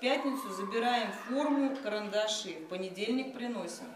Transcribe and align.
пятницу 0.00 0.50
забираем 0.50 1.12
форму, 1.12 1.76
карандаши, 1.76 2.54
в 2.54 2.68
понедельник 2.68 3.34
приносим. 3.34 3.86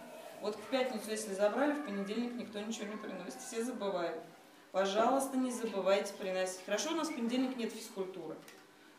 Вот 0.40 0.54
в 0.56 0.62
пятницу, 0.68 1.10
если 1.10 1.32
забрали, 1.32 1.72
в 1.72 1.84
понедельник 1.86 2.34
никто 2.34 2.60
ничего 2.60 2.86
не 2.86 2.96
приносит, 2.96 3.40
все 3.40 3.64
забывают. 3.64 4.22
Пожалуйста, 4.70 5.36
не 5.36 5.50
забывайте 5.50 6.12
приносить. 6.14 6.64
Хорошо, 6.66 6.92
у 6.92 6.96
нас 6.96 7.08
в 7.08 7.14
понедельник 7.14 7.56
нет 7.56 7.72
физкультуры, 7.72 8.36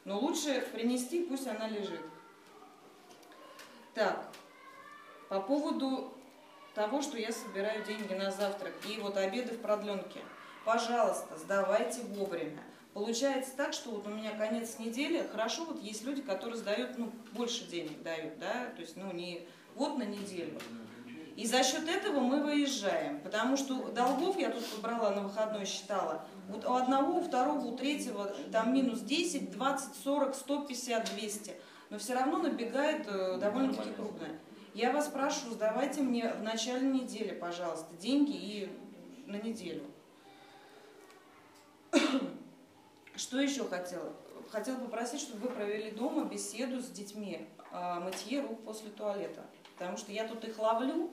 но 0.04 0.20
лучше 0.20 0.62
принести, 0.74 1.24
пусть 1.24 1.48
она 1.48 1.68
лежит. 1.68 2.02
Так, 3.94 4.28
по 5.30 5.40
поводу 5.40 6.14
того, 6.74 7.02
что 7.02 7.18
я 7.18 7.32
собираю 7.32 7.86
деньги 7.86 8.14
на 8.14 8.32
завтрак 8.32 8.74
и 8.90 9.00
вот 9.00 9.16
обеды 9.18 9.54
в 9.54 9.62
продленке. 9.62 10.22
Пожалуйста, 10.66 11.38
сдавайте 11.38 12.02
вовремя. 12.02 12.64
Получается 12.96 13.52
так, 13.58 13.74
что 13.74 13.90
вот 13.92 14.08
у 14.08 14.10
меня 14.10 14.32
конец 14.32 14.80
недели, 14.80 15.28
хорошо, 15.30 15.66
вот 15.66 15.82
есть 15.82 16.06
люди, 16.06 16.22
которые 16.22 16.56
сдают, 16.56 16.98
ну, 16.98 17.12
больше 17.34 17.66
денег 17.66 18.02
дают, 18.04 18.40
да, 18.40 18.68
то 18.74 18.82
есть, 18.82 18.96
ну, 18.96 19.12
не 19.12 19.46
вот 19.76 19.98
на 19.98 20.04
неделю. 20.04 20.58
И 21.36 21.46
за 21.46 21.62
счет 21.62 21.90
этого 21.90 22.22
мы 22.22 22.42
выезжаем, 22.42 23.20
потому 23.20 23.58
что 23.58 23.90
долгов 23.90 24.40
я 24.40 24.50
тут 24.50 24.64
брала 24.82 25.10
на 25.12 25.24
выходной, 25.24 25.66
считала, 25.66 26.26
вот 26.48 26.64
у 26.64 26.72
одного, 26.72 27.20
у 27.20 27.22
второго, 27.22 27.66
у 27.66 27.76
третьего 27.76 28.34
там 28.54 28.74
минус 28.74 29.02
10, 29.02 29.52
20, 29.52 29.96
40, 30.02 30.34
150, 30.34 31.16
200, 31.16 31.54
но 31.90 32.00
все 32.00 32.14
равно 32.14 32.38
набегает 32.38 33.06
э, 33.10 33.38
довольно-таки 33.42 33.90
крупно. 33.92 34.30
Я 34.74 34.94
вас 34.94 35.10
прошу, 35.10 35.52
сдавайте 35.52 36.00
мне 36.00 36.30
в 36.30 36.44
начале 36.44 36.88
недели, 36.88 37.34
пожалуйста, 37.34 37.94
деньги 37.98 38.38
и 38.38 38.70
на 39.26 39.36
неделю. 39.36 39.84
Что 43.16 43.40
еще 43.40 43.66
хотела? 43.66 44.14
Хотела 44.52 44.78
попросить, 44.78 45.22
чтобы 45.22 45.48
вы 45.48 45.56
провели 45.56 45.92
дома 45.92 46.26
беседу 46.26 46.82
с 46.82 46.90
детьми 46.90 47.48
о 47.72 48.00
мытье 48.00 48.42
рук 48.42 48.64
после 48.64 48.90
туалета. 48.90 49.46
Потому 49.78 49.98
что 49.98 50.12
я 50.12 50.28
тут 50.28 50.44
их 50.46 50.58
ловлю, 50.60 51.12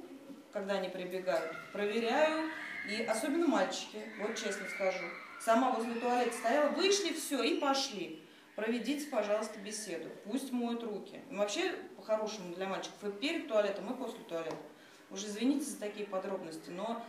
когда 0.52 0.74
они 0.74 0.88
прибегают, 0.88 1.52
проверяю, 1.72 2.50
и 2.88 3.02
особенно 3.02 3.46
мальчики, 3.46 4.02
вот 4.20 4.36
честно 4.36 4.66
скажу. 4.68 5.04
Сама 5.40 5.72
возле 5.72 5.94
туалета 5.94 6.36
стояла, 6.36 6.68
вышли, 6.70 7.12
все, 7.12 7.42
и 7.42 7.58
пошли. 7.58 8.22
Проведите, 8.54 9.08
пожалуйста, 9.08 9.58
беседу. 9.60 10.08
Пусть 10.24 10.52
моют 10.52 10.82
руки. 10.82 11.20
И 11.30 11.34
вообще, 11.34 11.72
по-хорошему 11.96 12.54
для 12.54 12.66
мальчиков, 12.68 13.02
и 13.02 13.10
перед 13.10 13.48
туалетом, 13.48 13.92
и 13.92 13.96
после 13.96 14.20
туалета. 14.24 14.56
Уже 15.10 15.26
извините 15.26 15.64
за 15.64 15.78
такие 15.78 16.06
подробности, 16.06 16.70
но 16.70 17.02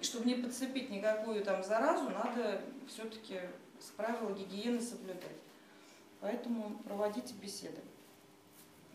чтобы 0.00 0.26
не 0.26 0.34
подцепить 0.34 0.90
никакую 0.90 1.42
там 1.44 1.62
заразу, 1.64 2.08
надо 2.10 2.60
все-таки 2.88 3.40
правила 3.96 4.32
гигиены 4.32 4.80
соблюдать. 4.80 5.36
Поэтому 6.20 6.78
проводите 6.84 7.34
беседы. 7.34 7.80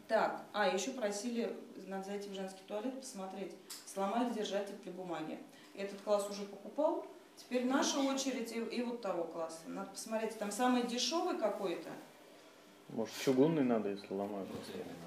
Так, 0.08 0.44
а, 0.52 0.68
еще 0.68 0.92
просили, 0.92 1.56
надо 1.88 2.06
зайти 2.06 2.30
в 2.30 2.34
женский 2.34 2.62
туалет, 2.68 3.00
посмотреть, 3.00 3.54
сломали 3.86 4.34
держатель 4.34 4.76
для 4.84 4.92
бумаги. 4.92 5.40
Этот 5.74 6.02
класс 6.02 6.30
уже 6.30 6.44
покупал, 6.44 7.06
теперь 7.38 7.66
наша 7.66 8.00
очередь 8.00 8.52
и, 8.52 8.60
и 8.60 8.82
вот 8.82 9.02
того 9.02 9.24
класса. 9.24 9.62
Надо 9.68 9.92
посмотреть, 9.92 10.38
там 10.38 10.52
самый 10.52 10.84
дешевый 10.84 11.38
какой-то. 11.38 11.90
Может, 12.90 13.16
чугунный 13.24 13.64
надо, 13.64 13.88
если 13.88 14.14
ломают? 14.14 14.50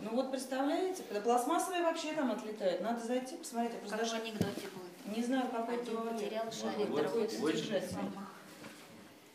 Ну 0.01 0.11
вот 0.11 0.31
представляете, 0.31 1.03
когда 1.03 1.21
пластмассовые 1.21 1.83
вообще 1.83 2.15
там 2.15 2.31
отлетают. 2.31 2.81
Надо 2.81 3.05
зайти, 3.05 3.37
посмотреть. 3.37 3.75
Я 3.75 3.79
просто 3.81 3.99
даже 3.99 4.17
анекдоте 4.17 4.69
будет. 4.69 5.17
Не 5.17 5.23
знаю, 5.23 5.51
какой 5.51 5.83
Один 5.83 5.99
потерял 5.99 6.51
шарик, 6.51 6.89
вот, 6.89 7.03
другой 7.03 7.53
держатель. 7.53 7.97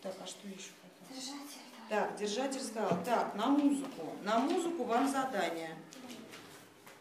Так, 0.02 0.14
а 0.24 0.26
что 0.26 0.48
еще? 0.48 0.72
Держатель. 1.10 1.60
Так, 1.90 2.16
держатель 2.16 2.62
сказал. 2.62 2.98
Так, 3.04 3.36
на 3.36 3.48
музыку. 3.48 4.14
На 4.24 4.40
музыку 4.40 4.84
вам 4.84 5.08
задание. 5.08 5.76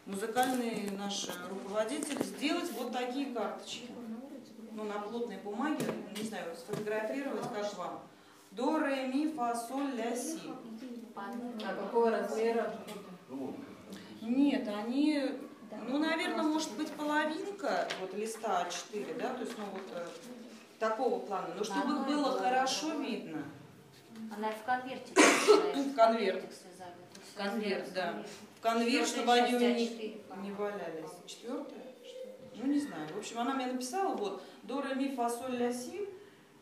Музыкальный 0.05 0.89
наш 0.97 1.29
руководитель 1.49 2.21
сделать 2.23 2.71
вот 2.73 2.91
такие 2.91 3.33
карточки. 3.33 3.87
Ну, 4.71 4.83
на 4.83 4.99
плотной 4.99 5.37
бумаге, 5.37 5.85
не 6.17 6.27
знаю, 6.27 6.55
сфотографировать, 6.55 7.43
как 7.53 7.77
вам. 7.77 8.01
До, 8.51 8.79
ре, 8.79 9.07
ми, 9.07 9.31
фа, 9.31 9.55
соль, 9.55 9.93
ля, 9.95 10.15
си. 10.15 10.51
А 11.15 11.73
какого 11.75 12.11
размера? 12.11 12.73
Нет, 14.21 14.67
они, 14.67 15.31
ну, 15.87 15.99
наверное, 15.99 16.43
может 16.43 16.71
быть 16.75 16.91
половинка 16.91 17.87
вот 18.01 18.13
листа 18.13 18.67
А4, 18.67 19.17
да, 19.17 19.33
то 19.33 19.41
есть, 19.41 19.57
ну, 19.57 19.65
вот 19.71 19.83
э, 19.93 20.07
такого 20.79 21.19
плана, 21.19 21.53
но 21.55 21.63
чтобы 21.63 21.93
их 21.93 22.07
было 22.07 22.37
хорошо 22.37 22.93
видно. 22.93 23.43
Она 24.35 24.51
в 24.51 24.63
конверте. 24.63 25.13
В 25.13 25.95
конверт. 25.95 26.43
В 27.33 27.37
конверт, 27.37 27.93
да. 27.93 28.23
В 28.57 28.61
конверт, 28.61 29.07
чтобы 29.07 29.33
они 29.33 29.53
не, 29.53 30.21
не 30.41 30.51
валялись. 30.51 31.11
Четвертая? 31.25 31.85
Ну, 32.55 32.67
не 32.67 32.79
знаю. 32.79 33.07
В 33.13 33.17
общем, 33.17 33.39
она 33.39 33.53
мне 33.53 33.67
написала, 33.67 34.15
вот, 34.15 34.43
до, 34.63 34.81
ре, 34.81 34.95
ми, 34.95 35.15
фа, 35.15 35.29
соль, 35.29 35.55
ля, 35.55 35.71
си, 35.71 36.09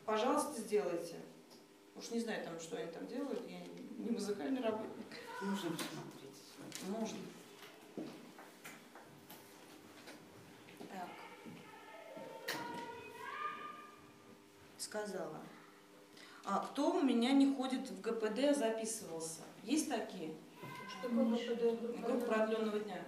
пожалуйста, 0.06 0.62
сделайте. 0.62 1.16
Уж 1.96 2.12
не 2.12 2.20
знаю, 2.20 2.44
там, 2.46 2.60
что 2.60 2.78
они 2.78 2.92
там 2.92 3.08
делают, 3.08 3.42
я 3.50 3.60
не 3.98 4.12
музыкальный 4.12 4.62
работник. 4.62 5.08
Можно 5.42 5.72
посмотреть. 5.72 6.38
Можно. 6.88 7.18
Так. 10.90 11.10
Сказала. 14.98 15.38
А 16.44 16.60
кто 16.60 16.98
у 16.98 17.02
меня 17.02 17.32
не 17.34 17.54
ходит 17.54 17.88
в 17.90 18.02
ГПД, 18.02 18.40
а 18.50 18.54
записывался? 18.54 19.42
Есть 19.64 19.90
такие? 19.90 20.34
Что 20.90 21.10
такое 21.10 21.26
ГПД? 21.26 22.04
Группа 22.04 22.26
продленного 22.26 22.80
дня. 22.80 23.06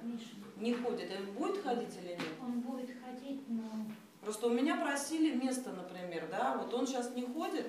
Не 0.57 0.73
ходит. 0.73 1.09
А 1.11 1.39
будет 1.39 1.63
ходить 1.63 1.97
или 1.97 2.09
нет? 2.09 2.19
Он 2.41 2.59
будет 2.59 2.91
ходить, 3.03 3.41
но... 3.47 3.63
Просто 4.22 4.47
у 4.47 4.53
меня 4.53 4.75
просили 4.75 5.33
место, 5.33 5.72
например, 5.72 6.27
да, 6.29 6.57
вот 6.57 6.73
он 6.73 6.85
сейчас 6.85 7.16
не 7.16 7.25
ходит, 7.25 7.66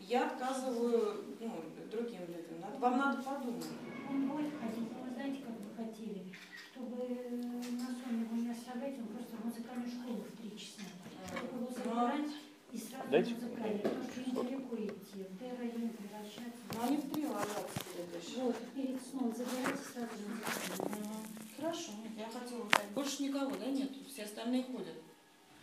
я 0.00 0.26
отказываю 0.26 1.24
ну, 1.40 1.64
другим 1.90 2.20
людям. 2.28 2.60
Надо, 2.60 2.78
вам 2.78 2.98
надо 2.98 3.22
подумать. 3.22 3.66
Он 4.08 4.28
будет 4.28 4.52
ходить, 4.60 4.88
вы 5.02 5.10
знаете, 5.14 5.42
как 5.42 5.54
бы 5.54 5.74
хотели, 5.74 6.32
чтобы 6.54 6.96
на 7.32 7.86
сон 7.86 8.20
его 8.20 8.36
не 8.36 8.50
оставлять, 8.50 8.98
он 8.98 9.06
просто 9.08 9.36
в 9.36 9.44
музыкальную 9.46 9.88
школу 9.90 10.18
в 10.22 10.40
три 10.40 10.56
часа. 10.58 10.82
Чтобы 11.26 11.64
его 11.64 11.72
забрать 11.72 12.30
и 12.72 12.78
сразу 12.78 13.08
Дайте. 13.10 13.34
музыкальную, 13.34 13.80
потому 13.82 14.04
что 14.04 14.20
недалеко 14.20 14.76
идти, 14.76 15.24
в 15.24 15.38
Д-район 15.38 15.90
превращаться. 15.90 16.60
Но 16.74 16.82
они 16.84 16.96
в 16.98 17.10
три 17.12 17.26
ложатся 17.26 17.80
следующие. 17.94 18.44
Вот, 18.44 18.56
перед 18.74 19.02
сном 19.02 19.34
забирайте 19.34 19.82
сразу 19.82 20.12
музыкальную. 20.28 20.98
Мгм. 21.00 21.26
Хорошо, 21.56 21.92
нет, 22.02 22.12
я 22.16 22.26
хотела 22.26 22.62
узнать. 22.62 22.88
Больше 22.94 23.22
никого, 23.22 23.56
да, 23.56 23.66
нет? 23.66 23.90
Все 24.08 24.24
остальные 24.24 24.64
ходят. 24.64 24.94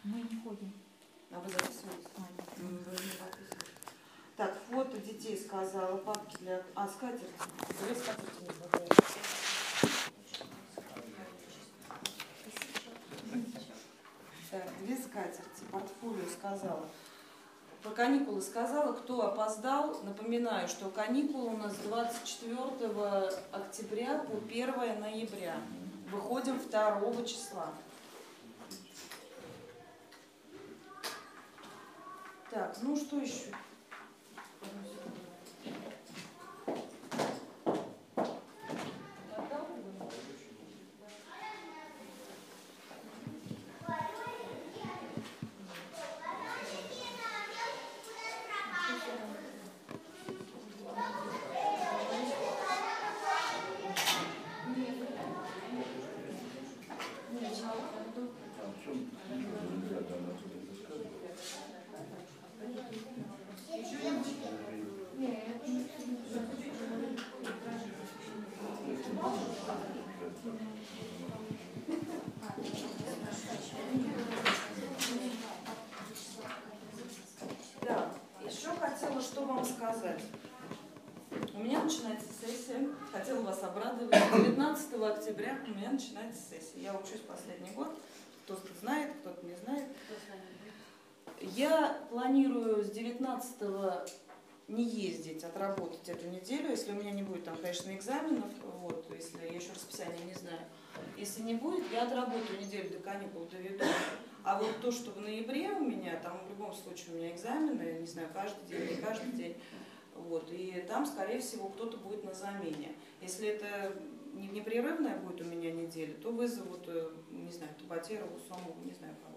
Мы 0.04 0.22
не 0.22 0.42
ходим. 0.44 0.72
А 1.32 1.40
вы 1.40 1.50
записываете? 1.50 2.08
М, 2.58 2.78
вы 2.86 2.92
не 2.92 2.98
записываете. 2.98 3.66
Так, 4.38 4.58
фото 4.70 4.98
детей 4.98 5.38
сказала, 5.38 5.98
папки 5.98 6.36
для... 6.42 6.62
А, 6.76 6.88
скатерть. 6.88 7.30
Две 7.86 7.96
скатерти 7.96 8.42
не 8.42 8.50
хватает. 8.50 8.94
Так, 14.52 14.70
две 14.86 14.96
скатерти, 14.98 15.55
портфолио 15.76 16.26
сказала. 16.30 16.86
Про 17.84 17.92
каникулы 17.92 18.42
сказала, 18.42 18.94
кто 18.94 19.28
опоздал. 19.28 20.02
Напоминаю, 20.04 20.68
что 20.68 20.90
каникулы 20.90 21.54
у 21.54 21.58
нас 21.58 21.74
с 21.74 21.80
24 21.80 22.62
октября 23.52 24.20
по 24.20 24.38
1 24.38 25.00
ноября. 25.00 25.58
Выходим 26.10 26.60
2 26.60 27.26
числа. 27.26 27.68
Так, 32.50 32.76
ну 32.82 32.96
что 32.96 33.18
еще? 33.18 33.52
Да, 77.82 78.12
еще 78.44 78.70
хотела 78.80 79.22
что 79.22 79.46
вам 79.46 79.64
сказать. 79.64 80.22
У 81.54 81.60
меня 81.60 81.84
начинается 81.84 82.28
сессия, 82.42 82.90
хотела 83.12 83.42
вас 83.42 83.64
об 83.64 83.78
обрадовать. 83.78 84.12
19 84.12 84.94
октября 85.02 85.60
у 85.66 85.70
меня 85.72 85.92
начинается 85.92 86.42
сессия. 86.50 86.82
Я 86.82 86.96
учусь 86.96 87.22
последний 87.28 87.72
год. 87.72 87.98
Кто-то 88.44 88.68
знает, 88.82 89.14
кто-то 89.22 89.46
не 89.46 89.56
знает. 89.56 89.86
Кто 90.06 90.16
с 90.16 90.30
вами 90.30 90.42
будет? 90.62 91.45
Я 91.56 91.98
планирую 92.10 92.84
с 92.84 92.90
19 92.90 94.10
не 94.68 94.84
ездить, 94.84 95.42
отработать 95.46 96.10
эту 96.10 96.28
неделю, 96.28 96.70
если 96.72 96.92
у 96.92 96.96
меня 96.96 97.12
не 97.12 97.24
будет 97.24 97.46
там, 97.46 97.56
конечно, 97.56 97.96
экзаменов, 97.96 98.52
вот, 98.82 99.06
если 99.16 99.38
я 99.38 99.54
еще 99.54 99.72
расписание 99.72 100.26
не 100.26 100.34
знаю. 100.34 100.60
Если 101.18 101.44
не 101.44 101.54
будет, 101.54 101.86
я 101.94 102.04
отработаю 102.04 102.60
неделю 102.60 102.90
до 102.90 103.00
каникул, 103.00 103.46
доведу. 103.46 103.86
А 104.44 104.60
вот 104.60 104.82
то, 104.82 104.92
что 104.92 105.12
в 105.12 105.22
ноябре 105.22 105.72
у 105.72 105.80
меня, 105.80 106.20
там 106.22 106.42
в 106.46 106.50
любом 106.50 106.74
случае 106.74 107.14
у 107.14 107.18
меня 107.18 107.32
экзамены, 107.34 108.00
не 108.02 108.08
знаю, 108.08 108.28
каждый 108.34 108.66
день, 108.68 108.90
не 108.90 109.02
каждый 109.02 109.32
день, 109.32 109.56
вот, 110.14 110.52
и 110.52 110.84
там, 110.90 111.06
скорее 111.06 111.40
всего, 111.40 111.70
кто-то 111.70 111.96
будет 111.98 112.26
на 112.26 112.34
замене. 112.34 112.96
Если 113.22 113.48
это 113.48 113.96
не- 114.34 114.50
непрерывная 114.50 115.18
будет 115.20 115.40
у 115.40 115.46
меня 115.46 115.72
неделя, 115.72 116.16
то 116.16 116.32
вызовут, 116.32 116.84
э, 116.88 117.12
не 117.32 117.52
знаю, 117.52 117.74
Табатерову, 117.80 118.38
Сомову, 118.40 118.82
не 118.84 118.94
знаю 118.94 119.16
кого. 119.24 119.35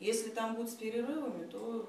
Если 0.00 0.30
там 0.30 0.54
будет 0.56 0.70
с 0.70 0.74
перерывами, 0.74 1.46
то 1.46 1.88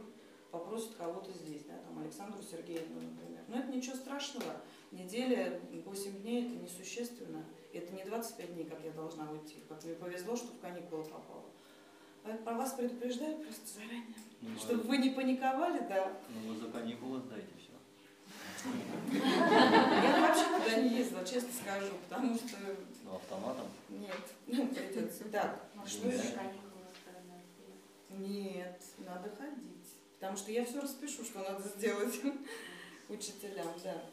попросят 0.52 0.96
кого-то 0.96 1.32
здесь, 1.32 1.64
да, 1.64 1.78
там 1.78 1.98
Александру 2.00 2.42
Сергеевну, 2.44 3.00
например. 3.02 3.42
Но 3.48 3.58
это 3.58 3.72
ничего 3.72 3.96
страшного. 3.96 4.58
Неделя, 4.92 5.62
8 5.86 6.22
дней, 6.22 6.46
это 6.46 6.56
несущественно. 6.64 7.46
Это 7.74 7.94
не 7.94 8.04
25 8.04 8.54
дней, 8.54 8.66
как 8.66 8.84
я 8.84 8.92
должна 8.92 9.32
уйти. 9.32 9.64
Как 9.70 9.82
мне 9.86 9.94
повезло, 9.96 10.36
что 10.36 10.48
в 10.48 10.60
каникулы 10.60 11.04
попала. 11.06 11.46
Поэтому 12.24 12.46
Про 12.46 12.54
вас 12.56 12.74
предупреждаю 12.74 13.38
просто 13.38 13.66
заранее. 13.80 14.14
Ну, 14.42 14.58
Чтобы 14.60 14.84
вы 14.84 14.98
не 14.98 15.12
паниковали, 15.12 15.80
да. 15.88 16.12
Ну, 16.30 16.54
вы 16.54 16.60
за 16.60 16.70
каникулы 16.70 17.22
сдайте 17.22 17.48
все. 17.58 17.72
Я 19.14 20.20
вообще 20.22 20.46
туда 20.46 20.82
не 20.82 20.98
ездила, 20.98 21.26
честно 21.26 21.50
скажу, 21.54 21.94
потому 22.10 22.36
что 22.36 22.58
Ну, 23.06 23.16
автоматом. 23.16 23.68
нет, 23.90 24.18
ну, 24.48 24.68
придется. 24.68 25.24
Так, 25.32 25.64
что 25.88 26.10
еще? 26.10 26.38
Нет, 28.12 28.82
надо 29.00 29.30
ходить. 29.36 29.96
Потому 30.14 30.38
что 30.38 30.52
я 30.52 30.66
все 30.66 30.82
распишу, 30.82 31.24
что 31.24 31.40
надо 31.40 31.64
сделать 31.64 32.20
учителям, 33.10 33.68
да. 33.84 34.04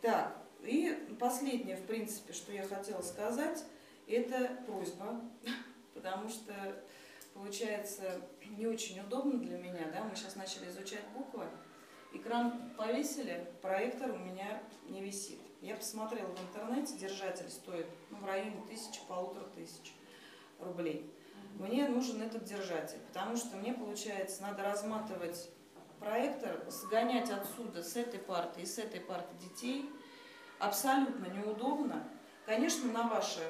Так, 0.00 0.36
и 0.62 1.16
последнее, 1.18 1.76
в 1.76 1.86
принципе, 1.86 2.32
что 2.32 2.52
я 2.52 2.62
хотела 2.62 3.02
сказать, 3.02 3.64
это 4.06 4.62
просьба, 4.66 5.20
потому 5.94 6.28
что 6.28 6.52
получается 7.34 8.20
не 8.56 8.66
очень 8.66 9.00
удобно 9.00 9.38
для 9.38 9.58
меня, 9.58 9.88
да, 9.92 10.04
мы 10.04 10.14
сейчас 10.16 10.36
начали 10.36 10.68
изучать 10.68 11.04
буквы, 11.14 11.46
экран 12.12 12.70
повесили, 12.76 13.46
проектор 13.60 14.10
у 14.10 14.18
меня 14.18 14.62
не 14.88 15.02
висит. 15.02 15.38
Я 15.60 15.74
посмотрела 15.74 16.28
в 16.28 16.40
интернете, 16.40 16.96
держатель 16.96 17.50
стоит 17.50 17.86
ну, 18.10 18.18
в 18.18 18.24
районе 18.26 18.62
тысячи, 18.68 19.00
полутора 19.08 19.46
тысяч 19.56 19.92
рублей. 20.60 21.12
Мне 21.58 21.88
нужен 21.88 22.22
этот 22.22 22.44
держатель, 22.44 22.98
потому 23.08 23.36
что 23.36 23.56
мне, 23.56 23.72
получается, 23.74 24.42
надо 24.42 24.62
разматывать 24.62 25.50
проектор, 25.98 26.62
сгонять 26.68 27.30
отсюда 27.30 27.82
с 27.82 27.96
этой 27.96 28.20
парты 28.20 28.60
и 28.62 28.66
с 28.66 28.78
этой 28.78 29.00
парты 29.00 29.34
детей. 29.40 29.90
Абсолютно 30.60 31.26
неудобно. 31.26 32.08
Конечно, 32.46 32.92
на 32.92 33.08
ваше 33.08 33.40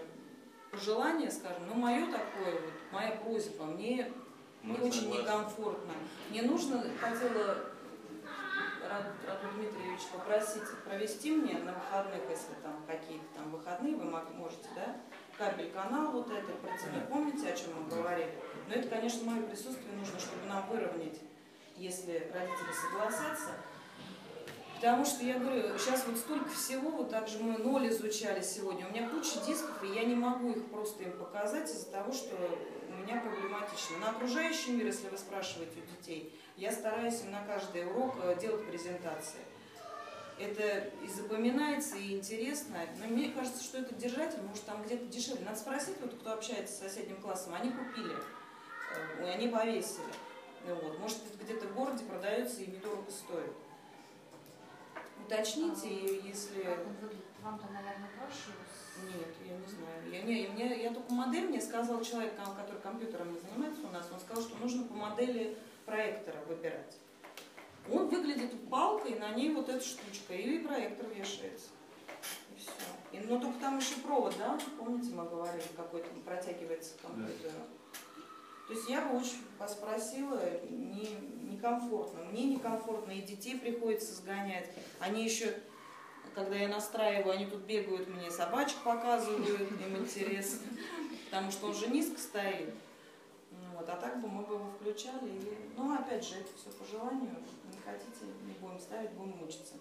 пожелание, 0.71 1.31
скажем, 1.31 1.67
но 1.69 1.75
мое 1.75 2.07
такое 2.07 2.53
вот, 2.61 2.73
моя 2.93 3.13
просьба, 3.13 3.65
мне 3.65 4.11
Мы 4.63 4.79
не 4.79 4.89
очень 4.89 5.01
согласны. 5.03 5.23
некомфортно. 5.23 5.93
Мне 6.31 6.43
нужно, 6.43 6.85
хотела 7.01 7.57
Рад- 8.89 9.13
Раду 9.27 9.55
Дмитриевич 9.55 10.01
попросить 10.13 10.63
провести 10.85 11.31
мне 11.33 11.59
на 11.59 11.73
выходных, 11.75 12.23
если 12.31 12.55
там 12.63 12.83
какие-то 12.87 13.25
там 13.35 13.51
выходные 13.51 13.97
вы 13.97 14.05
можете, 14.05 14.67
да, 14.75 14.97
кабель 15.38 15.70
канал 15.70 16.12
вот 16.12 16.31
этот, 16.31 16.56
протяни- 16.61 17.06
помните, 17.08 17.49
о 17.49 17.56
чем 17.56 17.69
мы 17.82 17.88
говорили? 17.88 18.35
Но 18.69 18.75
это, 18.75 18.88
конечно, 18.88 19.31
мое 19.31 19.43
присутствие 19.44 19.93
нужно, 19.96 20.19
чтобы 20.19 20.44
нам 20.46 20.69
выровнять, 20.69 21.19
если 21.76 22.31
родители 22.35 22.73
согласятся. 22.73 23.52
Потому 24.75 25.05
что 25.05 25.25
я 25.25 25.38
говорю, 25.38 25.76
сейчас 25.79 26.06
вот 26.06 26.17
столько 26.19 26.49
всего, 26.50 26.90
вот 26.90 27.11
так 27.11 27.26
же 27.26 27.38
мы 27.43 27.58
ноль 27.58 27.88
изучали 27.88 28.40
сегодня, 28.43 28.87
у 28.87 28.90
меня 28.90 29.08
куча 29.08 29.40
дисков, 29.44 29.82
и 29.82 29.88
я 29.88 30.05
не 30.05 30.14
могу 30.14 30.50
их 30.50 30.67
просто 30.67 31.02
им 31.02 31.12
показать 31.12 31.69
из-за 31.69 31.90
того, 31.90 32.12
что 32.12 32.37
у 32.88 33.02
меня 33.02 33.20
проблематично. 33.20 33.99
На 33.99 34.11
окружающий 34.11 34.73
мир, 34.73 34.87
если 34.87 35.08
вы 35.08 35.19
спрашиваете 35.19 35.81
у 35.81 35.96
детей, 36.00 36.32
я 36.56 36.70
стараюсь 36.70 37.23
им 37.23 37.32
на 37.32 37.44
каждый 37.44 37.87
урок 37.87 38.14
э, 38.23 38.37
делать 38.40 38.67
презентации. 38.69 39.40
Это 40.38 40.90
и 41.02 41.08
запоминается, 41.08 41.96
и 41.96 42.17
интересно. 42.17 42.79
Но 43.00 43.08
мне 43.08 43.31
кажется, 43.31 43.62
что 43.62 43.79
этот 43.79 43.99
держатель, 43.99 44.40
может, 44.43 44.64
там 44.64 44.82
где-то 44.82 45.06
дешевле. 45.06 45.44
Надо 45.44 45.58
спросить, 45.58 45.96
вот 46.00 46.14
кто 46.14 46.32
общается 46.32 46.75
с 46.75 46.79
соседним 46.79 47.20
классом, 47.20 47.55
они 47.55 47.70
купили, 47.70 48.14
э, 48.94 49.26
и 49.26 49.29
они 49.29 49.49
повесили. 49.49 50.12
Ну 50.67 50.75
Вот. 50.76 50.99
Может, 51.00 51.19
это 51.26 51.44
где-то 51.44 51.67
в 51.67 51.75
городе 51.75 52.05
продается 52.05 52.61
и 52.62 52.70
недорого 52.70 53.11
стоит. 53.11 53.52
Уточните, 55.25 55.88
и 55.88 56.29
если... 56.29 56.64
Вам-то, 57.43 57.67
наверное, 57.73 58.11
проще 58.19 58.50
Нет, 59.06 59.29
я 59.46 59.56
не 59.56 59.67
знаю. 59.67 60.11
Я, 60.11 60.23
не, 60.23 60.49
мне, 60.49 60.82
я 60.82 60.93
только 60.93 61.12
модель, 61.12 61.49
мне 61.49 61.61
сказал 61.61 62.02
человек, 62.02 62.35
который 62.37 62.81
компьютером 62.81 63.38
занимается 63.40 63.87
у 63.87 63.90
нас, 63.90 64.08
он 64.12 64.19
сказал, 64.20 64.43
что 64.43 64.56
нужно 64.58 64.85
по 64.85 64.94
модели 64.94 65.56
проектора 65.85 66.38
выбирать. 66.46 66.96
Он 67.93 68.08
выглядит 68.08 68.69
палкой, 68.69 69.19
на 69.19 69.31
ней 69.31 69.50
вот 69.50 69.69
эта 69.69 69.85
штучка, 69.85 70.35
и 70.35 70.58
проектор 70.58 71.06
вешается. 71.08 71.69
И 72.55 72.58
все. 72.58 72.70
И, 73.12 73.20
но 73.26 73.38
только 73.38 73.58
там 73.61 73.79
еще 73.79 73.94
провод, 73.96 74.35
да? 74.38 74.58
Помните, 74.79 75.11
мы 75.14 75.25
говорили, 75.25 75.64
какой-то 75.76 76.08
протягивается 76.25 76.94
к 76.99 77.02
компьютеру. 77.02 77.52
То 78.67 78.75
есть 78.75 78.88
я 78.90 79.00
бы 79.00 79.17
очень 79.17 79.38
вас 79.58 79.75
просила, 79.76 80.43
не, 80.69 81.08
некомфортно. 81.50 82.25
Мне 82.25 82.44
некомфортно, 82.44 83.12
и 83.12 83.23
детей 83.23 83.58
приходится 83.58 84.14
сгонять. 84.14 84.70
Они 85.00 85.25
еще, 85.25 85.55
когда 86.35 86.55
я 86.56 86.69
настраиваю, 86.69 87.32
они 87.32 87.46
тут 87.46 87.62
бегают, 87.62 88.08
мне 88.08 88.31
собачек 88.31 88.76
показывают, 88.85 89.49
им 89.49 89.96
интересно. 89.96 90.69
Потому 91.31 91.50
что 91.50 91.69
он 91.69 91.75
же 91.75 91.88
низко 91.88 92.19
стоит. 92.19 92.75
Ну 93.50 93.79
Вот, 93.79 93.88
а 93.88 93.96
так 93.96 94.20
бы 94.20 94.29
мы 94.29 94.43
бы 94.43 94.55
его 94.55 94.70
включали. 94.79 95.29
И, 95.29 95.56
ну, 95.76 95.94
опять 95.94 96.25
же, 96.25 96.37
это 96.37 96.49
все 96.56 96.70
по 96.70 96.85
желанию. 96.85 97.37
Хотите, 97.88 98.26
не 98.46 98.52
будем 98.61 98.79
ставить, 98.79 99.11
будем 99.12 99.38
мучиться. 99.38 99.75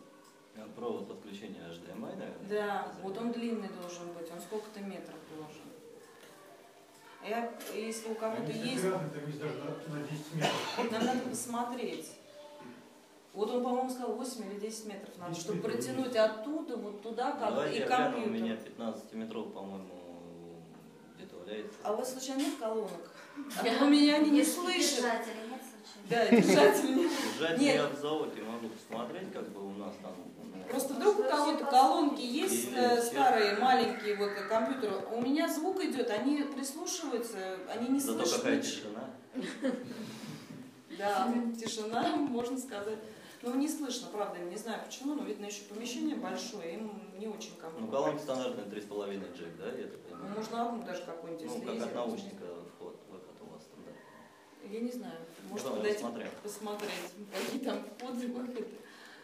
Провод 0.76 1.08
подключения 1.08 1.60
HDMI, 1.70 2.16
наверное? 2.16 2.50
Да, 2.50 2.92
вот 3.04 3.18
он 3.18 3.32
длинный 3.32 3.70
должен 3.70 4.08
быть, 4.14 4.32
он 4.32 4.40
сколько-то 4.40 4.80
метров 4.80 5.20
должен. 5.36 5.62
Я, 7.28 7.52
если 7.76 8.12
у 8.12 8.16
кого-то 8.16 8.52
есть, 8.52 8.82
собирают, 8.82 9.14
там 9.14 9.26
есть 9.28 9.40
даже 9.40 9.58
на, 9.58 10.00
на 10.00 10.08
10 10.08 10.34
метров. 10.36 10.92
нам 10.92 11.06
надо 11.06 11.20
посмотреть. 11.30 12.12
Вот 13.34 13.52
он, 13.52 13.64
по-моему, 13.64 13.90
сказал 13.90 14.14
8 14.16 14.52
или 14.52 14.60
10 14.60 14.86
метров 14.86 15.18
надо, 15.18 15.36
чтобы 15.36 15.58
метров 15.58 15.74
протянуть 15.74 16.16
оттуда, 16.16 16.78
вот 16.78 17.04
туда, 17.04 17.32
как 17.34 17.50
Давайте 17.50 17.84
и 17.84 17.86
гляну, 17.86 18.18
у 18.18 18.22
компьютер. 18.22 18.32
меня 18.32 18.56
15-метровый, 18.56 19.52
по-моему, 19.52 20.64
где-то 21.16 21.36
валяется. 21.36 21.78
А 21.84 21.94
у 21.94 21.98
вас 21.98 22.14
случайно 22.14 22.40
нет 22.40 22.58
колонок? 22.58 23.12
А 23.60 23.84
у 23.84 23.90
меня 23.90 24.16
они 24.16 24.32
не 24.32 24.44
слышат. 24.44 25.06
Да. 26.10 26.26
Держать 26.30 27.60
Нет. 27.60 27.76
я 27.76 27.88
в 27.88 28.00
заводе 28.00 28.42
могу 28.42 28.70
посмотреть, 28.70 29.32
как 29.34 29.50
бы 29.50 29.66
у 29.68 29.72
нас 29.74 29.94
там... 30.02 30.14
ну, 30.54 30.64
Просто 30.70 30.94
вдруг 30.94 31.20
у 31.20 31.24
кого-то 31.24 31.66
колонки 31.66 32.22
есть 32.22 32.70
э, 32.74 33.02
все. 33.02 33.12
старые, 33.12 33.56
маленькие 33.58 34.16
вот 34.16 34.30
э, 34.32 34.48
компьютеры. 34.48 34.96
У 35.14 35.22
меня 35.22 35.48
звук 35.50 35.84
идет, 35.84 36.10
они 36.10 36.44
прислушиваются, 36.44 37.58
они 37.70 37.90
не 37.90 38.00
Зато 38.00 38.20
слышат. 38.26 38.42
какая 38.42 38.58
ничего. 38.58 38.72
тишина. 38.72 39.10
Да, 40.98 41.34
тишина, 41.60 42.16
можно 42.16 42.58
сказать. 42.58 43.00
Ну, 43.44 43.54
не 43.56 43.68
слышно, 43.70 44.08
правда, 44.12 44.40
не 44.40 44.56
знаю 44.58 44.82
почему, 44.86 45.14
но 45.14 45.24
видно 45.24 45.46
еще 45.46 45.62
помещение 45.66 46.16
большое, 46.16 46.74
им 46.76 47.02
не 47.20 47.28
очень 47.28 47.52
Ну, 47.56 47.62
комфортно. 47.62 47.92
колонки 47.92 48.22
стандартные 48.24 48.66
3,5 48.82 49.38
джек, 49.38 49.58
да, 49.60 49.66
я 49.68 49.88
так 49.88 50.00
Ну, 50.10 50.16
понимаю? 50.16 50.36
можно 50.38 50.66
одну 50.70 50.84
даже 50.84 51.04
какую-нибудь, 51.04 51.46
Ну, 51.46 51.54
если 51.54 51.66
как 51.66 51.74
есть. 51.76 51.86
от 51.88 51.94
наушника 51.96 52.46
вход, 52.76 53.00
выход 53.12 53.36
у 53.42 53.54
вас 53.54 53.64
там, 53.66 53.84
да. 53.86 53.92
Я 54.70 54.80
не 54.82 54.92
знаю, 54.92 55.18
может 55.50 55.70
подойти 55.70 56.02
посмотрел. 56.04 56.30
посмотреть, 56.44 56.92
какие 57.34 57.62
там 57.62 57.82
выходы. 58.02 58.68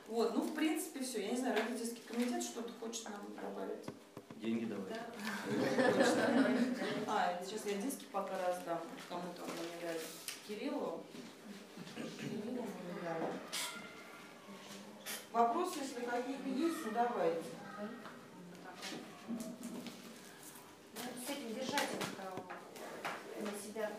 Вот, 0.07 0.33
ну, 0.35 0.41
в 0.41 0.53
принципе, 0.53 1.03
все. 1.03 1.23
Я 1.25 1.31
не 1.31 1.37
знаю, 1.37 1.57
родительский 1.57 2.01
комитет 2.07 2.41
что-то 2.43 2.71
хочет 2.79 3.09
нам 3.09 3.21
добавить. 3.35 3.83
Деньги 4.35 4.65
давай. 4.65 4.93
А, 7.07 7.41
сейчас 7.43 7.65
я 7.65 7.73
диски 7.81 8.05
пока 8.11 8.37
раздам 8.45 8.79
кому-то 9.09 9.41
мы 9.41 9.65
не 9.65 9.81
дали. 9.85 9.99
Кириллу. 10.47 11.03
Кириллу 11.95 12.63
мы 12.63 12.93
не 12.93 12.99
дали. 13.01 13.27
Вопросы, 15.31 15.79
если 15.81 16.01
какие-то 16.05 16.49
есть, 16.49 16.83
задавайте. 16.83 17.43
Ну, 17.79 17.87
С 21.25 21.29
этим 21.29 21.53
держателем-то 21.53 22.25
на 23.41 23.51
себя? 23.59 23.91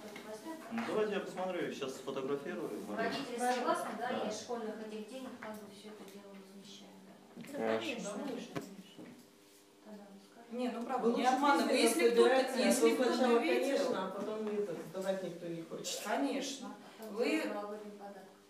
Ну, 0.72 0.80
давайте 0.88 1.14
я 1.14 1.20
посмотрю, 1.20 1.72
сейчас 1.72 1.94
сфотографирую. 1.96 2.70
Родители 2.96 3.38
согласны, 3.38 3.90
да, 3.98 4.08
Да. 4.08 4.18
и 4.18 4.28
из 4.28 4.40
школьных 4.40 4.74
этих 4.86 5.08
денег 5.08 5.30
как 5.40 5.54
бы 5.54 5.70
все 5.70 5.88
это 5.88 6.04
дело 6.12 6.34
возмещаем. 6.34 6.92
да? 7.06 7.78
Конечно. 7.78 8.10
Конечно. 8.12 8.60
Не, 10.50 10.68
ну 10.70 10.84
правда, 10.84 11.12
не 11.12 11.26
обманывай. 11.26 11.82
Если 11.82 12.10
кто-то, 12.10 12.58
если 12.58 12.94
то 12.96 13.02
кто-то 13.04 13.38
видел, 13.38 13.66
конечно, 13.66 14.06
а 14.06 14.10
потом 14.10 14.46
это, 14.48 14.76
сказать 14.90 15.22
никто 15.24 15.46
не 15.48 15.62
хочет. 15.62 16.00
конечно. 16.04 16.74
Вы-. 17.10 17.42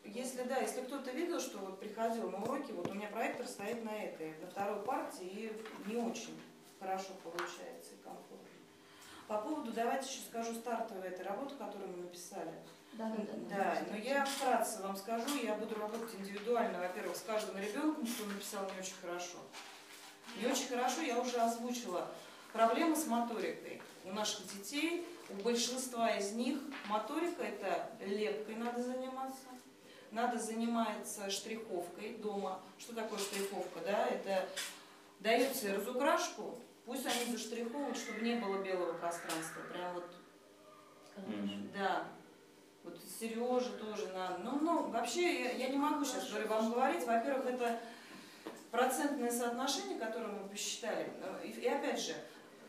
Если 0.04 0.42
да, 0.42 0.58
если 0.58 0.82
кто-то 0.82 1.10
видел, 1.12 1.40
что 1.40 1.58
вот 1.58 1.80
приходил 1.80 2.30
на 2.30 2.42
уроки, 2.42 2.72
вот 2.72 2.88
у 2.90 2.94
меня 2.94 3.08
проектор 3.08 3.46
стоит 3.46 3.82
на 3.84 3.90
этой, 4.04 4.34
на 4.38 4.46
второй 4.48 4.82
партии, 4.84 5.24
и 5.24 5.90
не 5.90 5.96
очень 5.96 6.38
хорошо 6.78 7.12
получается 7.22 7.94
и 7.94 8.02
комфортно. 8.04 8.38
По 9.26 9.38
поводу, 9.38 9.72
давайте 9.72 10.08
еще 10.08 10.20
скажу 10.28 10.54
стартовой 10.54 11.08
этой 11.08 11.24
работы, 11.24 11.54
которую 11.54 11.90
мы 11.90 12.02
написали. 12.02 12.52
Да, 12.92 13.08
да, 13.08 13.24
да. 13.48 13.56
Да, 13.56 13.78
но 13.90 13.96
я 13.96 14.24
вкратце 14.24 14.82
вам 14.82 14.96
скажу, 14.96 15.36
я 15.42 15.54
буду 15.54 15.74
работать 15.74 16.14
индивидуально, 16.14 16.78
во-первых, 16.78 17.16
с 17.16 17.22
каждым 17.22 17.58
ребенком, 17.58 18.06
кто 18.06 18.26
написал 18.26 18.70
не 18.70 18.78
очень 18.78 18.94
хорошо. 19.00 19.38
Не 20.40 20.46
очень 20.46 20.68
хорошо 20.68 21.00
я 21.00 21.18
уже 21.18 21.36
озвучила. 21.38 22.08
Проблема 22.52 22.94
с 22.94 23.06
моторикой. 23.06 23.82
У 24.04 24.12
наших 24.12 24.46
детей, 24.52 25.06
у 25.30 25.34
большинства 25.42 26.10
из 26.10 26.32
них 26.32 26.58
моторика 26.86 27.42
это 27.42 27.88
лепкой 28.04 28.56
надо 28.56 28.82
заниматься. 28.82 29.42
Надо 30.10 30.38
заниматься 30.38 31.30
штриховкой 31.30 32.16
дома. 32.18 32.60
Что 32.78 32.94
такое 32.94 33.18
штриховка? 33.18 33.80
Да? 33.80 34.06
Это 34.06 34.48
дается 35.18 35.74
разукрашку, 35.74 36.56
пусть 36.84 37.06
они 37.06 37.32
заштриховывают, 37.36 37.96
чтобы 37.96 38.20
не 38.20 38.36
было 38.36 38.62
белого 38.62 38.92
пространства. 38.94 39.62
Прям 39.72 39.94
вот 39.94 40.10
Мгм. 41.16 41.70
да. 41.74 42.04
Вот 42.82 42.98
Сереже 43.18 43.70
тоже 43.78 44.08
надо. 44.12 44.38
Ну, 44.42 44.58
ну, 44.60 44.90
вообще, 44.90 45.44
я, 45.44 45.52
я 45.52 45.68
не 45.68 45.78
могу 45.78 46.04
сейчас 46.04 46.28
говорю, 46.28 46.48
вам 46.48 46.72
говорить. 46.72 47.06
Во-первых, 47.06 47.46
это 47.46 47.80
процентное 48.70 49.30
соотношение, 49.30 49.98
которое 49.98 50.28
мы 50.28 50.48
посчитали. 50.48 51.10
И, 51.42 51.48
и 51.48 51.66
опять 51.66 51.98
же, 52.00 52.14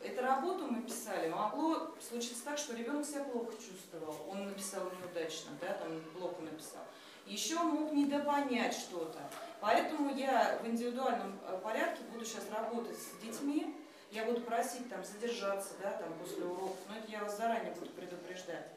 эту 0.01 0.21
работу 0.21 0.67
мы 0.67 0.83
писали, 0.83 1.27
могло 1.29 1.93
случиться 1.99 2.45
так, 2.45 2.57
что 2.57 2.75
ребенок 2.75 3.05
себя 3.05 3.23
плохо 3.25 3.53
чувствовал. 3.53 4.15
Он 4.29 4.45
написал 4.45 4.83
неудачно, 5.01 5.51
да, 5.59 5.73
там 5.73 5.99
плохо 6.17 6.41
написал. 6.41 6.83
Еще 7.25 7.57
он 7.57 7.69
мог 7.69 7.91
недопонять 7.91 8.73
что-то. 8.75 9.19
Поэтому 9.59 10.15
я 10.15 10.59
в 10.63 10.67
индивидуальном 10.67 11.39
э, 11.47 11.59
порядке 11.63 12.03
буду 12.13 12.23
сейчас 12.23 12.43
работать 12.51 12.95
с 12.97 13.17
детьми. 13.21 13.75
Я 14.11 14.25
буду 14.25 14.41
просить 14.41 14.89
там 14.89 15.03
задержаться, 15.03 15.73
да, 15.81 15.91
там 15.93 16.13
после 16.19 16.45
уроков. 16.45 16.77
Но 16.87 16.97
это 16.97 17.11
я 17.11 17.23
вас 17.23 17.37
заранее 17.37 17.73
буду 17.73 17.91
предупреждать. 17.91 18.67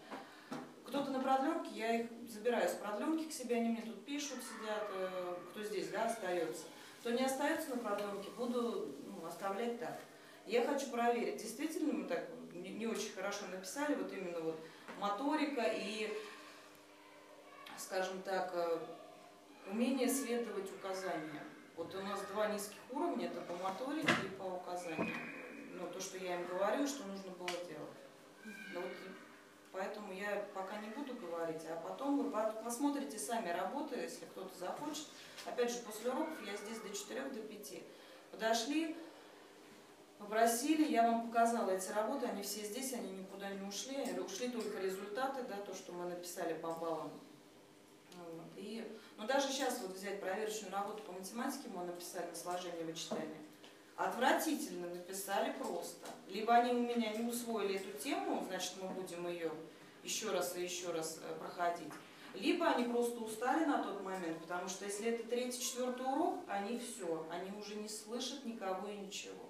Кто-то 0.85 1.11
на 1.11 1.21
продленке, 1.21 1.71
я 1.75 2.01
их 2.01 2.07
забираю 2.27 2.67
с 2.69 2.73
продленки 2.73 3.29
к 3.29 3.33
себе, 3.33 3.57
они 3.57 3.69
мне 3.69 3.83
тут 3.83 4.05
пишут, 4.07 4.39
сидят, 4.43 4.89
э, 4.91 5.35
кто 5.51 5.63
здесь, 5.63 5.91
да, 5.91 6.07
остается. 6.07 6.63
Кто 7.01 7.11
не 7.11 7.25
остается 7.25 7.71
на 7.71 7.77
продленке, 7.77 8.31
буду 8.31 8.95
ну, 9.05 9.27
оставлять 9.27 9.79
так. 9.79 10.01
Я 10.47 10.67
хочу 10.67 10.87
проверить, 10.87 11.43
действительно 11.43 11.93
мы 11.93 12.05
так 12.09 12.27
не, 12.55 12.87
очень 12.87 13.13
хорошо 13.13 13.47
написали, 13.51 13.95
вот 13.97 14.11
именно 14.13 14.41
вот 14.41 14.59
моторика 14.99 15.63
и, 15.63 16.11
скажем 17.77 18.23
так, 18.23 18.51
э, 18.55 18.79
умение 19.71 20.09
следовать 20.09 20.73
указаниям. 20.73 21.48
Вот 21.79 21.95
у 21.95 22.03
нас 22.03 22.21
два 22.33 22.49
низких 22.49 22.77
уровня, 22.91 23.27
это 23.27 23.41
по 23.43 23.55
моторике 23.55 24.13
и 24.27 24.29
по 24.37 24.43
указаниям. 24.43 25.17
Ну, 25.75 25.87
то, 25.87 26.01
что 26.01 26.19
я 26.19 26.35
им 26.35 26.47
говорю, 26.49 26.85
что 26.89 27.07
нужно 27.07 27.31
было 27.31 27.49
делать. 27.49 27.99
Ну, 28.75 28.81
вот 28.81 28.93
Поэтому 29.71 30.13
я 30.13 30.45
пока 30.55 30.79
не 30.79 30.89
буду 30.89 31.15
говорить, 31.15 31.63
а 31.71 31.77
потом 31.77 32.19
вы 32.19 32.31
по- 32.31 32.51
посмотрите 32.65 33.17
сами 33.17 33.51
работы, 33.51 33.95
если 33.97 34.25
кто-то 34.25 34.59
захочет. 34.59 35.07
Опять 35.47 35.71
же, 35.71 35.79
после 35.81 36.11
уроков 36.11 36.35
я 36.45 36.57
здесь 36.57 36.81
до 36.81 36.89
4 36.89 37.29
до 37.29 37.41
5. 37.41 37.83
Подошли, 38.33 38.97
попросили, 40.19 40.91
я 40.91 41.09
вам 41.09 41.29
показала 41.29 41.71
эти 41.71 41.91
работы, 41.91 42.27
они 42.27 42.43
все 42.43 42.65
здесь, 42.65 42.93
они 42.93 43.13
никуда 43.13 43.51
не 43.51 43.69
ушли, 43.69 44.19
ушли 44.19 44.49
только 44.49 44.81
результаты, 44.81 45.45
да, 45.45 45.57
то, 45.59 45.73
что 45.75 45.93
мы 45.93 46.07
написали 46.07 46.55
по 46.55 46.73
баллам. 46.73 47.13
Вот. 48.17 48.47
И, 48.57 48.85
ну, 49.19 49.27
даже 49.27 49.49
сейчас 49.49 49.81
вот 49.83 49.97
взять 49.97 50.21
проверочную 50.21 50.73
работу 50.73 51.03
по 51.03 51.11
математике 51.11 51.69
мы 51.75 51.85
написали 51.85 52.27
на 52.27 52.37
сложение 52.37 52.85
вычитания. 52.85 53.37
Отвратительно 53.97 54.89
написали 54.89 55.53
просто. 55.59 56.07
Либо 56.29 56.55
они 56.55 56.71
у 56.71 56.83
меня 56.85 57.13
не 57.13 57.29
усвоили 57.29 57.81
эту 57.81 57.99
тему, 57.99 58.45
значит 58.47 58.75
мы 58.81 58.89
будем 58.91 59.27
ее 59.27 59.51
еще 60.05 60.31
раз 60.31 60.57
и 60.57 60.63
еще 60.63 60.93
раз 60.93 61.19
э, 61.21 61.35
проходить. 61.41 61.93
Либо 62.35 62.69
они 62.69 62.85
просто 62.85 63.19
устали 63.19 63.65
на 63.65 63.83
тот 63.83 64.05
момент, 64.05 64.39
потому 64.39 64.69
что 64.69 64.85
если 64.85 65.09
это 65.09 65.29
третий, 65.29 65.61
четвертый 65.61 66.07
урок, 66.07 66.39
они 66.47 66.79
все, 66.79 67.27
они 67.29 67.51
уже 67.59 67.75
не 67.75 67.89
слышат 67.89 68.45
никого 68.45 68.87
и 68.89 68.99
ничего. 68.99 69.47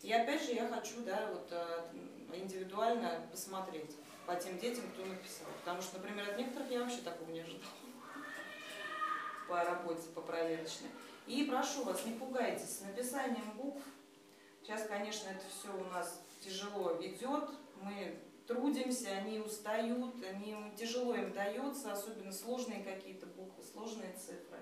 И 0.00 0.10
опять 0.10 0.42
же 0.42 0.54
я 0.54 0.66
хочу, 0.68 1.02
да, 1.04 1.28
вот 1.34 1.48
э, 1.50 1.82
индивидуально 2.32 3.28
посмотреть 3.30 3.94
по 4.26 4.34
тем 4.36 4.58
детям, 4.58 4.84
кто 4.94 5.04
написал. 5.04 5.48
Потому 5.60 5.82
что, 5.82 5.98
например, 5.98 6.30
от 6.30 6.38
некоторых 6.38 6.70
я 6.70 6.80
вообще 6.80 7.02
такого 7.02 7.28
не 7.30 7.40
ожидала 7.40 7.87
по 9.48 9.64
работе, 9.64 10.08
по 10.14 10.20
проверочной. 10.20 10.90
И 11.26 11.44
прошу 11.44 11.84
вас, 11.84 12.04
не 12.04 12.12
пугайтесь 12.12 12.78
с 12.78 12.80
написанием 12.82 13.50
букв. 13.56 13.82
Сейчас, 14.62 14.86
конечно, 14.86 15.28
это 15.28 15.44
все 15.50 15.74
у 15.74 15.84
нас 15.90 16.22
тяжело 16.40 16.96
идет. 17.02 17.50
Мы 17.82 18.18
трудимся, 18.46 19.10
они 19.10 19.40
устают, 19.40 20.14
они, 20.24 20.56
тяжело 20.76 21.14
им 21.14 21.32
дается, 21.32 21.92
особенно 21.92 22.32
сложные 22.32 22.82
какие-то 22.82 23.26
буквы, 23.26 23.62
сложные 23.64 24.12
цифры. 24.14 24.58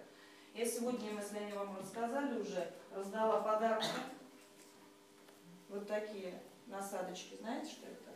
Я 0.55 0.65
сегодня, 0.65 1.13
если 1.13 1.39
они 1.39 1.53
вам 1.53 1.77
рассказали 1.77 2.41
уже, 2.41 2.73
раздала 2.93 3.41
подарки. 3.41 3.89
Вот 5.69 5.87
такие 5.87 6.41
насадочки. 6.67 7.37
Знаете, 7.41 7.71
что 7.71 7.87
это? 7.87 8.11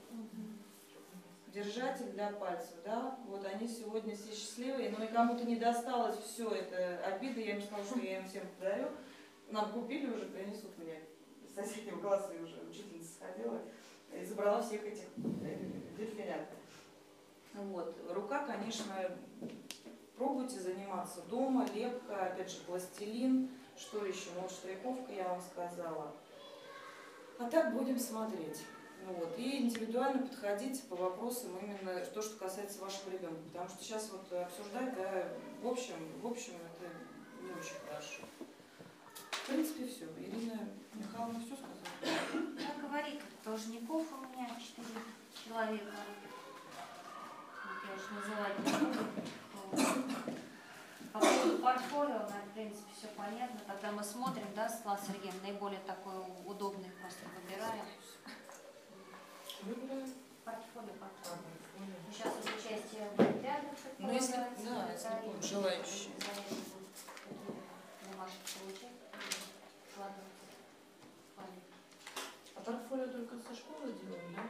Держатель 1.52 2.12
для 2.12 2.30
пальцев, 2.30 2.76
да, 2.84 3.18
вот 3.26 3.44
они 3.44 3.66
сегодня 3.66 4.14
все 4.14 4.32
счастливые, 4.32 4.90
но 4.90 5.04
и 5.04 5.08
кому-то 5.08 5.44
не 5.44 5.56
досталось 5.56 6.16
все 6.18 6.50
это 6.50 7.04
обида, 7.04 7.40
я 7.40 7.56
им 7.56 7.62
сказала, 7.62 7.84
что 7.84 7.98
я 7.98 8.18
им 8.18 8.28
всем 8.28 8.42
подарю, 8.58 8.88
нам 9.48 9.72
купили 9.72 10.10
уже, 10.10 10.26
принесут 10.26 10.76
мне 10.78 11.00
из 11.44 11.54
соседнего 11.54 12.00
класса, 12.00 12.32
уже 12.42 12.60
учительница 12.68 13.14
сходила 13.14 13.60
и 14.12 14.24
забрала 14.24 14.62
всех 14.62 14.84
этих 14.84 15.04
э, 15.42 15.56
дельфинят. 15.96 16.48
Вот, 17.54 17.96
рука, 18.10 18.46
конечно, 18.46 18.94
пробуйте 20.16 20.60
заниматься 20.60 21.22
дома, 21.22 21.66
лепка, 21.74 22.26
опять 22.26 22.50
же, 22.50 22.58
пластилин, 22.66 23.50
что 23.76 24.04
еще, 24.04 24.30
может, 24.40 24.52
штриховка, 24.52 25.12
я 25.12 25.28
вам 25.28 25.40
сказала. 25.40 26.12
А 27.38 27.48
так 27.48 27.72
будем 27.72 27.98
смотреть. 27.98 28.62
Вот, 29.06 29.38
и 29.38 29.62
индивидуально 29.62 30.26
подходить 30.26 30.82
по 30.88 30.96
вопросам 30.96 31.58
именно 31.58 32.00
то, 32.06 32.22
что 32.22 32.36
касается 32.36 32.80
вашего 32.80 33.10
ребенка. 33.10 33.40
Потому 33.52 33.68
что 33.68 33.82
сейчас 33.82 34.10
вот 34.10 34.32
обсуждать, 34.32 34.94
да, 34.94 35.28
в 35.62 35.66
общем, 35.68 35.94
в 36.20 36.26
общем, 36.26 36.54
это 36.54 36.90
не 37.42 37.50
очень 37.50 37.76
хорошо. 37.88 38.22
В 39.30 39.46
принципе, 39.46 39.86
все. 39.86 40.04
Ирина 40.18 40.68
Михайловна 40.94 41.40
все 41.40 41.56
сказала. 41.56 41.80
Как 42.56 42.88
говорит, 42.88 43.20
должников 43.44 44.06
у 44.12 44.38
меня 44.38 44.48
четыре 44.60 45.00
человека. 45.44 45.92
Я 47.88 47.96
уж 47.96 48.04
называть 48.12 48.58
не 48.58 48.72
буду. 48.86 49.04
По 51.12 51.18
поводу 51.18 51.58
портфолио, 51.58 52.20
ну, 52.20 52.50
в 52.50 52.54
принципе, 52.54 52.90
все 52.96 53.08
понятно. 53.16 53.58
Когда 53.66 53.90
мы 53.90 54.04
смотрим, 54.04 54.46
да, 54.54 54.68
Светлана 54.68 55.00
Сергеевна, 55.04 55.40
наиболее 55.42 55.80
такой 55.80 56.14
удобный 56.46 56.90
просто 57.00 57.24
выбираем. 57.34 57.84
Выбираем. 59.62 60.12
Портфолио, 60.44 60.94
портфолио. 60.98 61.50
Ну, 61.78 62.12
Сейчас 62.12 62.32
уже 62.44 62.54
участие 62.54 63.08
в 63.16 63.20
олимпиадах 63.20 63.70
Ну, 63.98 64.12
если- 64.12 64.32
да, 64.32 64.92
если 64.92 65.08
и 65.08 65.46
желающие. 65.48 66.10
бумажки 68.10 68.38
получать. 68.58 68.96
А 72.56 72.60
портфолио 72.60 73.06
только 73.06 73.36
со 73.36 73.54
школы 73.54 73.92
делаем, 74.02 74.34
да? 74.36 74.42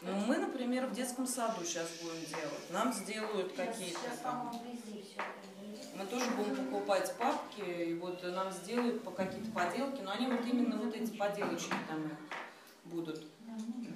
Ну, 0.00 0.14
мы, 0.26 0.38
например, 0.38 0.86
в 0.86 0.92
детском 0.92 1.26
саду 1.26 1.64
сейчас 1.64 1.88
будем 2.00 2.24
делать. 2.24 2.70
Нам 2.70 2.92
сделают 2.92 3.52
какие-то 3.54 4.10
там. 4.22 4.54
Мы 5.96 6.06
тоже 6.06 6.30
будем 6.30 6.66
покупать 6.66 7.12
папки, 7.18 7.60
и 7.60 7.94
вот 7.94 8.22
нам 8.22 8.52
сделают 8.52 9.02
по 9.02 9.10
какие-то 9.10 9.50
поделки, 9.50 10.00
но 10.02 10.12
они 10.12 10.26
вот 10.28 10.44
именно 10.46 10.76
вот 10.76 10.94
эти 10.94 11.16
поделочки 11.16 11.74
там 11.88 12.16
будут 12.88 13.24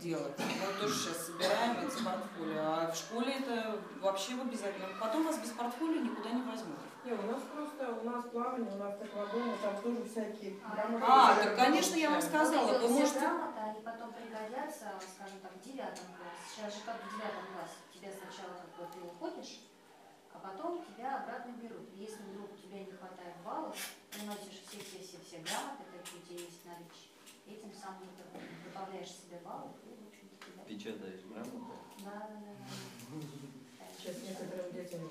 делать. 0.00 0.34
Мы 0.38 0.80
тоже 0.80 0.94
сейчас 0.94 1.26
собираем 1.26 1.87
эти 1.87 2.02
портфолио, 2.02 2.61
а 2.61 2.90
в 2.90 2.96
школе 2.96 3.34
это 3.34 3.78
вообще 4.00 4.34
в 4.34 4.40
обязательном. 4.42 4.90
Потом 5.00 5.25
вас 5.25 5.38
без 5.38 5.50
портфолио 5.50 6.00
никуда 6.00 6.30
не 6.30 6.42
возьмут. 6.42 6.78
Не, 7.04 7.12
у 7.12 7.22
нас 7.22 7.42
просто, 7.52 7.92
у 8.00 8.04
нас 8.04 8.25
плавание, 8.26 8.70
у 8.72 8.78
нас 8.78 8.94
аквадом, 9.00 9.58
там 9.62 9.82
тоже 9.82 10.04
всякие 10.04 10.58
А, 10.64 10.75
грамоты. 10.75 11.04
А, 11.06 11.34
так, 11.34 11.56
конечно, 11.56 11.96
я 11.96 12.11
вам 12.11 12.22
сказала, 12.22 12.78
вы 12.78 12.88
можете... 12.88 13.18
грамоты, 13.18 13.58
они 13.61 13.80
потом 13.82 14.12
пригодятся, 14.12 14.94
скажем 15.02 15.38
так, 15.42 15.52
в 15.52 15.64
девятом 15.66 16.06
классе. 16.14 16.42
Сейчас 16.46 16.75
же 16.75 16.80
как 16.87 16.96
в 17.02 17.11
девятом 17.11 17.44
классе. 17.50 17.78
Тебе 17.92 18.11
сначала 18.11 18.54
как 18.54 18.70
бы 18.78 18.87
ты 18.94 18.99
уходишь, 19.02 19.66
а 20.32 20.38
потом 20.38 20.84
тебя 20.84 21.22
обратно 21.22 21.50
берут. 21.58 21.90
Если 21.94 22.22
вдруг 22.22 22.54
тебе 22.54 22.87
не 22.87 22.92
хватает 22.92 23.34
баллов, 23.44 23.75
приносишь 24.11 24.62
все-все-все-все 24.66 25.42
грамоты, 25.42 25.82
какие 25.90 26.18
у 26.18 26.22
тебя 26.22 26.38
есть 26.38 26.62
в 26.62 26.66
наличии, 26.70 27.11
этим 27.46 27.75
самым 27.75 28.06
ты 28.14 28.22
добавляешь 28.72 29.08
себе 29.08 29.38
баллов, 29.44 29.76
и, 29.84 29.90
в 30.02 30.08
общем-то, 30.08 30.36
тебя... 30.46 30.64
Печатаешь 30.64 31.20
грамоты. 31.28 31.74
Да, 32.04 32.28
да, 32.28 32.40
да. 32.40 32.66
Сейчас 33.98 34.16
некоторым 34.22 34.72
детям 34.72 35.10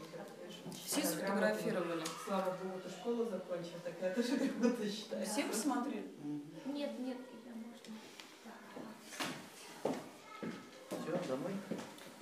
Все 0.86 1.04
сфотографировали. 1.04 2.04
Слава 2.26 2.58
Богу, 2.58 2.80
ты 2.82 2.90
школу 2.90 3.26
закончил, 3.26 3.80
так 3.84 3.94
я 4.02 4.14
тоже 4.14 4.38
работу 4.38 4.90
считаю. 4.90 5.26
Все 5.26 5.46
посмотрели? 5.46 6.12
Нет, 6.66 7.00
нет, 7.00 7.18
я 7.46 7.54
можно. 7.54 7.94
Все, 10.90 11.28
домой? 11.30 11.54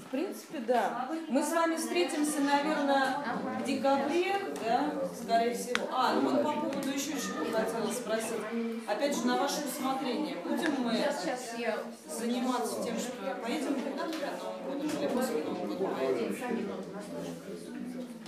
В 0.10 0.12
принципе, 0.12 0.58
да. 0.66 1.08
Мы 1.28 1.44
с 1.44 1.51
вами 1.54 1.75
встретимся, 1.75 2.42
наверное, 2.42 3.18
в 3.60 3.63
декабре, 3.63 4.34
да, 4.66 4.92
скорее 5.13 5.54
всего. 5.54 5.88
А, 5.92 6.16
ну 6.16 6.32
вот 6.32 6.42
по 6.42 6.51
поводу 6.51 6.89
еще 6.89 7.12
чего 7.12 7.46
хотела 7.56 7.92
спросить. 7.92 8.42
Опять 8.88 9.16
же, 9.16 9.28
на 9.28 9.38
ваше 9.38 9.62
усмотрение. 9.68 10.38
Будем 10.44 10.84
мы 10.84 10.96
заниматься 12.08 12.84
тем, 12.84 12.98
что 12.98 13.12
поедем 13.39 13.75
перед 13.75 13.96
Новым 13.96 14.63
годом 14.66 15.00
или 15.00 15.08
после 15.10 15.44
Нового 15.44 15.75
года 15.75 15.96
поедем? 15.96 16.36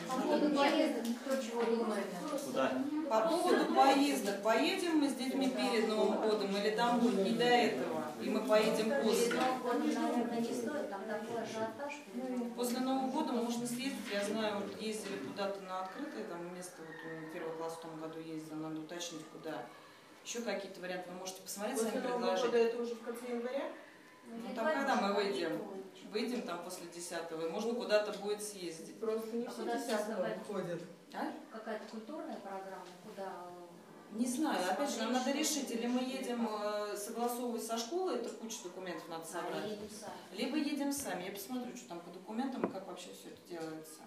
По 0.08 0.22
поводу 0.22 0.56
поездок 0.56 1.04
кто 1.26 1.36
чего 1.42 1.64
думает? 1.64 2.06
Куда? 2.46 2.72
По 3.10 3.22
поводу 3.28 3.74
поездок. 3.74 4.44
Поедем 4.44 5.00
мы 5.00 5.10
с 5.10 5.14
детьми 5.14 5.50
перед 5.50 5.88
Новым 5.88 6.22
годом 6.22 6.56
или 6.56 6.70
там 6.76 7.00
будет 7.00 7.26
не 7.26 7.32
до 7.32 7.46
этого? 7.46 8.01
И 8.22 8.30
мы 8.30 8.42
поедем 8.42 8.92
после? 9.04 9.40
После 12.56 12.80
Нового 12.80 13.12
года 13.12 13.34
можно 13.34 13.66
съездить. 13.66 13.96
Я 14.12 14.24
знаю, 14.24 14.60
вот 14.60 14.80
ездили 14.82 15.18
куда-то 15.18 15.60
на 15.62 15.82
открытое 15.82 16.24
там 16.26 16.54
место. 16.56 16.82
Вот 16.82 17.30
у 17.30 17.34
первого 17.34 17.56
класса 17.58 17.78
в 17.78 17.82
том 17.82 18.00
году 18.00 18.20
ездил, 18.20 18.58
надо 18.58 18.80
уточнить 18.80 19.26
куда. 19.32 19.64
Еще 20.24 20.42
какие-то 20.42 20.80
варианты 20.82 21.10
вы 21.10 21.18
можете 21.18 21.42
посмотреть, 21.42 21.80
сами 21.80 21.90
После 21.90 22.02
Нового 22.10 22.20
года 22.20 22.38
предложить. 22.38 22.70
это 22.74 22.82
уже 22.82 22.96
в 22.96 23.02
конце 23.02 23.28
января? 23.30 23.64
Ну, 24.28 24.56
там 24.56 24.66
когда 24.66 24.96
мы 24.98 25.14
выйдем? 25.16 25.62
Выйдем 26.12 26.42
там 26.44 26.64
после 26.64 26.88
10 26.88 27.18
и 27.32 27.50
можно 27.50 27.74
куда-то 27.74 28.18
будет 28.20 28.44
съездить. 28.44 29.00
Просто 29.00 29.36
не 29.36 29.46
А 29.46 29.50
все 29.50 29.62
куда 29.62 29.78
десятого 29.78 30.26
съездить? 30.26 30.48
ходят. 30.48 30.82
А? 31.14 31.34
Какая-то 31.52 31.86
культурная 31.90 32.38
программа, 32.38 32.86
куда... 33.04 33.34
Не 34.12 34.28
знаю, 34.28 34.60
опять 34.72 34.90
же, 34.92 35.00
нам 35.00 35.14
надо 35.14 35.32
решить, 35.32 35.72
или 35.72 35.88
мы 35.88 36.02
едем 36.02 36.46
э, 36.52 36.98
согласовывать 36.98 37.64
со 37.64 37.78
школой, 37.78 38.16
это 38.16 38.30
куча 38.30 38.62
документов 38.64 39.08
надо 39.08 39.24
А, 39.24 39.26
собрать, 39.26 39.70
едем 39.72 39.90
сами. 39.90 40.38
либо 40.38 40.58
едем 40.58 40.92
сами. 40.92 41.24
Я 41.24 41.32
посмотрю, 41.32 41.76
что 41.78 41.88
там 41.90 42.02
по 42.02 42.10
документам 42.12 42.66
и 42.66 42.72
как 42.72 42.86
вообще 42.88 43.14
все 43.14 43.30
это 43.30 43.42
делается. 43.48 44.02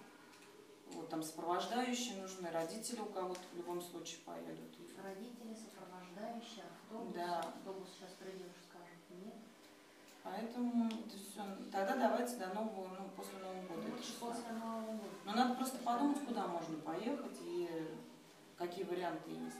Вот 0.91 1.09
там 1.09 1.23
сопровождающие 1.23 2.21
нужны, 2.21 2.51
родители 2.51 2.99
у 3.01 3.05
кого-то 3.07 3.41
в 3.51 3.57
любом 3.57 3.81
случае 3.81 4.19
поедут. 4.25 4.59
Родители, 5.03 5.55
сопровождающие, 5.55 6.63
автобус. 6.65 7.13
Да. 7.15 7.39
Автобус 7.39 7.89
сейчас 7.97 8.11
придешь, 8.19 8.53
скажет, 8.69 9.01
нет. 9.09 9.33
Поэтому 10.23 10.85
это 10.87 11.17
все. 11.17 11.41
Тогда 11.71 11.95
давайте 11.95 12.35
до 12.37 12.47
нового, 12.53 12.87
ну, 12.99 13.09
после 13.15 13.39
Нового 13.39 13.61
года. 13.67 13.81
это 13.87 13.95
Лучше 13.97 14.13
после 14.19 14.51
Нового 14.53 14.91
года. 14.93 15.09
Но 15.25 15.33
надо 15.33 15.55
просто 15.55 15.77
подумать, 15.79 16.19
куда 16.25 16.47
можно 16.47 16.77
поехать 16.77 17.37
и 17.41 17.69
какие 18.57 18.83
варианты 18.85 19.31
есть. 19.31 19.57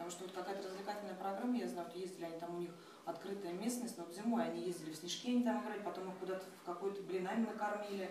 Потому 0.00 0.12
что 0.12 0.24
вот 0.24 0.32
какая-то 0.32 0.66
развлекательная 0.66 1.14
программа, 1.14 1.58
я 1.58 1.68
знаю, 1.68 1.86
вот 1.86 1.94
ездили 1.94 2.24
они 2.24 2.38
там, 2.40 2.54
у 2.56 2.58
них 2.58 2.70
открытая 3.04 3.52
местность, 3.52 3.98
но 3.98 4.04
вот 4.04 4.14
зимой 4.14 4.44
они 4.44 4.62
ездили 4.62 4.92
в 4.92 4.96
снежки, 4.96 5.28
они 5.28 5.42
там 5.42 5.60
играли, 5.62 5.82
потом 5.82 6.08
их 6.08 6.16
куда-то 6.16 6.42
в 6.62 6.64
какой-то 6.64 7.02
блинами 7.02 7.44
накормили. 7.44 8.10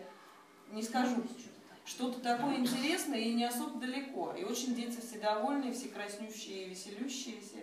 Не 0.72 0.84
скажу, 0.84 1.16
Ну, 1.16 1.24
Что-то 1.86 2.20
такое. 2.20 2.58
интересное 2.58 3.18
и 3.18 3.34
не 3.34 3.44
особо 3.44 3.80
далеко. 3.80 4.36
И 4.36 4.44
очень 4.44 4.76
дети 4.76 5.02
все 5.02 5.18
довольные, 5.20 5.74
все 5.74 5.90
краснющие, 5.90 6.70
веселющиеся. 6.70 7.58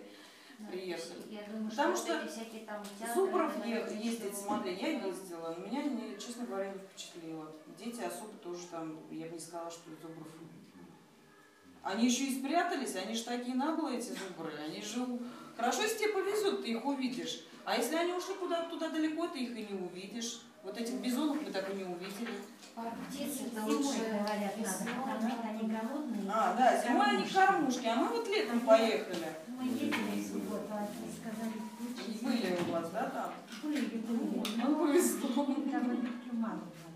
Да, 0.59 0.67
приехали. 0.71 1.21
Я 1.29 1.43
думаю, 1.43 1.69
Потому 1.69 1.95
что, 1.95 2.27
всякие 2.27 2.65
там 2.65 2.83
театры, 2.99 3.13
Зубров 3.15 3.65
ездить 3.65 4.35
смотреть, 4.35 4.81
я 4.81 4.89
ездила, 5.05 5.55
но 5.57 5.65
меня, 5.67 5.83
не- 5.83 6.19
честно 6.19 6.45
говоря, 6.47 6.73
не 6.73 6.79
впечатлило. 6.79 7.49
Дети 7.79 8.01
особо 8.01 8.33
тоже 8.43 8.67
там, 8.67 8.99
я 9.09 9.27
бы 9.27 9.33
не 9.35 9.39
сказала, 9.39 9.71
что 9.71 9.89
Зубров. 10.01 10.27
Они 11.83 12.05
еще 12.07 12.25
и 12.25 12.39
спрятались, 12.39 12.95
они 12.95 13.15
же 13.15 13.23
такие 13.23 13.55
наглые, 13.55 13.99
эти 13.99 14.09
зубры. 14.09 14.51
Они 14.65 14.81
же, 14.81 15.05
хорошо, 15.55 15.83
если 15.83 15.99
тебе 15.99 16.13
повезет, 16.13 16.63
ты 16.63 16.71
их 16.71 16.85
увидишь. 16.85 17.43
А 17.65 17.75
если 17.75 17.95
они 17.95 18.13
ушли 18.13 18.35
куда-то 18.35 18.69
туда 18.69 18.89
далеко, 18.89 19.27
ты 19.27 19.39
их 19.39 19.57
и 19.57 19.73
не 19.73 19.79
увидишь. 19.79 20.41
Вот 20.63 20.77
этих 20.77 20.95
бизонов 20.95 21.41
мы 21.41 21.51
так 21.51 21.69
и 21.69 21.75
не 21.75 21.83
увидели. 21.85 22.41
Парк 22.75 22.93
птиц 23.09 23.41
это 23.45 23.61
Зимой, 23.61 23.75
лучше 23.75 23.99
говорят, 23.99 24.57
надо, 24.57 24.91
потому 25.01 25.29
что 25.31 25.47
они 25.47 25.61
голодные. 25.61 26.31
А, 26.31 26.55
да, 26.55 26.83
зимой 26.83 27.05
они 27.07 27.25
кормушки, 27.25 27.85
а 27.85 27.95
мы 27.95 28.07
вот 28.09 28.27
летом 28.27 28.59
поехали. 28.59 29.27
Мы 29.47 29.63
ездили 29.63 30.21
в 30.21 30.27
субботу, 30.27 30.67
а 30.69 30.87
сказали, 31.19 31.53
И 32.05 32.25
лучше 32.25 32.41
были 32.41 32.57
у 32.67 32.71
вас, 32.71 32.89
да, 32.91 33.09
там? 33.09 33.33
Были, 33.63 33.97
были. 33.97 34.57
Нам 34.57 34.75
повезло. 34.75 35.45
Там 35.45 35.91
их 35.93 36.33
мало 36.33 36.55
было. 36.55 36.87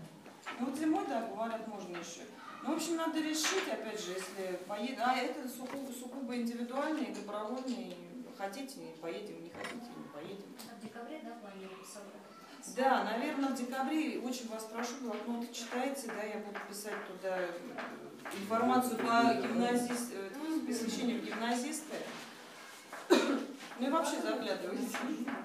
Ну 0.60 0.66
вот 0.66 0.78
зимой, 0.78 1.04
да, 1.08 1.22
говорят, 1.22 1.66
можно 1.66 1.96
еще. 1.96 2.26
Ну, 2.62 2.72
в 2.72 2.76
общем, 2.76 2.96
надо 2.96 3.20
решить, 3.20 3.66
опять 3.70 4.00
же, 4.04 4.12
если 4.12 4.56
поедем. 4.68 5.02
А 5.04 5.16
это 5.16 5.48
сугубо, 5.48 5.90
сугубо 5.92 6.36
индивидуальный, 6.36 7.06
и 7.06 7.14
добровольный. 7.14 7.96
Хотите, 8.38 8.80
поедем, 9.00 9.42
не 9.42 9.50
хотите, 9.50 9.90
не 9.96 10.08
поедем. 10.12 10.46
А 10.70 10.78
В 10.78 10.82
декабре, 10.82 11.20
да, 11.24 11.32
планируем 11.40 11.84
собрать? 11.84 12.22
Да, 12.76 13.04
наверное, 13.04 13.50
в 13.50 13.54
декабре 13.54 14.20
очень 14.20 14.48
вас 14.48 14.64
прошу, 14.64 14.94
блокноты 15.00 15.52
читайте, 15.52 16.06
да, 16.06 16.22
я 16.22 16.38
буду 16.38 16.58
писать 16.68 16.94
туда 17.06 17.36
э, 17.38 17.50
информацию 18.40 18.98
по 18.98 19.34
гимназист, 19.34 20.12
э, 20.14 20.30
посвящению 20.66 21.20
в 21.20 21.24
гимназисты. 21.24 21.96
Ну 23.78 23.88
и 23.88 23.90
вообще 23.90 24.20
заглядывайте. 24.20 24.96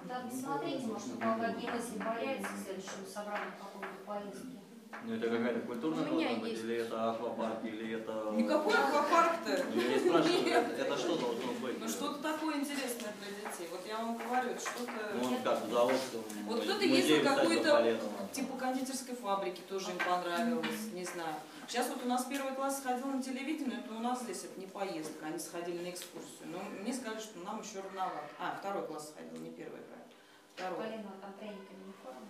Да, 0.06 0.28
посмотрите, 0.30 0.86
может, 0.86 1.16
у 1.16 1.18
кого 1.20 1.42
какие 1.42 1.72
мысли 1.72 1.98
появятся 1.98 2.54
в 2.54 2.64
следующем 2.64 3.08
собрании 3.12 3.52
поводу 3.60 3.88
поездки. 4.06 4.57
Ну 5.06 5.14
это 5.16 5.30
какая-то 5.30 5.60
культурная 5.62 6.10
У 6.10 6.16
меня 6.16 6.28
должна 6.28 6.42
быть, 6.42 6.52
есть. 6.52 6.64
или 6.64 6.76
это 6.76 7.12
аквапарк, 7.12 7.64
или 7.64 7.96
это... 7.96 8.32
Никакой 8.36 8.74
аквапарк-то. 8.74 9.66
Ну, 9.74 9.82
Я 9.82 9.88
не 9.88 10.00
спрашиваю, 10.00 10.44
Нет. 10.44 10.68
это, 10.68 10.82
это 10.82 10.98
что 10.98 11.18
должно 11.18 11.54
быть? 11.54 11.80
Ну 11.80 11.88
что-то 11.88 12.22
такое 12.22 12.56
интересное 12.56 13.14
для 13.20 13.50
детей. 13.50 13.68
Вот 13.72 13.82
я 13.88 13.98
вам 13.98 14.18
говорю, 14.18 14.50
что-то... 14.60 15.16
Ну, 15.16 15.28
он 15.28 15.42
как, 15.44 15.60
завод, 15.70 15.94
что 15.94 16.24
Вот 16.46 16.64
кто-то 16.64 16.84
ездил 16.84 17.24
какой-то. 17.24 18.00
Типа 18.34 18.58
кондитерской 18.58 19.16
фабрики 19.16 19.62
тоже 19.70 19.92
им 19.92 19.98
понравилось, 19.98 20.92
не 20.94 21.06
знаю. 21.06 21.36
Сейчас 21.68 21.90
вот 21.90 22.04
у 22.04 22.08
нас 22.08 22.24
первый 22.26 22.54
класс 22.54 22.80
сходил 22.80 23.08
на 23.08 23.22
телевидение, 23.22 23.80
это 23.80 23.94
у 23.94 24.00
нас 24.00 24.22
здесь 24.24 24.46
это 24.46 24.60
не 24.60 24.68
поездка, 24.68 25.26
они 25.26 25.38
сходили 25.38 25.84
на 25.84 25.90
экскурсию. 25.90 26.48
Но 26.48 26.60
мне 26.82 26.94
сказали, 26.94 27.20
что 27.20 27.40
нам 27.40 27.62
еще 27.62 27.82
рановато. 27.82 28.30
А, 28.40 28.56
второй 28.58 28.88
класс 28.88 29.10
сходил, 29.10 29.42
не 29.44 29.50
первый, 29.52 29.82
правильно. 29.82 30.08
Второй. 30.56 30.78
Полина 30.78 31.12
там 31.22 31.34
трениками 31.34 31.84
не 31.86 31.94
форма. 32.02 32.28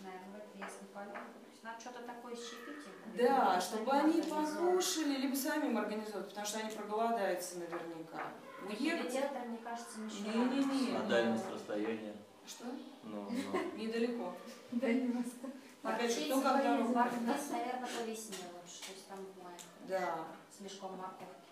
Наверное, 0.00 0.32
в 0.32 0.36
это 0.36 0.58
ясно 0.58 0.86
полезно. 0.92 1.41
Надо 1.62 1.80
что-то 1.80 2.02
такое 2.02 2.34
щепить. 2.34 2.84
им. 2.86 3.16
Да, 3.16 3.60
чтобы 3.60 3.92
они 3.92 4.20
покушали, 4.22 5.16
либо 5.16 5.34
сами 5.36 5.66
им 5.66 5.78
организовать, 5.78 6.28
потому 6.28 6.46
что 6.46 6.58
они 6.58 6.70
проголодаются 6.70 7.58
наверняка. 7.58 8.32
Уехать? 8.68 9.12
театра, 9.12 9.40
мне 9.46 9.58
кажется, 9.58 10.00
мешает. 10.00 10.26
Не-не-не. 10.26 10.96
А 10.96 11.02
дальность 11.08 11.44
расстояния? 11.52 12.14
Что? 12.46 12.64
Ну, 13.04 13.30
ну. 13.52 13.76
Недалеко. 13.76 14.34
Дальний 14.72 15.12
Восток. 15.12 15.50
Опять 15.82 16.14
же, 16.14 16.26
кто 16.26 16.40
как 16.40 16.62
дорогу. 16.62 16.92
парк 16.94 17.12
птиц, 17.12 17.50
наверное, 17.50 17.88
по 17.88 18.02
весне 18.08 18.36
лучше. 18.52 18.80
То 18.82 18.92
есть 18.92 19.08
там 19.08 19.18
в 19.18 19.42
мае. 19.42 19.56
Да. 19.88 20.18
С 20.56 20.60
мешком 20.60 20.96
морковки. 20.96 21.42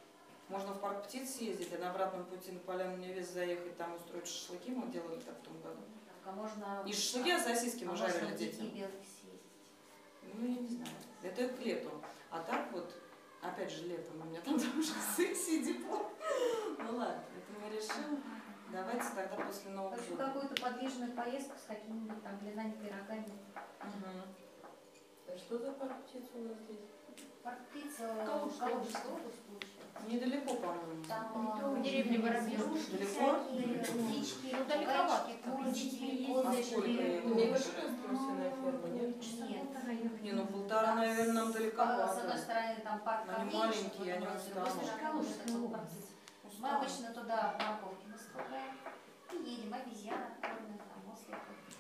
Можно 0.49 0.73
в 0.73 0.81
парк 0.81 1.05
птиц 1.05 1.37
съездить, 1.37 1.73
а 1.75 1.79
на 1.79 1.91
обратном 1.91 2.25
пути 2.25 2.53
на 2.53 2.61
поляну 2.61 2.97
Невес 2.97 3.31
заехать, 3.31 3.77
там 3.77 3.95
устроить 3.95 4.27
шашлыки. 4.27 4.71
Мы 4.71 4.91
делали 4.91 5.21
так 5.21 5.39
в 5.39 5.43
том 5.43 5.61
году. 5.61 5.83
Так, 6.07 6.33
а 6.33 6.37
можно... 6.37 6.83
Не 6.85 6.93
шашлыки, 6.93 7.31
а 7.31 7.41
сосиски 7.41 7.85
мы 7.85 7.93
а 7.93 7.97
жарили 7.97 8.25
можно 8.25 8.37
детям. 8.37 8.67
Ну, 10.35 10.47
я 10.47 10.61
не 10.61 10.69
знаю. 10.69 10.91
Это 11.23 11.49
к 11.49 11.61
лету. 11.61 11.91
А 12.31 12.41
так 12.41 12.73
вот, 12.73 12.95
опять 13.43 13.71
же, 13.71 13.87
летом 13.87 14.21
у 14.21 14.25
меня 14.25 14.41
там 14.41 14.55
тоже 14.59 14.93
сессия 15.17 15.63
диплом. 15.63 16.07
Ну 16.79 16.97
ладно, 16.97 17.25
это 17.37 17.61
мы 17.61 17.77
решим. 17.77 18.23
Давайте 18.73 19.05
тогда 19.15 19.37
после 19.45 19.71
Нового 19.73 19.97
года. 19.97 20.27
какую-то 20.27 20.63
подвижную 20.63 21.13
поездку 21.13 21.59
с 21.59 21.67
какими-нибудь 21.67 22.23
там 22.23 22.39
блинами, 22.39 22.73
пирогами. 22.73 23.33
Что 25.37 25.59
за 25.59 25.73
парк 25.73 26.05
птиц 26.05 26.25
у 26.35 26.39
нас 26.41 26.59
здесь? 26.59 26.79
Парк 27.43 27.59
птиц, 27.71 27.97
э, 27.99 28.27
Калужская 28.27 28.75
область. 28.75 28.99
Недалеко, 30.09 30.55
по-моему. 30.55 31.05
Там 31.09 31.59
э, 31.61 31.79
в 31.79 31.83
деревне 31.83 32.19
Воробьев. 32.19 32.61
зверушки 32.61 32.91
Далеко? 32.91 33.39
всякие, 33.43 33.79
птички, 33.79 34.57
Ну, 34.59 34.65
далековато. 34.65 35.31
курочки. 35.45 36.27
А 36.31 36.43
козочки. 36.43 37.23
Небольшая 37.25 37.89
стройственная 37.91 38.51
ферма, 38.51 38.89
нет? 38.89 39.17
Нет. 39.49 40.23
Не, 40.23 40.33
ну 40.33 40.47
полтора, 40.47 40.95
наверное, 40.95 41.33
нам 41.33 41.49
А, 41.49 41.53
С 41.53 41.57
одной 41.57 41.63
далековато. 41.71 42.39
стороны 42.39 42.77
там 42.85 43.01
парк 43.01 43.25
Они 43.37 43.55
маленькие, 43.55 44.15
они 44.15 44.27
устанут. 44.27 44.73
Мы 46.61 46.69
обычно 46.69 47.15
туда 47.15 47.57
морковки 47.59 48.07
наставляем 48.07 48.75
и 49.33 49.51
едем, 49.51 49.71
там, 49.71 50.53
осликов. 50.53 50.90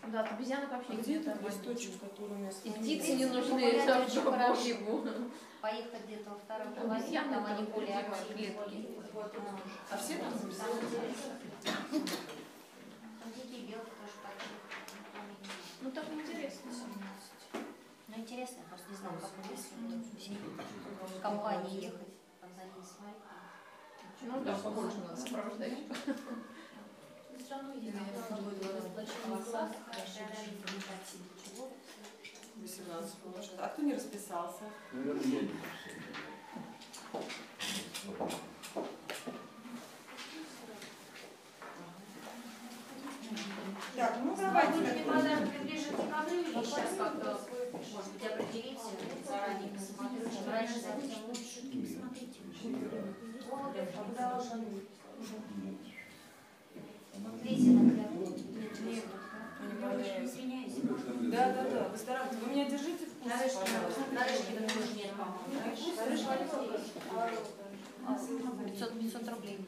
Да, 0.08 0.20
от 0.20 0.32
обезьянок 0.32 0.70
вообще 0.70 0.92
А 0.92 0.96
где 0.96 1.14
нет 1.14 1.26
этот 1.26 1.42
листочек, 1.42 2.00
который 2.00 2.32
у 2.32 2.34
меня 2.38 2.50
И 2.64 2.70
птицы 2.70 3.12
не 3.16 3.26
нужны 3.26 3.86
там 3.86 4.06
хорошо. 4.32 4.74
Богу. 4.86 5.08
поехать 5.60 6.04
где-то 6.06 6.30
во 6.30 6.36
второй 6.36 6.68
половине, 6.74 7.20
там 7.20 7.46
они 7.46 7.64
более 7.66 7.98
активные. 7.98 8.56
А 9.90 9.96
все 9.96 10.16
там? 10.18 10.32
Там 13.20 13.32
дикие 13.34 13.60
белки 13.66 13.90
тоже 14.00 14.16
такие. 14.22 14.56
Ну 15.82 15.90
так 15.90 16.04
интересно. 16.12 16.70
Ну 18.08 18.16
интересно, 18.16 18.58
я 18.58 18.64
просто 18.68 18.90
не 18.90 18.96
знаю, 18.96 19.14
как 19.20 19.30
всей 20.18 20.38
компании 21.22 21.84
ехать, 21.84 22.08
там 22.40 22.50
за 22.56 22.62
ними 22.64 22.84
смотреть. 22.84 23.16
Ну 24.22 24.44
да, 24.44 24.54
побольше 24.54 24.96
надо 24.98 25.16
сопровождать. 25.16 25.78
Все 27.50 27.56
равно 27.56 27.74
есть 27.74 27.96
Голоса, 29.26 29.72
разработчики. 29.96 30.78
18 32.62 33.14
положено. 33.14 33.64
А 33.64 33.68
кто 33.70 33.82
не 33.82 33.94
расписался? 33.94 34.62
Так, 43.96 44.16
ну 44.22 44.36
давайте. 44.36 44.72
Будете 44.72 45.04
подарки 45.04 45.58
ближе 45.64 45.90
к 45.90 45.96
декабрю 45.96 46.40
или 46.42 46.64
сейчас 46.64 46.94
как-то, 46.96 47.40
может 47.72 48.12
быть, 48.12 48.26
определите 48.30 48.80
заранее, 49.26 49.72
посмотрите, 49.76 50.30
что 50.30 50.50
раньше 50.52 50.74
совсем 50.74 51.26
лучше. 51.26 51.62
Вот, 53.50 53.74
когда 53.74 54.38
уже 54.38 54.54
Смотрите, 57.20 57.70
Извиняюсь. 60.22 60.74
Да, 61.32 61.52
да, 61.52 61.62
да. 61.70 61.88
Выздоравливайте. 61.88 62.44
Вы 62.44 62.50
меня 62.52 62.70
держите 62.70 63.06
в 63.06 63.14
курсе, 63.22 63.38
пожалуйста. 63.60 64.00
нарышки 64.12 64.52
тоже 64.68 64.94
нет, 64.96 65.12
по-моему. 65.16 65.44
500, 68.64 68.98
500 68.98 69.28
рублей. 69.28 69.58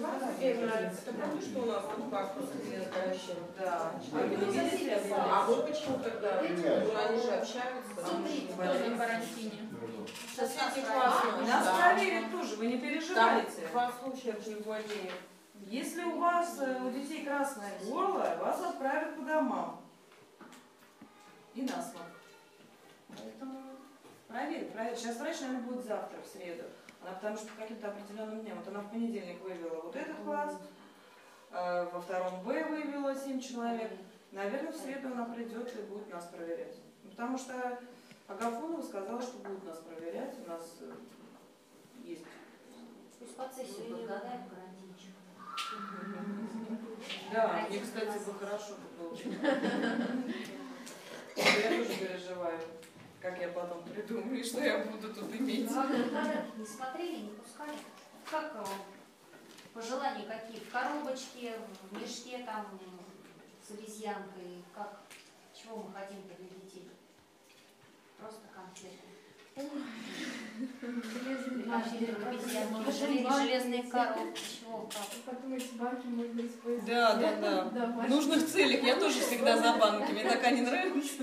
Это 0.00 1.12
правда, 1.12 1.40
что 1.40 1.60
у 1.60 1.66
нас 1.66 1.84
тут 1.94 2.10
паспорт 2.10 2.50
клиента 2.62 3.16
Да. 3.58 3.92
А 4.12 4.16
вы 4.16 4.36
не 4.36 4.36
видите? 4.36 5.00
А 5.16 5.46
вы 5.46 5.62
почему 5.62 5.98
тогда? 5.98 6.42
Ну, 6.42 6.98
они 6.98 7.22
же 7.22 7.30
общаются. 7.30 7.94
Кто 7.96 8.18
на 8.18 8.98
карантине? 8.98 9.68
Соседний 10.34 10.82
класс. 10.82 11.22
Нас 11.46 11.78
проверят 11.78 12.30
тоже, 12.32 12.56
вы 12.56 12.66
не 12.66 12.78
переживайте. 12.78 13.68
два 13.70 13.92
случая 13.92 14.32
увольнении. 14.58 15.12
Если 15.66 16.02
у 16.02 16.18
вас, 16.18 16.58
э, 16.60 16.82
у 16.82 16.90
детей 16.90 17.24
красное 17.24 17.72
горло, 17.84 18.36
вас 18.38 18.60
отправят 18.60 19.16
по 19.16 19.22
домам. 19.22 19.80
И 21.54 21.62
на 21.62 21.80
смог. 21.80 22.02
Поэтому 23.08 23.60
проверь, 24.28 24.66
проверь. 24.66 24.96
Сейчас 24.96 25.18
врач, 25.18 25.40
наверное, 25.40 25.62
будет 25.62 25.86
завтра, 25.86 26.18
в 26.20 26.26
среду. 26.26 26.64
Она 27.04 27.12
потому 27.12 27.36
что 27.36 27.48
каким-то 27.58 27.88
определенным 27.88 28.40
дням. 28.40 28.58
Вот 28.58 28.68
она 28.68 28.80
в 28.80 28.90
понедельник 28.90 29.42
вывела 29.42 29.82
вот 29.82 29.94
этот 29.94 30.16
класс, 30.24 30.58
э, 31.50 31.88
во 31.92 32.00
втором 32.00 32.42
Б 32.42 32.64
вывела 32.64 33.14
7 33.14 33.38
человек. 33.40 33.92
Наверное, 34.32 34.72
в 34.72 34.76
среду 34.76 35.08
она 35.08 35.26
придет 35.26 35.76
и 35.76 35.82
будет 35.82 36.10
нас 36.10 36.24
проверять. 36.26 36.76
Ну, 37.02 37.10
Потому 37.10 37.36
что 37.36 37.78
Агафонова 38.26 38.80
сказала, 38.80 39.20
что 39.20 39.36
будут 39.38 39.64
нас 39.66 39.78
проверять. 39.78 40.34
У 40.46 40.48
нас 40.48 40.78
э, 40.80 40.92
есть 42.04 42.24
Пусть 43.18 43.36
по 43.36 43.48
сессию 43.48 43.96
подгадаем 43.96 44.48
карантинчик. 44.48 45.14
Да, 47.32 47.66
мне, 47.68 47.80
кстати, 47.80 48.18
бы 48.24 48.34
хорошо 48.34 48.74
бы 48.74 48.88
было. 48.98 49.14
Я 51.36 51.68
тоже 51.68 51.98
переживаю, 51.98 52.60
как 53.24 53.40
я 53.40 53.48
потом 53.48 53.82
придумаю, 53.84 54.44
что 54.44 54.62
я 54.62 54.84
буду 54.84 55.14
тут 55.14 55.34
иметь. 55.34 55.70
Не 55.70 56.66
смотрели, 56.66 57.22
не 57.22 57.30
пускали. 57.30 57.78
Как 58.30 58.54
э, 58.54 58.64
пожелания 59.72 60.26
какие? 60.26 60.60
В 60.60 60.70
коробочке, 60.70 61.54
в 61.90 61.98
мешке 61.98 62.44
там 62.44 62.66
с 63.66 63.70
обезьянкой? 63.70 64.62
Как? 64.74 65.00
Чего 65.54 65.78
мы 65.78 65.94
хотим-то 65.94 66.34
для 66.34 66.48
детей? 66.48 66.90
Просто 68.18 68.42
конфеты. 68.54 69.13
Железные 72.92 73.82
коробки, 73.84 74.40
чего, 74.60 74.88
как? 74.92 75.06
Да, 76.86 77.14
да, 77.14 77.36
да. 77.40 77.86
В 77.86 78.08
нужных 78.08 78.46
целях 78.46 78.82
я 78.82 78.96
тоже 78.96 79.20
всегда 79.20 79.56
за 79.56 79.74
банки. 79.74 80.12
Мне 80.12 80.24
так 80.24 80.44
они 80.44 80.62
нравятся. 80.62 81.22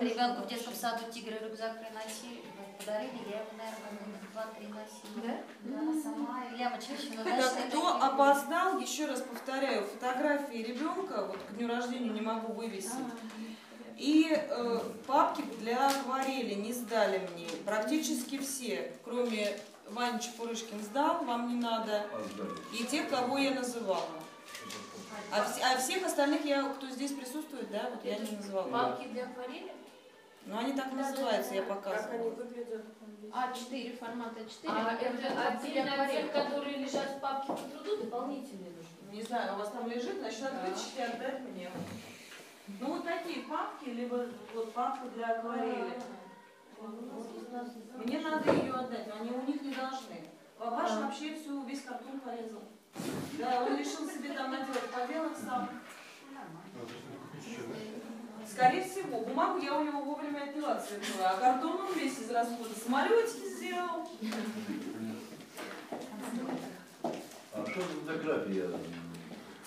Ребенку 0.00 0.42
в 0.42 0.46
детском 0.48 0.74
саду 0.74 1.10
тигры 1.12 1.38
рюкзак 1.38 1.78
приносили, 1.78 2.42
подарили, 2.78 3.30
я 3.30 3.40
его, 3.40 3.52
наверное, 3.56 3.90
года 4.04 4.18
два-три 4.32 4.66
носила. 4.68 5.20
Да? 5.24 5.36
Да, 5.64 6.02
сама, 6.02 6.44
лямочки 6.56 6.92
еще 6.92 7.16
Так, 7.16 7.26
надо 7.26 7.68
кто 7.68 8.02
опоздал, 8.02 8.78
еще 8.78 9.06
раз 9.06 9.20
повторяю, 9.22 9.84
фотографии 9.84 10.58
ребенка, 10.58 11.26
вот 11.26 11.38
к 11.38 11.56
дню 11.56 11.68
рождения 11.68 12.10
не 12.10 12.20
могу 12.20 12.52
вывесить. 12.52 12.92
И 13.98 14.28
э, 14.32 14.78
папки 15.06 15.42
для 15.58 15.88
акварели 15.88 16.54
не 16.54 16.72
сдали 16.72 17.18
мне. 17.34 17.48
Практически 17.64 18.38
все, 18.38 18.92
кроме 19.04 19.58
Вани 19.90 20.20
Чепурышкин 20.20 20.80
сдал, 20.82 21.24
вам 21.24 21.48
не 21.48 21.60
надо. 21.60 22.06
И 22.78 22.84
тех, 22.84 23.08
кого 23.08 23.38
я 23.38 23.50
называла. 23.50 24.06
А, 25.32 25.40
вс- 25.44 25.60
а 25.62 25.76
всех 25.78 26.06
остальных, 26.06 26.44
я, 26.44 26.62
кто 26.70 26.86
здесь 26.86 27.12
присутствует, 27.12 27.70
да, 27.72 27.90
вот 27.90 28.04
я 28.04 28.18
не 28.18 28.36
называла. 28.36 28.68
Банки 28.68 29.08
для 29.08 29.24
акварели? 29.24 29.72
Но 30.46 30.58
они 30.58 30.72
так 30.72 30.92
называются, 30.92 31.54
я 31.54 31.62
Как 31.62 31.70
они 31.70 31.80
показывала. 31.80 32.30
выглядят? 32.30 32.84
А4, 33.32 33.98
формат 33.98 34.32
А4. 34.38 34.68
А 34.68 34.92
это 34.94 35.48
отдельно 35.48 35.92
акварель. 35.92 36.18
отдел, 36.30 36.32
которые 36.44 36.76
лежат 36.76 37.10
в 37.16 37.20
папке 37.20 37.52
по 37.52 37.58
труду, 37.58 37.96
дополнительные 38.04 38.70
нужны. 38.70 39.12
Не 39.16 39.22
знаю, 39.22 39.54
у 39.54 39.58
вас 39.58 39.70
там 39.70 39.90
лежит, 39.90 40.18
значит, 40.20 40.40
надо 40.42 40.56
вытащить 40.66 40.96
и 40.96 41.02
отдать 41.02 41.40
мне. 41.40 41.70
Ну, 42.80 42.86
вот 42.94 43.04
такие 43.04 43.44
папки, 43.44 43.88
либо 43.88 44.26
вот 44.54 44.72
папка 44.72 45.08
для 45.08 45.38
акварели. 45.38 45.94
Мне 48.04 48.20
надо 48.20 48.52
ее 48.52 48.72
отдать, 48.72 49.08
они 49.18 49.30
у 49.30 49.42
них 49.42 49.62
не 49.62 49.74
должны. 49.74 50.24
Папаша 50.58 51.00
вообще 51.00 51.34
всю, 51.34 51.64
весь 51.64 51.82
картон 51.82 52.20
порезал. 52.20 52.62
Да, 53.38 53.64
он 53.64 53.76
решил 53.76 54.08
себе 54.08 54.32
там 54.32 54.50
наделать 54.50 54.90
поделок 54.90 55.32
сам. 55.36 55.68
Скорее 58.46 58.82
всего, 58.82 59.20
бумагу 59.20 59.58
я 59.58 59.78
у 59.78 59.84
него 59.84 60.00
вовремя 60.02 60.44
отняла 60.44 60.80
цветную, 60.80 61.28
а 61.28 61.36
картон 61.36 61.80
он 61.80 61.94
весь 61.94 62.18
из 62.18 62.30
расхода. 62.30 62.70
Самолетики 62.74 63.48
сделал. 63.56 64.08
А 67.52 67.66
что 67.66 67.80
за 67.80 67.88
фотография? 68.00 68.70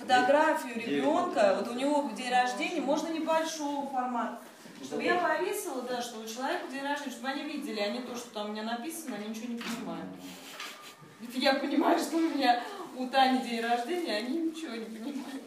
Фотографию 0.01 0.75
ребенка, 0.75 1.55
вот 1.59 1.67
у 1.67 1.77
него 1.77 2.01
в 2.01 2.15
день 2.15 2.31
рождения, 2.31 2.81
можно 2.81 3.09
небольшого 3.09 3.87
формата. 3.87 4.39
Чтобы 4.83 5.03
я 5.03 5.15
повесила, 5.15 5.83
да, 5.83 6.01
что 6.01 6.19
у 6.19 6.25
человека 6.25 6.67
день 6.71 6.81
рождения, 6.81 7.11
чтобы 7.11 7.27
они 7.27 7.43
видели, 7.43 7.79
а 7.79 7.91
не 7.91 7.99
то, 7.99 8.15
что 8.15 8.33
там 8.33 8.49
у 8.49 8.51
меня 8.51 8.63
написано, 8.63 9.15
они 9.15 9.27
ничего 9.27 9.53
не 9.53 9.59
понимают. 9.59 10.09
Это 11.23 11.37
я 11.37 11.53
понимаю, 11.53 11.99
что 11.99 12.17
у 12.17 12.21
меня 12.21 12.63
у 12.97 13.07
Тани 13.07 13.47
день 13.47 13.61
рождения, 13.61 14.17
они 14.17 14.37
ничего 14.39 14.75
не 14.75 14.85
понимают. 14.85 15.43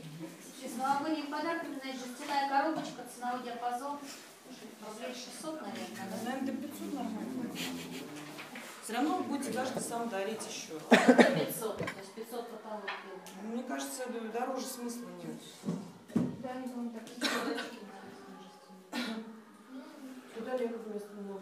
С 0.65 0.77
новогодним 0.79 1.27
подарком, 1.27 1.75
значит, 1.83 2.01
жестяная 2.01 2.49
коробочка, 2.49 3.03
ценовой 3.13 3.43
диапазон, 3.45 3.99
рублей 4.87 5.15
600, 5.15 5.63
наверное, 5.63 6.09
да? 6.11 6.17
Наверное, 6.25 6.53
до 6.53 6.69
500 6.69 6.95
нормально. 6.95 7.51
Все 8.85 8.93
равно 8.93 9.17
вы 9.17 9.23
будете 9.25 9.51
каждый 9.51 9.81
сам 9.81 10.11
дарить 10.11 10.43
еще. 10.47 10.79
500, 10.91 11.79
то 11.79 11.85
есть 11.85 12.13
500 12.15 12.49
потолок. 12.51 12.85
Ну, 13.43 13.49
Мне 13.55 13.63
кажется, 13.63 14.03
дороже 14.31 14.67
смысла 14.67 15.07
нет. 15.23 15.41
Да, 16.43 16.51
они, 16.51 16.69
по-моему, 16.69 16.91
так. 16.93 17.05
Куда 20.37 20.57
легко 20.59 20.79
вместо 20.91 21.09
много 21.15 21.41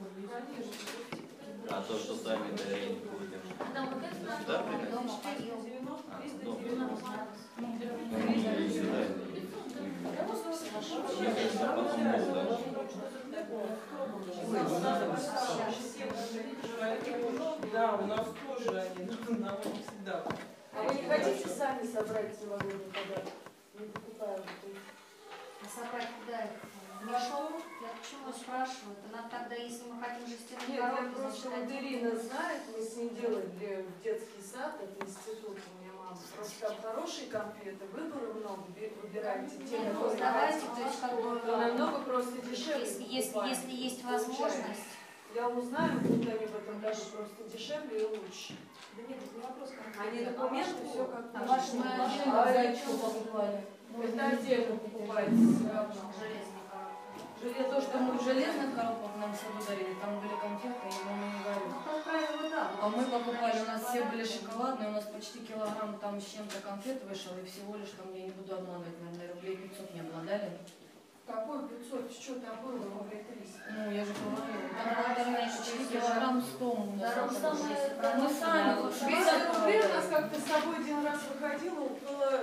А 1.69 1.83
то, 1.83 1.99
что 1.99 2.15
сами 2.15 2.57
дарили, 2.57 3.01
будем. 3.11 3.41
Там 3.75 3.89
вот 3.89 4.05
это 4.05 4.15
Сюда 4.41 4.59
приносить? 4.63 4.91
дома 4.93 5.19
поел. 5.25 5.63
90, 5.65 6.05
А, 6.13 6.21
300, 6.21 6.45
дома. 6.45 6.59
90. 6.61 8.53
Или 8.57 8.69
сюда. 8.71 9.01
Да, 17.73 17.95
у 17.95 18.07
нас 18.07 18.27
тоже 18.47 18.81
они 18.81 19.07
нам 19.39 19.57
всегда. 19.63 20.25
А 20.75 20.83
вы 20.83 20.95
не 20.95 21.09
хотите 21.09 21.49
сами 21.49 21.87
собрать 21.87 22.41
новогодний 22.43 22.93
подарок? 22.93 23.33
Не 23.79 23.87
эти? 23.87 24.77
А 25.63 25.67
собрать 25.67 26.09
куда 26.21 26.43
их? 26.43 26.51
Мешок? 27.03 27.63
Я 27.81 27.89
почему 27.99 28.33
спрашиваю? 28.33 28.97
Это 28.99 29.17
надо 29.17 29.29
тогда, 29.31 29.55
если 29.57 29.85
мы 29.91 30.01
хотим 30.01 30.27
жестяные 30.27 30.69
Нет, 30.69 30.79
я 30.79 30.91
коробки, 30.91 31.15
просто 31.15 31.49
значит, 31.49 31.65
вот. 31.65 31.73
Ирина 31.73 32.17
знает, 32.17 32.63
мы 32.77 32.83
с 32.83 32.97
ней 32.97 33.11
делали 33.11 33.47
в 33.47 34.03
детский 34.03 34.43
сад, 34.43 34.77
это 34.81 35.05
институт 35.05 35.59
у 35.59 35.82
мама. 36.13 36.19
Просто 36.37 36.61
там 36.61 36.77
хорошие 36.83 37.27
конфеты, 37.29 37.85
выбора 37.93 38.33
много, 38.33 38.63
выбирайте 39.03 39.57
те, 39.59 39.79
ну, 39.81 40.01
которые 40.01 40.19
давайте, 40.19 40.61
то 40.61 40.81
есть, 40.83 41.01
как 41.01 41.15
бы, 41.23 41.41
Но 41.47 41.57
намного 41.57 41.99
просто 42.01 42.43
дешевле 42.43 42.81
Если, 42.85 43.05
если, 43.05 43.39
если 43.49 43.71
есть 43.73 44.05
возможность, 44.05 44.93
Я 45.35 45.49
узнаю, 45.49 46.01
будут 46.01 46.29
они 46.29 46.47
в 46.47 46.57
этом 46.57 46.81
году 46.81 47.01
просто 47.13 47.45
дешевле 47.51 48.01
и 48.01 48.05
лучше. 48.05 48.57
Да 48.97 49.03
нет, 49.09 49.19
это 49.25 49.35
не 49.35 49.43
вопрос 49.43 49.71
конкретно. 49.71 50.03
Они 50.03 50.25
документы, 50.27 50.85
все 50.89 51.05
как 51.07 51.25
А 51.35 51.45
ваши 51.47 51.77
мы 51.77 51.85
А 51.89 52.05
отдельно 52.05 52.43
это 52.43 52.53
за 52.53 52.77
что 52.77 52.93
что 52.93 52.99
покупали? 52.99 53.67
Это 54.03 54.27
отдельно 54.27 54.77
покупается 54.77 55.37
все 55.73 56.13
железный 56.21 56.65
коробка. 56.69 57.09
Желе- 57.41 57.71
То, 57.73 57.81
что 57.81 57.99
мы 57.99 58.19
в 58.19 58.23
железных 58.23 58.75
коробках 58.77 59.17
нам 59.17 59.33
саду 59.33 59.65
дарили, 59.67 59.95
там 59.95 60.21
были 60.21 60.37
конфеты, 60.37 60.85
и 60.85 61.05
мы 61.09 61.13
не 61.17 61.41
Ну, 61.65 61.77
да. 62.51 62.71
А 62.81 62.89
мы 62.89 63.05
покупали, 63.05 63.61
у 63.61 63.67
нас 63.67 63.83
все 63.89 64.05
были 64.05 64.25
шоколадные, 64.25 64.91
у 64.91 64.93
нас 64.93 65.05
почти 65.05 65.41
килограмм 65.41 65.99
там 65.99 66.21
с 66.21 66.27
чем-то 66.27 66.61
конфет 66.61 67.03
вышел, 67.05 67.33
и 67.39 67.47
всего 67.47 67.77
лишь 67.77 67.91
там, 67.91 68.15
я 68.15 68.25
не 68.25 68.31
буду 68.31 68.55
обманывать, 68.55 69.01
наверное, 69.01 69.35
рублей 69.35 69.57
500 69.57 69.95
не 69.95 70.01
обладали. 70.01 70.59
Какой 71.27 71.69
500? 71.69 72.13
Что 72.13 72.35
там 72.41 72.61
было? 72.63 72.79
Рублей 72.79 73.25
300. 73.25 73.61
Ну, 73.71 73.91
я 73.91 74.05
же 74.05 74.13
говорю, 74.13 74.43
там 74.77 75.15
было 75.15 75.39
меньше, 75.39 75.59
чем 75.65 75.87
килограмм 75.87 76.43
100 76.43 76.71
у 76.71 76.97
нас. 76.97 77.17
Есть. 77.71 77.97
дорогое, 77.97 78.29
Мы 78.29 78.35
сами, 78.35 78.75
да, 78.75 78.81
лучше 78.81 79.05
200 79.05 79.23
брать, 79.23 79.57
рублей 79.57 79.81
у 79.81 79.89
нас 79.89 80.07
как-то 80.11 80.41
с 80.41 80.45
собой 80.45 80.77
один 80.77 81.07
раз 81.07 81.19
выходило, 81.33 81.81
около 81.81 82.43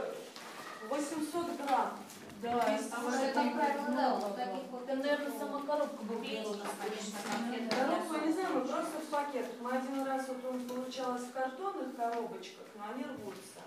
800 0.89 1.61
грамм. 1.61 1.99
Да, 2.41 2.53
А 2.53 2.55
вот 3.01 3.13
это, 3.15 3.33
правило, 3.33 3.85
да, 3.89 4.15
вот 4.15 4.35
таких 4.37 4.63
вот, 4.71 4.87
наверное, 4.87 5.31
сама 5.37 5.59
коробка 5.61 6.03
была 6.03 6.19
Плитиков, 6.19 6.73
конечно, 6.79 7.19
конфет. 7.27 7.73
Коробку 7.75 8.13
я 8.15 8.21
не 8.21 8.31
знаю, 8.33 8.49
мы 8.55 8.61
просто 8.61 8.97
в 8.99 9.05
пакетах. 9.11 9.51
Мы 9.59 9.71
один 9.71 10.03
раз 10.05 10.25
вот 10.29 10.45
он 10.45 10.61
получалось 10.61 11.23
в 11.23 11.31
картонных 11.33 11.95
коробочках, 11.97 12.67
но 12.77 12.83
они 12.93 13.03
рвутся. 13.03 13.59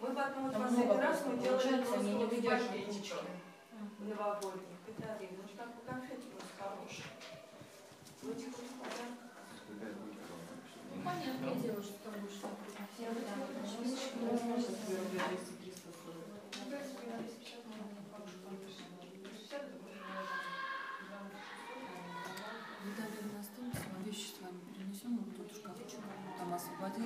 Мы 0.00 0.08
потом 0.14 0.44
вот 0.44 0.52
Там 0.54 0.62
последний 0.62 0.96
раз 0.96 1.22
мы 1.26 1.36
делали 1.36 1.82
просто 1.82 1.98
не 2.06 2.14
вот 2.14 2.32
в 2.32 2.34
ручки. 2.34 2.46
новогодних 4.00 4.78
и 4.86 4.92
дарили. 5.02 5.36
Ну 5.36 5.42
как 5.58 5.68
бы 5.68 5.80
конфеты 5.84 6.22
просто 6.32 6.52
хорошие. 6.56 7.04
Этих 8.24 8.56
вот 8.56 8.68
подарках. 8.80 9.36
Ну, 10.94 11.02
понятное 11.04 11.54
дело, 11.60 11.82
что 11.82 11.92
там 12.04 12.12
будет 12.20 12.32
что-то. 12.32 12.64
Все 12.96 13.04
вот 13.12 13.24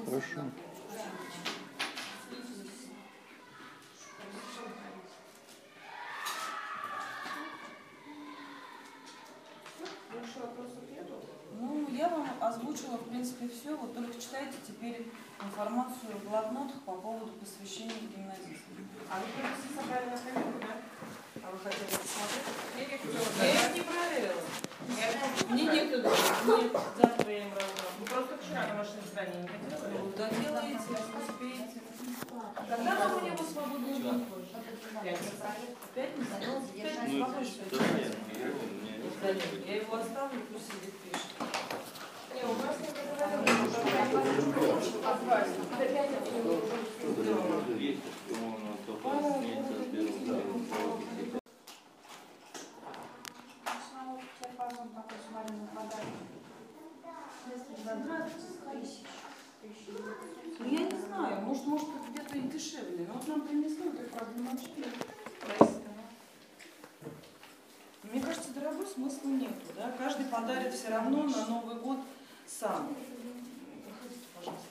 Хорошо. 0.00 0.42
Ну, 11.60 11.88
я 11.90 12.08
вам 12.08 12.26
озвучила, 12.40 12.96
в 12.96 13.08
принципе, 13.08 13.48
все. 13.48 13.76
Вот 13.76 13.94
только 13.94 14.18
читайте 14.18 14.56
теперь 14.66 15.06
информацию 15.42 16.16
в 16.18 16.28
блокнотах 16.28 16.80
по 16.82 16.92
поводу 16.92 17.32
посвящения 17.32 17.92
гимназистов. 18.14 18.72
А 19.10 19.20
вы 19.20 19.26
просто 19.42 19.82
собрали 19.82 20.10
на 20.10 20.16
камеру, 20.16 20.58
да? 20.60 20.76
А 21.44 21.50
вы 21.50 21.58
хотели 21.58 21.90
посмотреть? 21.90 22.46
Я 22.78 22.84
их 23.66 23.74
не 23.74 23.80
проверила. 23.82 24.42
Мне 25.48 25.64
некогда. 25.64 26.08
Мне 26.08 26.70
завтра 26.96 27.30
я 27.32 27.38
им 27.38 27.50
раздам. 27.54 27.86
Вы 27.98 28.06
просто 28.06 28.38
вчера 28.38 28.66
на 28.68 28.74
ваше 28.78 28.92
заседание 29.02 29.42
не 29.42 29.48
хотели? 29.48 29.98
Ну, 29.98 30.12
Доделаете, 30.16 30.94
успеете. 31.18 31.80
Когда 32.68 32.94
нам 32.94 33.10
у 33.16 33.26
него 33.26 33.42
свободный 33.42 33.94
день 33.94 34.24
позже? 34.26 34.54
Пятница. 35.02 35.48
Пятница? 35.94 36.34
Ну, 36.40 36.62
Ну, 36.70 37.02
его. 37.02 37.32
Я 39.66 40.00
оставлю, 40.00 40.40
пусть 40.52 40.66
сидит 40.66 40.94
пишет. 40.98 41.30
Не, 42.34 42.42
у 42.44 42.54
нас 42.54 42.76
не 42.80 42.86
Ну, 60.58 60.66
я 60.70 60.78
не 60.84 61.00
знаю, 61.00 61.40
может, 61.42 61.66
может, 61.66 61.88
где-то 62.10 62.36
и 62.36 62.40
дешевле. 62.42 63.06
Но 63.08 63.14
вот 63.14 63.28
нам 63.28 63.40
принесли, 63.42 63.90
вот 63.90 64.36
не 64.36 64.42
вообще. 64.42 64.68
Мне 68.02 68.20
кажется, 68.20 68.52
дорогой 68.52 68.86
смысла 68.86 69.28
нету, 69.28 69.54
да? 69.74 69.92
Каждый 69.98 70.26
подарит 70.26 70.74
все 70.74 70.90
равно 70.90 71.22
на 71.24 71.46
Новый 71.46 71.76
год 71.76 72.00
сам. 72.46 72.94
Пожалуйста. 74.36 74.68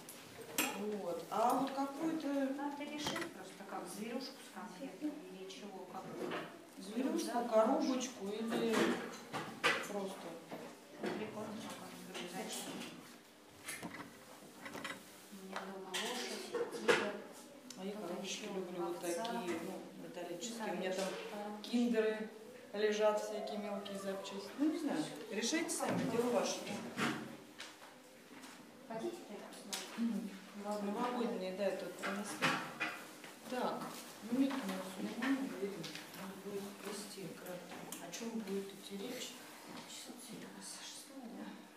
Вот. 1.02 1.24
А 1.30 1.58
вот 1.60 1.72
какую-то 1.72 2.28
Надо 2.56 2.84
решить 2.84 3.34
просто 3.34 3.64
как 3.70 3.82
зверюшку 3.88 4.36
с 4.46 4.54
конфетами 4.54 5.12
или 5.32 5.50
чего, 5.50 5.88
как 5.92 6.04
зверюшку, 7.32 7.50
коробочку 7.50 8.28
или 8.28 8.76
просто. 9.92 10.16
А 17.78 17.84
я, 17.84 17.92
еще 18.24 18.46
люблю 18.48 18.86
вот 18.86 19.00
такие, 19.00 19.60
ну, 19.66 20.04
металлические. 20.04 20.74
У 20.74 20.78
меня 20.78 20.94
там 20.94 21.06
киндеры 21.64 22.30
лежат, 22.74 23.20
всякие 23.20 23.58
мелкие 23.58 23.98
запчасти. 24.00 24.50
Ну, 24.60 24.72
не 24.72 24.78
знаю. 24.78 25.04
Решайте 25.32 25.70
сами, 25.70 26.00
дело 26.12 26.30
ваше. 26.32 26.60
Хотите? 28.88 29.16
Новогодние, 30.64 31.54
да, 31.54 31.66
это 31.66 31.86
принесли. 31.86 32.48
Так, 33.50 33.82
Киревич, 38.92 39.32
часов 39.88 40.16
7, 40.28 40.38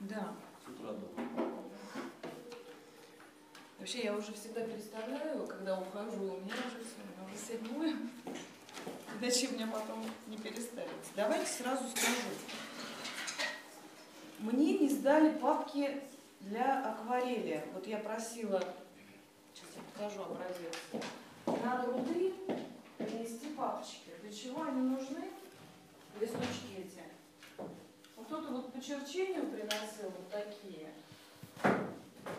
Да. 0.00 0.34
С 0.64 0.68
утра 0.68 0.92
дома. 0.94 1.62
Вообще, 3.78 4.02
я 4.02 4.16
уже 4.16 4.32
всегда 4.32 4.62
представляю, 4.62 5.46
когда 5.46 5.78
ухожу, 5.78 6.10
у 6.10 6.40
меня 6.40 6.54
уже 6.66 6.82
все, 6.82 6.96
у 6.98 7.06
меня 7.06 7.24
уже 7.24 7.36
седьмое. 7.36 7.96
Иначе 9.20 9.46
меня 9.46 9.68
потом 9.68 10.04
не 10.26 10.38
переставить. 10.38 10.90
Давайте 11.14 11.46
сразу 11.46 11.84
скажу. 11.90 12.16
Мне 14.40 14.78
не 14.78 14.88
сдали 14.88 15.38
папки 15.38 16.02
для 16.40 16.84
акварели. 16.84 17.64
Вот 17.74 17.86
я 17.86 17.98
просила, 17.98 18.60
сейчас 19.54 19.68
я 19.76 19.82
покажу 19.92 20.22
образец. 20.22 20.74
На 21.46 21.86
руды 21.86 22.34
принести 22.98 23.50
папочки. 23.50 24.10
Для 24.20 24.32
чего 24.32 24.64
они 24.64 24.80
нужны? 24.80 25.30
Листочки 26.20 26.78
эти. 26.78 27.02
Вот 28.16 28.26
кто-то 28.26 28.52
вот 28.52 28.72
по 28.72 28.80
черчению 28.80 29.46
приносил 29.46 30.10
вот 30.10 30.30
такие. 30.30 30.90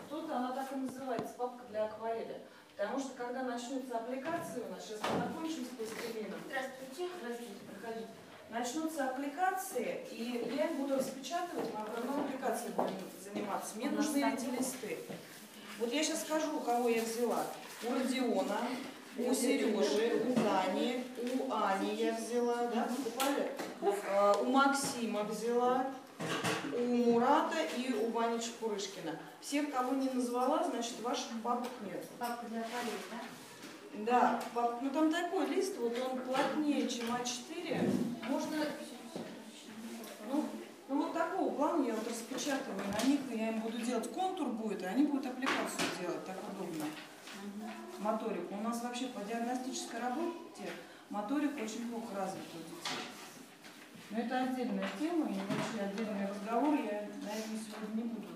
Кто-то, 0.06 0.36
она 0.36 0.52
так 0.52 0.72
и 0.72 0.76
называется, 0.76 1.34
папка 1.36 1.64
для 1.70 1.84
акварели. 1.84 2.40
Потому 2.76 2.98
что 2.98 3.10
когда 3.16 3.42
начнутся 3.42 3.96
аппликации 3.96 4.60
у 4.60 4.72
нас, 4.72 4.84
сейчас 4.84 5.00
мы 5.00 5.28
закончим 5.28 5.64
с 5.64 5.68
пластилином. 5.68 6.40
Здравствуйте. 6.46 7.12
Здравствуйте, 7.20 7.54
проходите. 7.70 8.08
Начнутся 8.50 9.10
аппликации, 9.10 10.06
и 10.12 10.54
я 10.56 10.66
их 10.66 10.76
буду 10.76 10.96
распечатывать, 10.96 11.68
мы 11.74 11.84
в 11.84 11.98
одной 11.98 12.24
аппликации 12.24 12.68
будем 12.68 12.94
заниматься. 13.20 13.76
Мне 13.76 13.90
нужны 13.90 14.18
эти 14.18 14.44
листы. 14.56 14.98
Вот 15.78 15.92
я 15.92 16.02
сейчас 16.04 16.22
скажу, 16.22 16.56
у 16.56 16.60
кого 16.60 16.88
я 16.88 17.02
взяла. 17.02 17.44
У 17.82 17.92
Родиона, 17.92 18.60
у 19.18 19.34
Сережи, 19.34 20.22
у 20.28 20.34
Тани, 20.34 21.04
у 21.22 21.52
Ани 21.52 21.94
я 21.94 22.14
взяла, 22.14 22.66
да, 22.74 22.84
покупали? 22.84 23.50
А, 24.10 24.34
У 24.40 24.44
Максима 24.46 25.22
взяла, 25.24 25.86
у 26.76 26.80
Мурата 26.82 27.56
и 27.76 27.92
у 27.92 28.10
Вани 28.10 28.38
Чепурышкина. 28.40 29.18
Всех, 29.40 29.70
кого 29.72 29.94
не 29.94 30.08
назвала, 30.10 30.64
значит, 30.64 31.00
ваших 31.02 31.28
папок 31.42 31.70
нет. 31.84 32.04
Папка 32.18 32.46
для 32.46 32.60
акварели, 32.60 32.98
да? 33.10 33.18
Да, 33.98 34.42
пап- 34.54 34.82
ну 34.82 34.90
там 34.90 35.10
такой 35.10 35.46
лист, 35.46 35.76
вот 35.78 35.96
он 36.10 36.18
плотнее, 36.20 36.86
чем 36.88 37.06
А4. 37.14 37.90
Можно, 38.28 38.56
ну, 40.30 40.44
ну 40.88 40.96
вот 41.02 41.14
такого 41.14 41.54
плана 41.54 41.86
я 41.86 41.94
вот 41.94 42.06
распечатываю 42.08 42.78
на 42.78 43.08
них, 43.08 43.20
я 43.30 43.50
им 43.50 43.60
буду 43.60 43.78
делать 43.78 44.10
контур 44.12 44.48
будет, 44.48 44.82
и 44.82 44.86
они 44.86 45.04
будут 45.04 45.26
аппликацию 45.26 45.88
делать, 46.00 46.24
так 46.26 46.36
удобно. 46.52 46.84
Моторику. 47.98 48.54
У 48.54 48.62
нас 48.62 48.82
вообще 48.82 49.06
по 49.06 49.20
диагностической 49.20 50.00
работе 50.00 50.68
моторика 51.10 51.62
очень 51.62 51.88
плохо 51.90 52.14
развита 52.16 52.46
у 52.54 52.58
детей. 52.58 53.04
Но 54.10 54.18
это 54.18 54.38
отдельная 54.44 54.88
тема 55.00 55.26
и 55.26 55.34
вообще 55.34 55.90
отдельный 55.90 56.26
разговор, 56.28 56.74
я, 56.74 57.08
наверное, 57.22 57.58
сегодня 57.64 58.02
не 58.02 58.08
буду. 58.08 58.26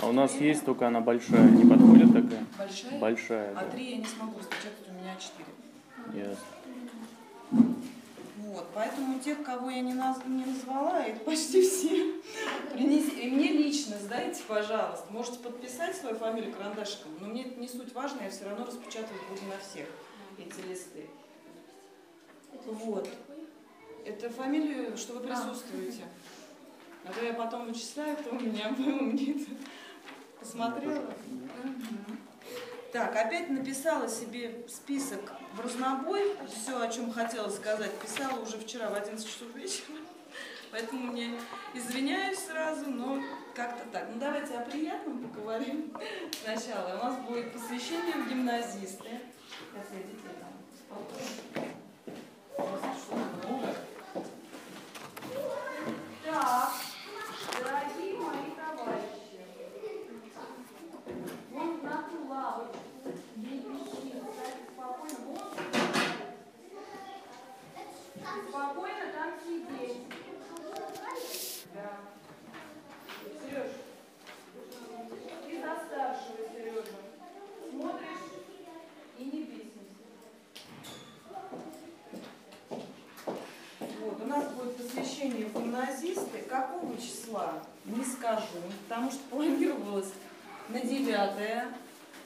А 0.00 0.06
у 0.08 0.12
нас 0.12 0.34
есть, 0.36 0.64
только 0.64 0.86
она 0.88 1.00
большая, 1.00 1.48
не 1.50 1.64
подходит 1.68 2.12
такая? 2.12 2.44
Большая? 2.58 2.98
Большая, 3.00 3.50
А 3.56 3.64
да. 3.64 3.70
три 3.70 3.90
я 3.92 3.96
не 3.98 4.04
смогу 4.06 4.38
распечатать, 4.38 4.88
у 4.88 4.92
меня 4.92 5.14
четыре. 5.16 6.28
Ясно. 6.28 7.74
Вот, 8.38 8.66
поэтому 8.74 9.18
тех, 9.20 9.42
кого 9.42 9.70
я 9.70 9.80
не, 9.80 9.92
наз- 9.92 10.26
не 10.28 10.44
назвала, 10.44 11.00
это 11.06 11.20
почти 11.20 11.62
все. 11.62 12.14
Принеси, 12.72 13.10
и 13.26 13.30
мне 13.30 13.52
лично 13.52 13.96
сдайте, 13.98 14.42
пожалуйста. 14.46 15.06
Можете 15.10 15.38
подписать 15.40 15.96
свою 15.96 16.16
фамилию 16.16 16.52
карандашиком, 16.54 17.12
но 17.20 17.28
мне 17.28 17.44
это 17.44 17.60
не 17.60 17.68
суть 17.68 17.92
важно, 17.94 18.22
я 18.22 18.30
все 18.30 18.44
равно 18.48 18.64
распечатывать 18.66 19.22
буду 19.28 19.42
на 19.46 19.58
всех 19.58 19.86
эти 20.38 20.66
листы. 20.68 21.06
Вот. 22.66 23.08
Это 24.04 24.30
фамилию, 24.30 24.96
что 24.96 25.14
вы 25.14 25.20
присутствуете. 25.20 26.04
А 27.04 27.12
то 27.12 27.24
я 27.24 27.32
потом 27.32 27.66
вычисляю, 27.66 28.16
кто 28.16 28.30
у 28.30 28.40
меня 28.40 28.70
был, 28.70 29.00
мне 29.00 29.32
это 29.32 29.50
посмотрела. 30.38 31.14
Так, 32.92 33.14
опять 33.14 33.48
написала 33.50 34.08
себе 34.08 34.64
список 34.68 35.32
в 35.54 35.60
разнобой, 35.60 36.36
все, 36.48 36.80
о 36.80 36.88
чем 36.88 37.12
хотела 37.12 37.48
сказать, 37.48 37.92
писала 38.00 38.40
уже 38.40 38.58
вчера 38.58 38.90
в 38.90 38.94
11 38.94 39.24
часов 39.26 39.54
вечера. 39.54 39.96
Поэтому 40.72 41.12
мне 41.12 41.38
извиняюсь 41.74 42.38
сразу, 42.38 42.88
но 42.90 43.20
как-то 43.54 43.88
так. 43.90 44.08
Ну 44.12 44.20
давайте 44.20 44.54
о 44.54 44.62
приятном 44.62 45.28
поговорим 45.28 45.92
сначала. 46.44 47.00
У 47.00 47.04
нас 47.04 47.16
будет 47.26 47.52
посвящение 47.52 48.14
в 48.14 48.28
гимназисты. 48.28 49.20
Сейчас 49.48 49.86
я 49.92 49.98
детей 49.98 50.34
там 50.38 50.52
успокою. 50.72 51.24
Просто 52.56 52.88
что-то 53.02 53.48
много. 53.48 53.74
Так, 56.24 56.72
дорогие 57.58 58.14
мои 58.14 58.50
товарищи, 58.56 59.40
вон 61.50 61.82
на 61.82 62.02
ту 62.04 62.28
лавочку, 62.28 62.78
не 63.36 63.58
пищи, 63.58 64.14
кстати, 64.14 64.60
спокойно, 64.72 65.18
вон 65.26 65.38
сюда. 65.50 65.80
Спокойно 68.48 69.12
там 69.12 69.30
сидеть. 69.44 70.02
Да. 71.74 71.90
Сереж, 73.42 73.72
ты 75.46 75.60
за 75.60 75.74
старшего, 75.86 76.48
Сережа. 76.52 76.98
Смотришь 77.70 78.26
и 79.18 79.24
не 79.24 79.42
бесимся. 79.44 80.04
Вот, 84.00 84.20
у 84.20 84.26
нас 84.26 84.52
будет 84.52 84.76
посвящение 84.76 85.46
в 85.46 85.54
гимназисты. 85.54 86.42
Какого 86.48 86.96
числа? 86.98 87.62
Не 87.84 88.04
скажу, 88.04 88.58
потому 88.88 89.10
что 89.10 89.20
планировалось 89.30 90.12
на 90.68 90.80
9 90.80 91.70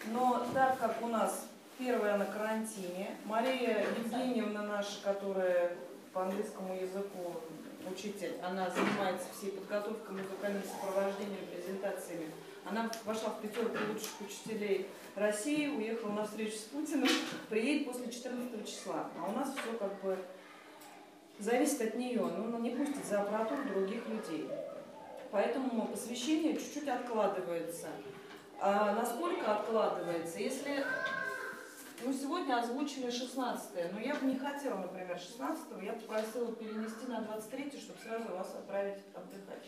но 0.07 0.47
так 0.53 0.79
как 0.79 1.03
у 1.03 1.09
нас 1.09 1.47
первая 1.79 2.17
на 2.17 2.27
карантине, 2.27 3.17
Мария 3.25 3.87
Евгеньевна 3.99 4.63
наша, 4.63 5.03
которая 5.03 5.77
по 6.13 6.23
английскому 6.23 6.75
языку 6.75 7.41
учитель, 7.91 8.35
она 8.55 8.71
занимается 8.71 9.27
всей 9.37 9.51
подготовкой 9.51 10.17
музыкальным 10.17 10.63
сопровождением, 10.63 11.47
презентациями. 11.53 12.31
Она 12.65 12.91
вошла 13.05 13.31
в 13.31 13.41
пятерку 13.41 13.77
лучших 13.89 14.21
учителей 14.21 14.89
России, 15.17 15.69
уехала 15.69 16.13
на 16.13 16.25
встречу 16.25 16.57
с 16.57 16.63
Путиным, 16.63 17.09
приедет 17.51 17.87
после 17.87 18.11
14 18.11 18.67
числа. 18.67 19.09
А 19.19 19.29
у 19.29 19.33
нас 19.33 19.53
все 19.53 19.77
как 19.77 20.01
бы 20.03 20.17
зависит 21.39 21.81
от 21.81 21.95
нее. 21.97 22.21
Ну, 22.21 22.45
она 22.45 22.59
не 22.61 22.71
пустит 22.71 23.05
за 23.05 23.23
аппаратуру 23.23 23.65
других 23.65 24.07
людей. 24.09 24.49
Поэтому 25.33 25.89
посвящение 25.89 26.55
чуть-чуть 26.55 26.89
откладывается. 26.89 27.89
А 28.61 28.95
насколько 28.95 29.53
откладывается? 29.53 30.39
Если 30.39 30.85
ну, 32.05 32.13
сегодня 32.13 32.59
озвучили 32.59 33.11
16 33.11 33.93
но 33.93 34.01
я 34.01 34.15
бы 34.15 34.27
не 34.27 34.37
хотела, 34.37 34.79
например, 34.79 35.19
16 35.19 35.65
я 35.83 35.93
попросила 35.93 36.53
перенести 36.53 37.07
на 37.09 37.21
23 37.23 37.81
чтобы 37.81 37.99
сразу 38.01 38.33
вас 38.35 38.55
отправить 38.55 39.03
отдыхать. 39.15 39.65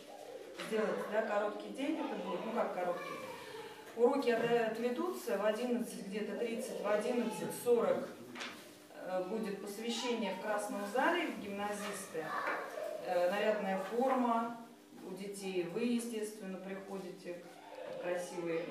Сделать, 0.67 0.99
да, 1.11 1.21
короткий 1.21 1.69
день 1.69 1.99
это 1.99 2.15
будет, 2.23 2.39
ну 2.45 2.51
как 2.53 2.73
короткий. 2.73 3.13
Уроки 3.95 4.29
отведутся 4.29 5.37
в 5.37 5.45
11 5.45 6.07
где-то 6.07 6.37
30, 6.37 6.81
в 6.81 6.85
11.40 6.85 8.09
э, 8.93 9.23
будет 9.27 9.61
посвящение 9.61 10.35
в 10.35 10.41
Красном 10.41 10.85
зале, 10.93 11.27
в 11.27 11.39
гимназисты, 11.39 12.23
Э, 13.09 13.31
нарядная 13.31 13.79
форма 13.85 14.57
у 15.09 15.11
детей, 15.11 15.63
вы, 15.73 15.79
естественно, 15.83 16.57
приходите 16.57 17.41
красивые. 18.01 18.63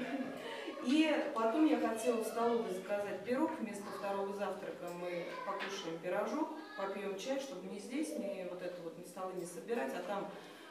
И 0.86 1.12
потом 1.34 1.66
я 1.66 1.80
хотела 1.80 2.22
в 2.22 2.26
столовой 2.26 2.70
заказать 2.70 3.24
пирог, 3.24 3.50
вместо 3.58 3.82
второго 3.98 4.32
завтрака 4.32 4.86
мы 5.00 5.26
покушаем 5.44 5.98
пирожок, 5.98 6.50
попьем 6.78 7.18
чай, 7.18 7.40
чтобы 7.40 7.66
не 7.66 7.80
здесь, 7.80 8.16
не 8.16 8.46
вот 8.48 8.62
это 8.62 8.80
вот, 8.82 8.96
не 8.96 9.04
столы 9.04 9.32
не 9.34 9.44
собирать, 9.44 9.92
а 9.94 10.02
там 10.06 10.28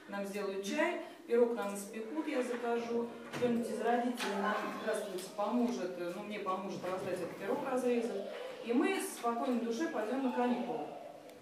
нам 0.08 0.26
сделают 0.26 0.66
чай, 0.66 1.02
пирог 1.28 1.54
нам 1.56 1.76
испекут, 1.76 2.28
я 2.30 2.42
закажу, 2.42 3.10
кто-нибудь 3.36 3.70
из 3.70 3.82
родителей 3.82 4.36
нам, 4.42 4.56
здравствуйте, 4.84 5.26
поможет, 5.36 6.16
ну 6.16 6.24
мне 6.24 6.40
поможет 6.40 6.80
раздать 6.90 7.20
этот 7.20 7.36
пирог, 7.38 7.60
разрезать, 7.70 8.30
и 8.64 8.72
мы 8.72 8.98
с 8.98 9.18
спокойной 9.18 9.60
душой 9.60 9.90
пойдем 9.90 10.24
на 10.24 10.32
каникулы. 10.32 10.88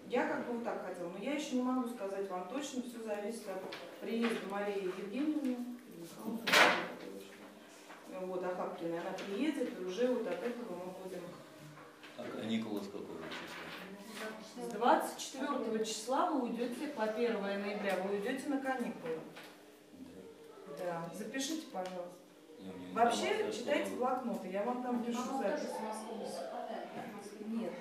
Я 0.08 0.28
как 0.28 0.48
бы 0.48 0.54
вот 0.54 0.64
так 0.64 0.84
хотела, 0.84 1.10
но 1.10 1.20
я 1.20 1.34
еще 1.34 1.58
не 1.58 1.62
могу 1.62 1.88
сказать 1.88 2.28
вам 2.28 2.50
точно, 2.50 2.82
все 2.82 3.04
зависит 3.04 3.48
от 3.50 3.62
приезда 4.02 4.48
Марии 4.50 4.86
Евгеньевны, 4.98 5.58
вот, 8.22 8.44
Ахапкиной, 8.44 9.00
она 9.00 9.12
приедет, 9.12 9.80
и 9.80 9.86
уже 9.86 10.08
вот 10.08 10.28
от 10.28 10.42
этого 10.44 10.76
мы 10.76 10.92
будем 11.04 11.22
А 12.18 12.24
каникулы 12.24 12.82
с 12.82 12.86
какого 12.86 13.20
числа? 13.30 14.64
С 14.64 14.68
24 14.70 15.86
числа 15.86 16.32
вы 16.32 16.44
уйдете, 16.44 16.88
по 16.88 17.04
1 17.04 17.42
ноября 17.42 17.98
вы 18.04 18.16
уйдете 18.16 18.50
на 18.50 18.62
каникулы. 18.62 19.20
Да, 20.78 21.10
запишите, 21.14 21.68
пожалуйста. 21.72 22.24
Не 22.60 22.94
Вообще 22.94 23.52
читайте 23.52 23.96
блокноты, 23.96 24.50
я 24.50 24.64
вам 24.64 24.84
там 24.84 25.04
пишу 25.04 25.24
тоже 25.24 25.44
запись. 25.44 25.70
Нет, 27.48 27.74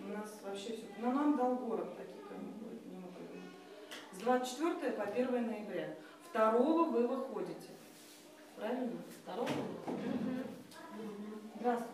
у 0.00 0.12
нас 0.12 0.38
вообще 0.42 0.74
все. 0.74 0.86
Но 0.98 1.12
нам 1.12 1.36
дал 1.36 1.56
город 1.56 1.96
такие 1.96 2.22
каникулы, 2.22 2.72
не 2.72 3.00
придумали. 3.00 3.50
С 4.12 4.18
24 4.18 4.92
по 4.92 5.02
1 5.04 5.46
ноября. 5.46 5.94
Второго 6.28 6.84
вы 6.90 7.06
выходите. 7.06 7.75
Правильно? 8.56 9.02
Второго. 9.22 9.48
Здравствуйте. 11.56 11.92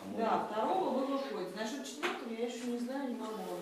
А 0.00 0.16
Да, 0.16 0.48
второго 0.50 0.90
вы 0.90 1.06
выходите. 1.06 1.56
Насчет 1.56 1.86
четвертого 1.86 2.32
я 2.32 2.46
еще 2.46 2.64
не 2.66 2.78
знаю, 2.78 3.10
не 3.10 3.16
могу 3.16 3.34
вам 3.34 3.60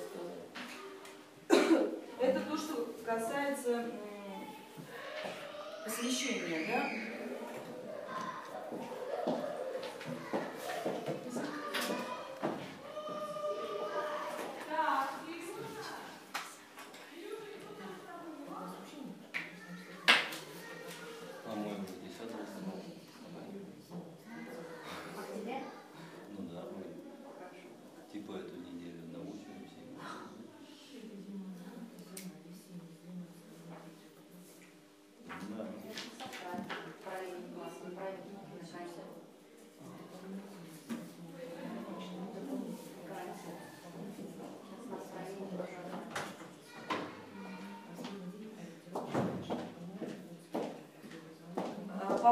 сказать. 1.49 1.83
Это 2.21 2.41
то, 2.41 2.57
что 2.57 2.95
касается 3.05 3.91
посвящения, 5.85 6.67
да? 6.69 7.12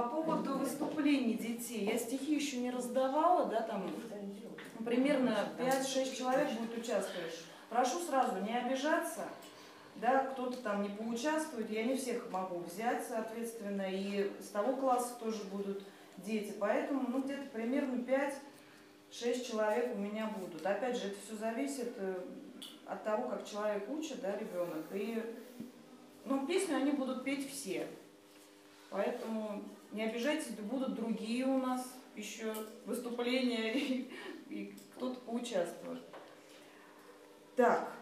По 0.01 0.09
поводу 0.09 0.57
выступлений 0.57 1.35
детей, 1.35 1.85
я 1.85 1.99
стихи 1.99 2.35
еще 2.35 2.57
не 2.57 2.71
раздавала, 2.71 3.45
да, 3.45 3.61
там 3.61 3.85
примерно 4.83 5.51
5-6 5.59 6.17
человек 6.17 6.53
будет 6.59 6.79
участвовать. 6.79 7.35
Прошу 7.69 7.99
сразу 7.99 8.41
не 8.41 8.57
обижаться, 8.57 9.29
да, 9.97 10.25
кто-то 10.25 10.57
там 10.63 10.81
не 10.81 10.89
поучаствует, 10.89 11.69
я 11.69 11.85
не 11.85 11.99
всех 11.99 12.31
могу 12.31 12.61
взять, 12.61 13.05
соответственно, 13.07 13.85
и 13.91 14.33
с 14.41 14.49
того 14.49 14.75
класса 14.75 15.17
тоже 15.21 15.45
будут 15.53 15.83
дети. 16.17 16.55
Поэтому, 16.59 17.07
ну, 17.07 17.21
где-то 17.21 17.51
примерно 17.51 18.03
5-6 19.13 19.45
человек 19.45 19.95
у 19.95 19.99
меня 19.99 20.33
будут. 20.35 20.65
Опять 20.65 20.97
же, 20.97 21.09
это 21.09 21.17
все 21.27 21.37
зависит 21.37 21.93
э, 21.99 22.23
от 22.87 23.05
того, 23.05 23.29
как 23.29 23.47
человек 23.47 23.87
учит, 23.91 24.23
да, 24.23 24.35
ребенок. 24.35 24.87
И, 24.95 25.23
ну, 26.25 26.47
песню 26.47 26.77
они 26.77 26.93
будут 26.93 27.23
петь 27.23 27.53
все. 27.53 27.87
Поэтому 28.89 29.63
не 29.93 30.05
обижайтесь, 30.05 30.51
будут 30.51 30.95
другие 30.95 31.47
у 31.47 31.59
нас 31.59 31.95
еще 32.17 32.55
выступления, 32.87 33.73
и, 33.79 34.11
и 34.49 34.75
кто-то 34.95 35.21
поучаствует. 35.21 36.03
Так, 37.57 37.93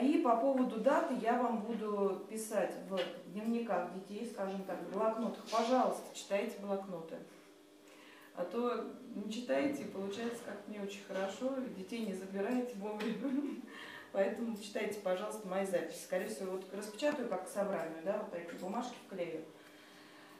и 0.00 0.18
по 0.18 0.36
поводу 0.36 0.80
даты 0.80 1.14
я 1.20 1.42
вам 1.42 1.62
буду 1.62 2.26
писать 2.28 2.74
в 2.88 2.98
дневниках 3.32 3.92
детей, 3.94 4.28
скажем 4.30 4.62
так, 4.64 4.80
в 4.82 4.92
блокнотах. 4.92 5.44
Пожалуйста, 5.50 6.14
читайте 6.14 6.58
блокноты. 6.60 7.16
А 8.36 8.44
то 8.44 8.86
не 9.14 9.30
читаете, 9.30 9.86
получается 9.86 10.40
как-то 10.46 10.70
не 10.70 10.78
очень 10.78 11.02
хорошо, 11.02 11.56
детей 11.76 12.06
не 12.06 12.14
забираете 12.14 12.74
вовремя. 12.76 13.60
Поэтому 14.12 14.56
читайте, 14.56 15.00
пожалуйста, 15.00 15.46
мои 15.46 15.66
записи. 15.66 16.04
Скорее 16.04 16.28
всего, 16.28 16.52
вот 16.52 16.72
распечатаю 16.72 17.28
как 17.28 17.48
собранию, 17.48 18.02
да, 18.04 18.18
вот 18.18 18.30
такие 18.30 18.58
бумажки 18.58 18.96
вклею. 19.06 19.44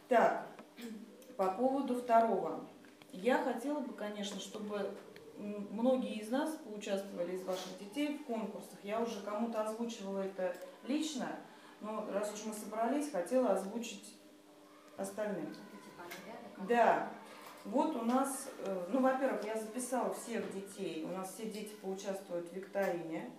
Так, 0.08 0.48
по 1.36 1.50
поводу 1.52 1.94
второго. 1.94 2.64
Я 3.12 3.42
хотела 3.42 3.80
бы, 3.80 3.92
конечно, 3.94 4.38
чтобы 4.38 4.90
многие 5.36 6.20
из 6.20 6.30
нас 6.30 6.50
поучаствовали, 6.64 7.34
из 7.34 7.42
ваших 7.42 7.78
детей 7.78 8.18
в 8.18 8.24
конкурсах. 8.24 8.78
Я 8.82 9.00
уже 9.00 9.20
кому-то 9.22 9.62
озвучивала 9.62 10.20
это 10.20 10.54
лично, 10.86 11.28
но 11.80 12.06
раз 12.12 12.32
уж 12.34 12.46
мы 12.46 12.52
собрались, 12.52 13.10
хотела 13.10 13.52
озвучить 13.52 14.14
остальным. 14.96 15.54
Да, 16.68 17.08
вот 17.64 17.96
у 17.96 18.02
нас, 18.02 18.48
э, 18.64 18.86
ну, 18.90 19.00
во-первых, 19.00 19.44
я 19.44 19.56
записала 19.56 20.12
всех 20.12 20.52
детей. 20.52 21.04
У 21.04 21.08
нас 21.08 21.32
все 21.32 21.46
дети 21.50 21.74
поучаствуют 21.80 22.48
в 22.48 22.52
викторине. 22.52 23.30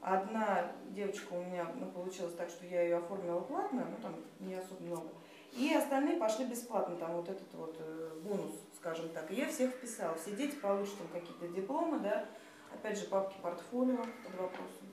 Одна 0.00 0.72
девочка 0.88 1.34
у 1.34 1.44
меня 1.44 1.66
ну, 1.78 1.90
получилось 1.90 2.34
так, 2.34 2.48
что 2.48 2.66
я 2.66 2.82
ее 2.82 2.96
оформила 2.96 3.40
платно, 3.40 3.86
ну 3.90 3.96
там 4.00 4.16
не 4.38 4.54
особо 4.54 4.82
много. 4.82 5.08
И 5.52 5.74
остальные 5.74 6.16
пошли 6.16 6.44
бесплатно, 6.44 6.96
там 6.96 7.12
вот 7.12 7.28
этот 7.28 7.52
вот 7.54 7.74
э, 7.78 8.18
бонус, 8.22 8.54
скажем 8.76 9.08
так. 9.10 9.30
И 9.30 9.34
я 9.34 9.48
всех 9.48 9.72
вписала. 9.72 10.14
Все 10.16 10.32
дети 10.36 10.54
получат 10.56 10.96
там 10.98 11.08
какие-то 11.08 11.48
дипломы, 11.48 11.98
да. 12.00 12.26
Опять 12.72 12.98
же, 12.98 13.06
папки 13.06 13.36
портфолио 13.42 13.96
под 13.96 14.34
вопросом. 14.34 14.86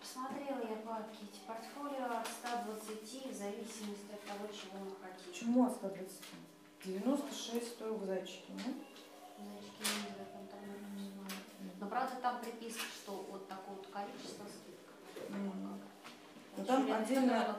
Посмотрела 0.00 0.60
я 0.60 0.76
папки, 0.86 1.24
эти 1.24 1.40
портфолио 1.46 2.04
от 2.20 2.26
120 2.26 3.32
в 3.32 3.34
зависимости 3.34 4.12
от 4.12 4.22
того, 4.24 4.46
чего 4.52 4.84
мы 4.84 4.90
хотим. 5.02 5.32
Почему 5.32 5.66
от 5.66 5.72
120? 5.72 6.20
96 6.84 7.68
стоил 7.68 7.96
в 7.96 8.04
зайчике, 8.04 8.52
ну? 8.52 8.74
Зайчики 9.38 9.80
не 9.80 10.14
знаю, 10.14 10.48
там, 10.50 10.60
не 10.96 11.10
знаю. 11.10 11.30
Но 11.80 11.86
правда 11.88 12.16
там 12.20 12.40
приписка, 12.40 12.84
что 13.02 13.26
вот 13.30 13.48
такое 13.48 13.76
вот 13.76 13.86
количество 13.88 14.44
скидка. 14.44 14.92
Mm. 15.30 15.80
Ну 16.56 16.64
там 16.64 16.92
отдельно 16.92 17.56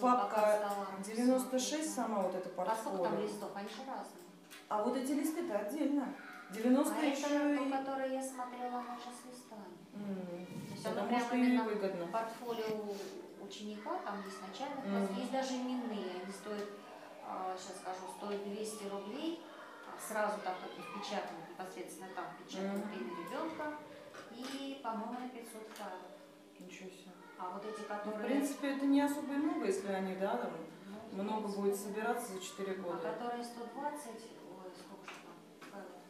папка 0.00 0.60
96 1.04 1.94
сама 1.94 2.22
вот 2.22 2.34
эта 2.34 2.48
портфолио. 2.50 2.72
А 2.72 2.76
сколько 2.76 3.10
там 3.10 3.22
листов? 3.22 3.50
Они 3.54 3.68
же 3.68 3.78
разные. 3.86 4.24
А 4.68 4.82
вот 4.82 4.96
эти 4.96 5.12
листы-то 5.12 5.58
отдельно. 5.58 6.14
90 6.50 6.94
а 6.94 7.04
еще 7.04 7.26
это 7.26 7.54
и... 7.54 7.56
то, 7.56 7.78
которое 7.78 8.12
я 8.12 8.22
смотрела, 8.22 8.78
она 8.78 8.96
же 8.96 9.10
с 9.10 9.24
листами. 9.26 9.74
Mm. 9.94 10.68
То 10.68 10.74
есть 10.74 10.86
оно 10.86 11.06
прямо 11.06 11.34
именно 11.34 11.64
выгодно. 11.64 12.06
портфолио 12.08 12.94
ученика, 13.40 13.98
там 14.04 14.22
есть 14.24 14.40
начальный 14.40 14.82
класс, 14.82 15.10
mm. 15.10 15.20
есть 15.20 15.32
даже 15.32 15.54
именные, 15.54 16.22
они 16.22 16.32
стоят, 16.32 16.68
а, 17.26 17.56
сейчас 17.58 17.78
скажу, 17.78 18.12
стоят 18.16 18.44
200 18.44 18.84
рублей, 18.88 19.42
сразу 19.98 20.38
так 20.44 20.54
вот 20.62 20.72
впечатано, 20.84 21.38
непосредственно 21.48 22.08
там 22.14 22.26
печатают 22.38 22.84
mm. 22.84 22.98
имя 22.98 23.12
ребенка, 23.24 23.78
и, 24.30 24.80
по-моему, 24.82 25.28
500 25.30 25.68
файлов. 25.76 26.14
Ничего 26.58 26.88
себе. 26.88 27.13
А 27.38 27.50
вот 27.52 27.64
эти, 27.64 27.82
которые... 27.86 28.16
Ну, 28.16 28.22
в 28.22 28.26
принципе, 28.26 28.76
это 28.76 28.86
не 28.86 29.00
особо 29.00 29.34
и 29.34 29.36
много, 29.36 29.66
если 29.66 29.88
они, 29.88 30.14
да, 30.16 30.36
там 30.36 30.50
ну, 31.12 31.22
много 31.22 31.48
будет 31.48 31.76
собираться 31.76 32.32
за 32.32 32.40
4 32.40 32.74
года. 32.74 32.98
А 32.98 33.12
которые 33.12 33.44
120, 33.44 33.74
ой, 33.74 34.70
сколько 34.74 35.06
же 35.10 35.16
там, 35.22 35.36
файлов, 35.70 36.02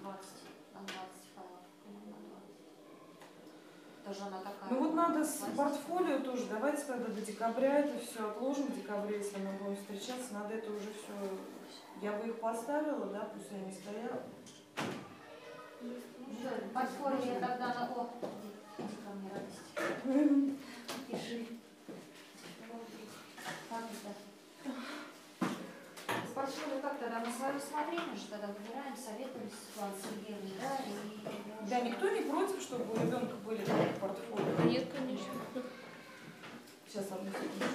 20, 0.00 0.28
там 0.72 0.86
20 0.86 0.98
файлов, 1.34 1.62
на 1.86 1.90
20. 2.30 4.06
Тоже 4.06 4.22
она 4.26 4.38
такая. 4.38 4.70
Ну 4.70 4.78
вот 4.80 4.94
надо 4.94 5.24
с 5.24 5.38
портфолио 5.56 6.20
тоже, 6.20 6.46
давайте 6.46 6.82
тогда 6.82 7.06
до 7.06 7.20
декабря 7.20 7.78
это 7.78 7.98
все 7.98 8.28
отложим, 8.30 8.66
в 8.66 8.74
декабре, 8.74 9.18
если 9.18 9.38
мы 9.38 9.52
будем 9.52 9.76
встречаться, 9.76 10.34
надо 10.34 10.54
это 10.54 10.70
уже 10.70 10.92
все, 10.92 11.12
я 12.00 12.12
бы 12.12 12.28
их 12.28 12.38
поставила, 12.40 13.06
да, 13.06 13.30
пусть 13.34 13.50
они 13.50 13.72
стоят. 13.72 14.22
Ну, 15.80 15.90
портфолио 16.72 17.24
я 17.24 17.40
тогда 17.40 17.74
на... 17.74 17.90
О, 17.94 18.10
ко 19.04 19.10
мне, 19.14 19.30
радость. 19.32 20.58
Пиши. 21.08 21.46
Как 26.82 26.98
тогда 26.98 27.20
тогда 28.30 28.48
выбираем, 28.48 28.96
советуем 28.96 29.48
да? 30.60 30.78
И... 30.86 31.68
Да, 31.68 31.80
никто 31.80 32.08
не 32.10 32.22
против, 32.22 32.60
чтобы 32.60 32.92
у 32.92 32.96
ребенка 32.96 33.34
были 33.44 33.64
портфолио? 34.00 34.64
Нет, 34.64 34.88
конечно. 34.92 35.32
Сейчас 36.88 37.12
одну 37.12 37.30
секунду. 37.30 37.66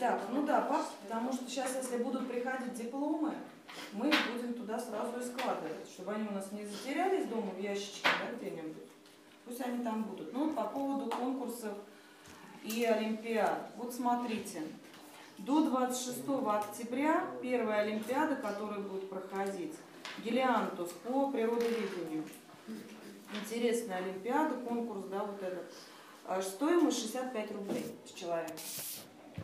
Так, 0.00 0.18
ну 0.32 0.46
да, 0.46 0.62
пап, 0.62 0.86
потому 1.02 1.30
что 1.30 1.44
сейчас, 1.46 1.76
если 1.76 2.02
будут 2.02 2.26
приходить 2.26 2.72
дипломы, 2.72 3.34
мы 3.92 4.08
их 4.08 4.16
будем 4.32 4.54
туда 4.54 4.78
сразу 4.78 5.20
и 5.20 5.22
складывать, 5.22 5.79
чтобы 5.92 6.12
они 6.12 6.28
у 6.28 6.32
нас 6.32 6.52
не 6.52 6.64
затерялись 6.64 7.26
дома 7.26 7.50
в 7.50 7.60
ящичке, 7.60 8.08
да, 8.20 8.36
где-нибудь. 8.36 8.88
Пусть 9.44 9.60
они 9.60 9.82
там 9.82 10.04
будут. 10.04 10.32
Ну, 10.32 10.52
по 10.52 10.64
поводу 10.64 11.10
конкурсов 11.10 11.74
и 12.62 12.84
Олимпиад. 12.84 13.70
Вот 13.76 13.92
смотрите, 13.92 14.62
до 15.38 15.64
26 15.64 16.20
октября 16.46 17.26
первая 17.42 17.82
Олимпиада, 17.82 18.36
которая 18.36 18.80
будет 18.80 19.08
проходить, 19.08 19.74
Гелиантус 20.24 20.90
по 21.04 21.30
природоведению. 21.30 22.24
Интересная 23.34 23.98
Олимпиада, 23.98 24.54
конкурс, 24.56 25.06
да, 25.10 25.24
вот 25.24 25.42
этот. 25.42 25.72
А 26.26 26.42
стоимость 26.42 27.00
65 27.00 27.52
рублей 27.52 27.86
с 28.06 28.12
человека 28.12 28.54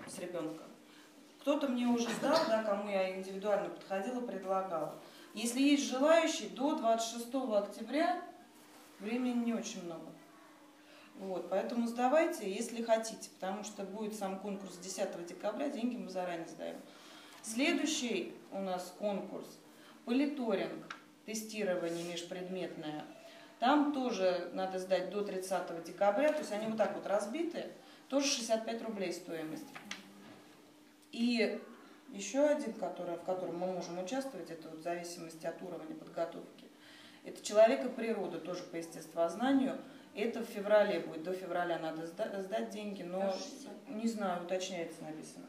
с 0.06 0.18
ребенком. 0.18 0.66
Кто-то 1.40 1.68
мне 1.68 1.86
уже 1.86 2.08
сдал, 2.10 2.38
да, 2.48 2.62
кому 2.64 2.90
я 2.90 3.16
индивидуально 3.16 3.70
подходила, 3.70 4.20
предлагала. 4.20 4.94
Если 5.36 5.60
есть 5.60 5.90
желающие, 5.90 6.48
до 6.48 6.76
26 6.76 7.26
октября 7.34 8.22
времени 9.00 9.44
не 9.44 9.52
очень 9.52 9.84
много. 9.84 10.06
Вот, 11.16 11.50
поэтому 11.50 11.86
сдавайте, 11.86 12.50
если 12.50 12.82
хотите, 12.82 13.28
потому 13.38 13.62
что 13.62 13.84
будет 13.84 14.14
сам 14.14 14.38
конкурс 14.40 14.78
10 14.78 15.26
декабря, 15.26 15.68
деньги 15.68 15.96
мы 15.98 16.08
заранее 16.08 16.48
сдаем. 16.48 16.76
Следующий 17.42 18.32
у 18.50 18.60
нас 18.62 18.94
конкурс– 18.98 19.46
политоринг, 20.06 20.96
тестирование 21.26 22.04
межпредметное. 22.10 23.04
Там 23.58 23.92
тоже 23.92 24.50
надо 24.54 24.78
сдать 24.78 25.10
до 25.10 25.22
30 25.22 25.84
декабря, 25.84 26.32
то 26.32 26.38
есть 26.38 26.52
они 26.52 26.66
вот 26.66 26.78
так 26.78 26.94
вот 26.94 27.06
разбиты, 27.06 27.66
тоже 28.08 28.26
65 28.26 28.82
рублей 28.84 29.12
стоимость. 29.12 29.68
И 31.12 31.60
еще 32.16 32.46
один, 32.46 32.72
который, 32.74 33.16
в 33.16 33.22
котором 33.22 33.58
мы 33.58 33.66
можем 33.72 34.02
участвовать, 34.02 34.50
это 34.50 34.68
вот 34.68 34.80
в 34.80 34.82
зависимости 34.82 35.46
от 35.46 35.60
уровня 35.62 35.94
подготовки. 35.94 36.66
Это 37.24 37.44
«Человек 37.44 37.84
и 37.84 37.88
природа», 37.88 38.38
тоже 38.38 38.62
по 38.62 38.76
естествознанию. 38.76 39.78
Это 40.14 40.40
в 40.40 40.46
феврале 40.46 41.00
будет, 41.00 41.24
до 41.24 41.34
февраля 41.34 41.78
надо 41.78 42.06
сдать 42.06 42.70
деньги, 42.70 43.02
но 43.02 43.34
не 43.88 44.08
знаю, 44.08 44.44
уточняется 44.44 45.02
написано. 45.02 45.44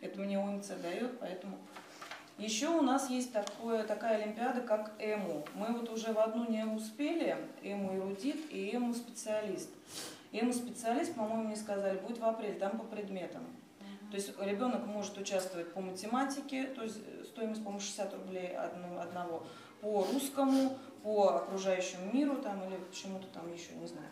Это 0.00 0.18
мне 0.18 0.38
УНЦ 0.38 0.68
дает, 0.82 1.18
поэтому... 1.20 1.58
Еще 2.36 2.66
у 2.66 2.82
нас 2.82 3.10
есть 3.10 3.32
такое, 3.32 3.84
такая 3.84 4.20
олимпиада, 4.20 4.60
как 4.60 4.90
ЭМУ. 4.98 5.46
Мы 5.54 5.72
вот 5.72 5.88
уже 5.88 6.12
в 6.12 6.18
одну 6.18 6.50
не 6.50 6.64
успели, 6.64 7.36
ЭМУ 7.62 7.96
эрудит 7.96 8.50
и 8.50 8.74
ЭМУ 8.74 8.92
специалист. 8.94 9.70
ЭМУ 10.32 10.52
специалист, 10.52 11.14
по-моему, 11.14 11.44
мне 11.44 11.56
сказали, 11.56 11.96
будет 11.98 12.18
в 12.18 12.24
апреле, 12.24 12.54
там 12.54 12.76
по 12.76 12.84
предметам. 12.84 13.46
То 14.14 14.18
есть 14.18 14.32
ребенок 14.38 14.86
может 14.86 15.18
участвовать 15.18 15.72
по 15.72 15.80
математике, 15.80 16.66
то 16.66 16.84
есть 16.84 17.00
стоимость, 17.26 17.64
по-моему, 17.64 17.80
60 17.80 18.14
рублей 18.14 18.56
одного, 18.56 19.44
по 19.80 20.04
русскому, 20.04 20.78
по 21.02 21.38
окружающему 21.38 22.12
миру 22.12 22.36
там, 22.36 22.62
или 22.62 22.76
почему-то 22.76 23.26
там 23.34 23.52
еще, 23.52 23.72
не 23.72 23.88
знаю. 23.88 24.06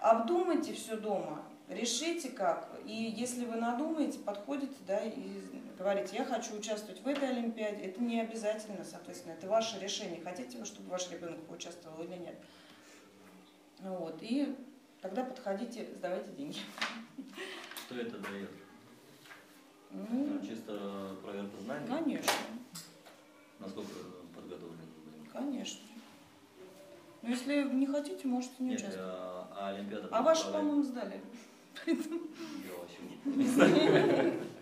Обдумайте 0.00 0.74
все 0.74 0.98
дома 0.98 1.42
решите 1.70 2.28
как. 2.28 2.68
И 2.84 2.92
если 2.92 3.46
вы 3.46 3.56
надумаете, 3.56 4.18
подходите, 4.18 4.76
да, 4.86 4.98
и 4.98 5.40
говорите, 5.78 6.14
я 6.14 6.26
хочу 6.26 6.54
участвовать 6.54 7.00
в 7.00 7.08
этой 7.08 7.30
Олимпиаде, 7.30 7.84
это 7.84 8.02
не 8.02 8.20
обязательно, 8.20 8.84
соответственно, 8.84 9.32
это 9.32 9.48
ваше 9.48 9.80
решение, 9.80 10.20
хотите 10.22 10.58
вы, 10.58 10.66
чтобы 10.66 10.90
ваш 10.90 11.10
ребенок 11.10 11.42
поучаствовал 11.46 12.04
или 12.04 12.18
нет. 12.18 12.36
Вот, 13.80 14.18
и 14.20 14.54
тогда 15.00 15.24
подходите, 15.24 15.88
сдавайте 15.94 16.32
деньги. 16.32 16.58
Что 17.86 17.94
это 17.94 18.18
дает? 18.18 18.65
Ну, 19.90 20.06
Ну, 20.10 20.46
чисто 20.46 21.16
проверка 21.22 21.56
знаний? 21.64 21.86
конечно, 21.88 22.32
Насколько 23.58 23.90
подготовлены 24.34 24.82
вы? 25.04 25.30
конечно. 25.32 25.80
Но 27.22 27.28
если 27.30 27.62
не 27.62 27.86
хотите, 27.86 28.28
можете 28.28 28.54
не 28.60 28.70
Нет, 28.70 28.80
участвовать. 28.80 29.08
а, 29.10 29.48
а 29.58 29.68
Олимпиада... 29.70 30.08
А 30.10 30.22
ваши, 30.22 30.44
по-моему, 30.52 30.82
сдали. 30.82 31.20
Я 31.86 31.94
вообще 31.94 32.98
не 33.24 33.44
знаю. 33.46 34.34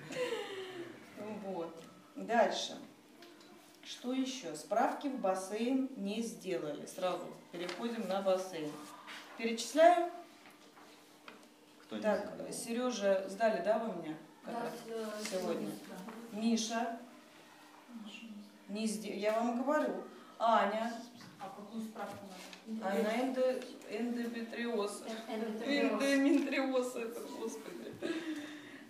Вот. 1.46 1.74
Дальше. 2.16 2.76
Что 3.82 4.12
еще? 4.12 4.54
Справки 4.56 5.08
в 5.08 5.18
бассейн 5.20 5.88
не 5.96 6.22
сделали. 6.22 6.84
Сразу 6.86 7.24
переходим 7.52 8.06
на 8.08 8.22
бассейн. 8.22 8.70
Перечисляю. 9.36 10.10
Кто 11.82 11.96
не 11.96 12.02
Так? 12.02 12.32
Сережа, 12.52 13.26
сдали, 13.28 13.62
да, 13.64 13.78
вы 13.78 13.92
мне? 14.00 14.16
Как 14.44 14.54
раз 14.62 14.72
сегодня. 15.30 15.70
Миша, 16.32 16.98
не 18.68 18.86
сде- 18.86 19.18
я 19.18 19.32
вам 19.40 19.62
говорю. 19.62 20.02
Аня, 20.38 20.92
А 21.40 21.48
какую 21.48 21.82
справку 21.82 22.26
надо? 22.68 22.90
а 22.98 23.02
на 23.02 23.22
эндо... 23.22 23.60
эндометриоз. 23.88 25.04
Эндометриоз. 25.28 26.02
Эндометриоз, 26.02 26.96
это, 26.96 27.20
господи. 27.38 27.94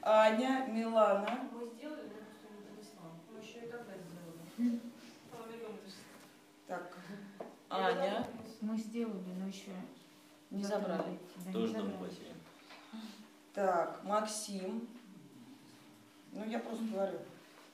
Аня, 0.02 0.66
Милана, 0.70 1.48
Мы 1.52 1.66
сделали, 1.68 2.02
но 2.02 2.20
никто 2.20 2.48
не 2.50 2.60
принесла. 2.66 3.10
Мы 3.32 3.40
еще 3.40 3.66
и 3.66 3.70
тогда 3.70 3.92
сделали. 3.94 4.80
А, 5.32 5.36
так, 6.66 6.96
Аня, 7.70 8.26
Мы 8.60 8.76
сделали, 8.78 9.32
но 9.38 9.46
еще 9.48 9.70
не 10.50 10.64
забрали. 10.64 11.18
Тоже 11.52 11.72
забрали. 11.72 11.96
бассейне. 11.98 12.34
Так, 13.52 14.02
Максим. 14.04 14.88
Ну, 16.34 16.44
я 16.46 16.58
просто 16.58 16.84
говорю. 16.84 17.18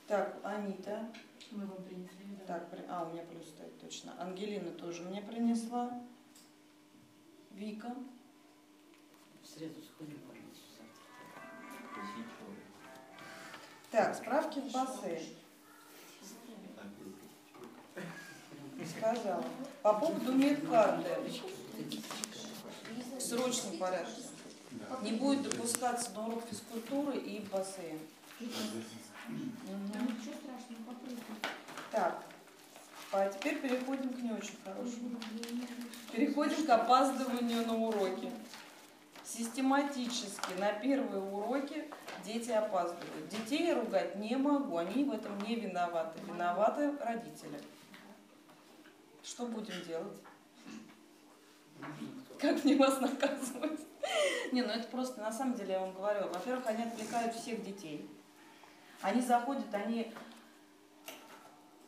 Так, 0.07 0.37
Анита. 0.45 1.09
Мы 1.51 1.67
вам 1.67 1.83
принесли, 1.83 2.37
да. 2.47 2.59
Так, 2.59 2.69
а, 2.89 3.05
у 3.05 3.13
меня 3.13 3.23
плюс 3.23 3.49
стоит, 3.49 3.81
точно. 3.81 4.15
Ангелина 4.21 4.71
тоже 4.73 5.03
мне 5.03 5.23
принесла. 5.23 5.91
Вика. 7.53 7.95
В 9.43 9.47
среду 9.47 9.81
сходим, 9.83 10.21
пожалуйста, 10.29 10.65
завтра. 10.79 12.21
Так, 13.91 14.15
справки 14.15 14.59
в 14.61 14.73
бассейн. 14.73 15.37
Сказала. 18.97 19.45
По 19.83 19.95
поводу 19.95 20.33
медкарты. 20.33 21.09
В 23.17 23.21
срочном 23.21 23.79
порядке. 23.79 24.23
Не 25.03 25.13
будет 25.13 25.43
допускаться 25.51 26.11
на 26.13 26.27
урок 26.27 26.45
физкультуры 26.49 27.17
и 27.17 27.41
в 27.41 27.51
бассейн. 27.51 27.99
Ничего 28.41 30.35
страшного, 30.35 30.83
попробуй. 30.87 31.19
Так, 31.91 32.25
а 33.13 33.29
теперь 33.29 33.61
переходим 33.61 34.09
к 34.11 34.19
не 34.19 34.33
очень 34.33 34.57
хорошему. 34.65 35.19
Переходим 36.13 36.67
к 36.67 36.71
опаздыванию 36.71 37.67
на 37.67 37.75
уроки. 37.77 38.33
Систематически 39.25 40.55
на 40.59 40.73
первые 40.73 41.23
уроки 41.23 41.85
дети 42.25 42.51
опаздывают. 42.51 43.29
Детей 43.29 43.67
я 43.67 43.75
ругать 43.75 44.17
не 44.17 44.37
могу, 44.37 44.79
они 44.79 45.05
в 45.05 45.13
этом 45.13 45.39
не 45.41 45.57
виноваты. 45.57 46.19
Виноваты 46.27 46.97
родители. 46.99 47.61
Что 49.23 49.47
будем 49.47 49.83
делать? 49.85 50.19
Как 52.39 52.65
мне 52.65 52.77
вас 52.77 53.01
наказывать? 53.01 53.81
Не, 54.53 54.63
ну 54.63 54.71
это 54.71 54.89
просто, 54.89 55.21
на 55.21 55.31
самом 55.31 55.55
деле, 55.55 55.75
я 55.75 55.81
вам 55.81 55.93
говорю, 55.93 56.29
во-первых, 56.29 56.67
они 56.67 56.85
отвлекают 56.85 57.35
всех 57.35 57.63
детей. 57.63 58.09
Они 59.03 59.21
заходят, 59.23 59.73
они 59.73 60.13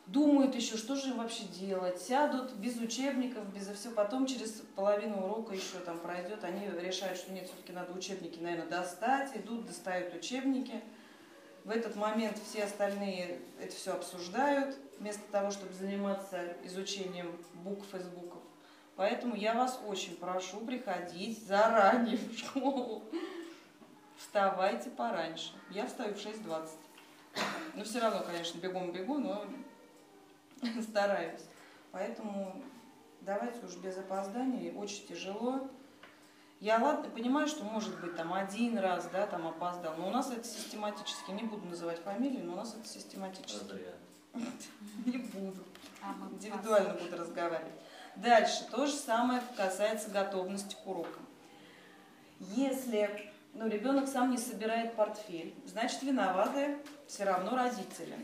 думают 0.07 0.55
еще, 0.55 0.77
что 0.77 0.95
же 0.95 1.09
им 1.09 1.17
вообще 1.17 1.43
делать, 1.43 2.01
сядут 2.01 2.53
без 2.53 2.77
учебников, 2.77 3.45
без 3.53 3.67
всего, 3.67 3.93
потом 3.93 4.25
через 4.25 4.63
половину 4.75 5.25
урока 5.25 5.53
еще 5.53 5.79
там 5.85 5.99
пройдет, 5.99 6.43
они 6.43 6.67
решают, 6.67 7.17
что 7.17 7.31
нет, 7.31 7.45
все-таки 7.47 7.71
надо 7.71 7.93
учебники, 7.93 8.39
наверное, 8.39 8.67
достать, 8.67 9.35
идут, 9.35 9.65
достают 9.65 10.13
учебники. 10.13 10.81
В 11.63 11.69
этот 11.69 11.95
момент 11.95 12.37
все 12.45 12.65
остальные 12.65 13.39
это 13.59 13.73
все 13.73 13.93
обсуждают, 13.93 14.75
вместо 14.99 15.23
того, 15.31 15.49
чтобы 15.49 15.71
заниматься 15.73 16.57
изучением 16.65 17.37
букв 17.53 17.93
и 17.95 17.99
звуков. 17.99 18.41
Поэтому 18.95 19.35
я 19.35 19.53
вас 19.53 19.79
очень 19.87 20.17
прошу 20.17 20.59
приходить 20.59 21.41
заранее 21.47 22.17
в 22.17 22.37
школу. 22.37 23.03
Вставайте 24.17 24.89
пораньше. 24.89 25.53
Я 25.69 25.87
встаю 25.87 26.13
в 26.13 26.17
6.20. 26.17 26.69
Ну, 27.75 27.83
все 27.83 27.99
равно, 27.99 28.23
конечно, 28.23 28.59
бегом 28.59 28.91
бегу, 28.91 29.17
но 29.17 29.45
стараюсь. 30.81 31.41
Поэтому 31.91 32.61
давайте 33.21 33.65
уж 33.65 33.75
без 33.77 33.97
опозданий. 33.97 34.71
Очень 34.75 35.07
тяжело. 35.07 35.69
Я 36.59 36.77
ладно, 36.77 37.09
понимаю, 37.09 37.47
что 37.47 37.63
может 37.63 37.99
быть 37.99 38.15
там 38.15 38.33
один 38.33 38.77
раз, 38.77 39.09
да, 39.11 39.27
там 39.27 39.45
опоздал, 39.47 39.95
но 39.97 40.07
у 40.07 40.11
нас 40.11 40.31
это 40.31 40.45
систематически, 40.45 41.31
не 41.31 41.43
буду 41.43 41.67
называть 41.67 41.99
фамилии, 41.99 42.41
но 42.41 42.53
у 42.53 42.55
нас 42.55 42.73
это 42.73 42.87
систематически. 42.87 43.81
Не 45.05 45.17
буду. 45.17 45.63
А, 46.01 46.15
Индивидуально 46.31 46.95
буду 46.95 47.17
разговаривать. 47.17 47.73
Дальше. 48.15 48.65
То 48.71 48.87
же 48.87 48.93
самое 48.93 49.43
касается 49.55 50.09
готовности 50.09 50.75
к 50.75 50.87
урокам. 50.87 51.23
Если 52.39 53.31
ну, 53.53 53.67
ребенок 53.67 54.07
сам 54.07 54.31
не 54.31 54.37
собирает 54.37 54.95
портфель, 54.95 55.53
значит 55.65 56.01
виноваты 56.01 56.77
все 57.13 57.25
равно 57.25 57.55
родители. 57.55 58.17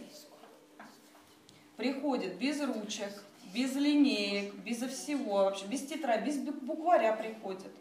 Приходит 1.77 2.39
без 2.39 2.59
ручек, 2.59 3.13
без 3.53 3.75
линеек, 3.75 4.55
без 4.55 4.77
всего 4.77 5.43
вообще, 5.45 5.67
без 5.67 5.85
тетради, 5.85 6.25
без 6.25 6.37
букваря 6.37 7.13
приходит. 7.13 7.71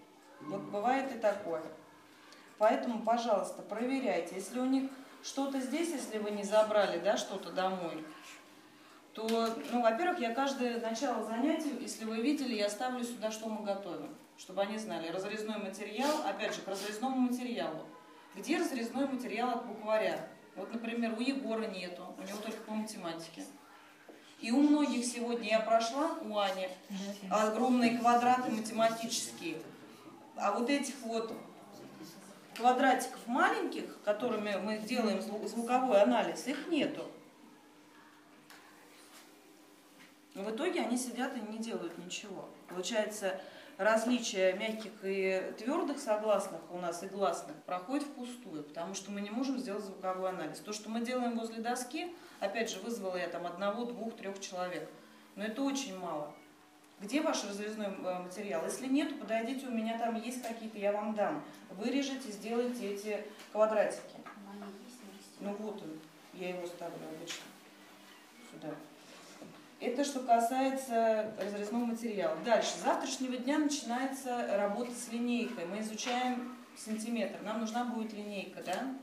Вот 0.43 0.61
бывает 0.61 1.11
и 1.17 1.19
такое. 1.19 1.63
Поэтому, 2.59 3.03
пожалуйста, 3.03 3.63
проверяйте. 3.63 4.35
Если 4.35 4.59
у 4.61 4.67
них 4.67 4.91
что-то 5.23 5.61
здесь, 5.61 5.91
если 5.91 6.19
вы 6.19 6.31
не 6.31 6.45
забрали, 6.45 6.99
да, 6.99 7.17
что-то 7.17 7.53
домой, 7.53 8.05
то, 9.15 9.27
ну, 9.73 9.81
во-первых, 9.81 10.21
я 10.21 10.35
каждое 10.35 10.79
начало 10.79 11.25
занятий, 11.25 11.73
если 11.81 12.05
вы 12.05 12.21
видели, 12.21 12.55
я 12.55 12.69
ставлю 12.69 13.03
сюда, 13.03 13.31
что 13.31 13.49
мы 13.49 13.65
готовим, 13.65 14.15
чтобы 14.37 14.61
они 14.61 14.77
знали. 14.77 15.09
Разрезной 15.09 15.57
материал, 15.57 16.27
опять 16.27 16.55
же, 16.55 16.61
к 16.61 16.69
разрезному 16.69 17.17
материалу. 17.17 17.87
Где 18.37 18.59
разрезной 18.59 19.09
материал 19.09 19.51
от 19.51 19.67
букваря? 19.67 20.29
Вот, 20.59 20.73
например, 20.73 21.15
у 21.17 21.21
Егора 21.21 21.67
нету, 21.67 22.15
у 22.19 22.23
него 22.23 22.39
только 22.39 22.61
по 22.63 22.73
математике. 22.73 23.45
И 24.41 24.51
у 24.51 24.61
многих 24.61 25.05
сегодня 25.05 25.49
я 25.51 25.61
прошла, 25.61 26.19
у 26.21 26.37
Ани, 26.37 26.69
огромные 27.31 27.97
квадраты 27.97 28.51
математические. 28.51 29.63
А 30.37 30.53
вот 30.53 30.69
этих 30.69 30.95
вот 31.03 31.33
квадратиков 32.57 33.25
маленьких, 33.27 34.01
которыми 34.03 34.57
мы 34.57 34.79
делаем 34.79 35.19
зву- 35.19 35.47
звуковой 35.47 36.03
анализ, 36.03 36.49
их 36.49 36.67
нету. 36.69 37.09
В 40.35 40.51
итоге 40.51 40.81
они 40.81 40.97
сидят 40.97 41.37
и 41.37 41.41
не 41.41 41.59
делают 41.59 41.97
ничего. 41.99 42.49
Получается, 42.69 43.41
различие 43.79 44.55
мягких 44.55 44.91
и 45.05 45.55
твердых 45.57 45.99
согласных 45.99 46.61
у 46.71 46.79
нас 46.79 47.03
и 47.05 47.07
гласных 47.07 47.57
проходит 47.63 48.07
впустую, 48.07 48.65
потому 48.65 48.93
что 48.95 49.11
мы 49.13 49.21
не 49.21 49.31
можем 49.31 49.59
сделать 49.59 49.85
звуковой 49.85 50.31
анализ. 50.31 50.59
То, 50.59 50.73
что 50.73 50.91
мы 50.91 51.01
делаем 51.01 51.39
возле 51.39 51.63
доски, 51.63 52.13
опять 52.41 52.71
же, 52.71 52.81
вызвала 52.81 53.17
я 53.17 53.29
там 53.29 53.47
одного, 53.47 53.85
двух, 53.85 54.17
трех 54.17 54.41
человек. 54.41 54.91
Но 55.37 55.45
это 55.45 55.63
очень 55.63 55.97
мало. 55.97 56.35
Где 57.01 57.23
ваш 57.23 57.45
разрезной 57.45 57.87
э, 57.87 58.19
материал? 58.19 58.65
Если 58.65 58.89
нет, 58.89 59.21
подойдите, 59.21 59.67
у 59.67 59.71
меня 59.71 59.97
там 59.97 60.21
есть 60.21 60.43
какие-то, 60.43 60.77
я 60.77 60.91
вам 60.91 61.15
дам. 61.15 61.45
Вырежете, 61.71 62.33
сделайте 62.33 62.95
эти 62.95 63.25
квадратики. 63.53 64.17
Ну 65.39 65.55
вот 65.61 65.81
он, 65.81 66.01
я 66.35 66.49
его 66.49 66.67
ставлю 66.67 66.99
обычно 67.17 67.45
сюда. 68.51 68.75
Это 69.81 70.05
что 70.05 70.21
касается 70.21 71.33
разрезного 71.39 71.85
материала. 71.85 72.37
Дальше. 72.45 72.71
С 72.71 72.83
завтрашнего 72.83 73.37
дня 73.37 73.59
начинается 73.59 74.57
работа 74.57 74.91
с 74.93 75.13
линейкой. 75.13 75.67
Мы 75.67 75.81
изучаем 75.81 76.57
сантиметр. 76.77 77.41
Нам 77.43 77.61
нужна 77.61 77.85
будет 77.85 78.13
линейка, 78.13 78.61
да? 78.65 78.95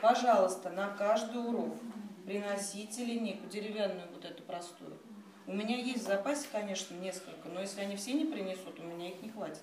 Пожалуйста, 0.00 0.70
на 0.70 0.88
каждый 0.88 1.46
урок 1.46 1.76
приносите 2.24 3.04
линейку, 3.04 3.46
деревянную 3.48 4.08
вот 4.12 4.24
эту 4.24 4.42
простую. 4.44 4.98
У 5.46 5.52
меня 5.52 5.76
есть 5.76 6.04
в 6.04 6.06
запасе, 6.06 6.46
конечно, 6.50 6.94
несколько, 6.94 7.48
но 7.48 7.60
если 7.60 7.80
они 7.80 7.96
все 7.96 8.14
не 8.14 8.24
принесут, 8.24 8.80
у 8.80 8.82
меня 8.82 9.08
их 9.10 9.20
не 9.22 9.28
хватит. 9.28 9.62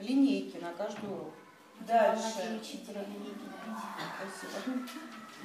линейки 0.00 0.56
на 0.56 0.72
каждый 0.72 1.08
урок. 1.08 1.32
Дальше. 1.80 2.60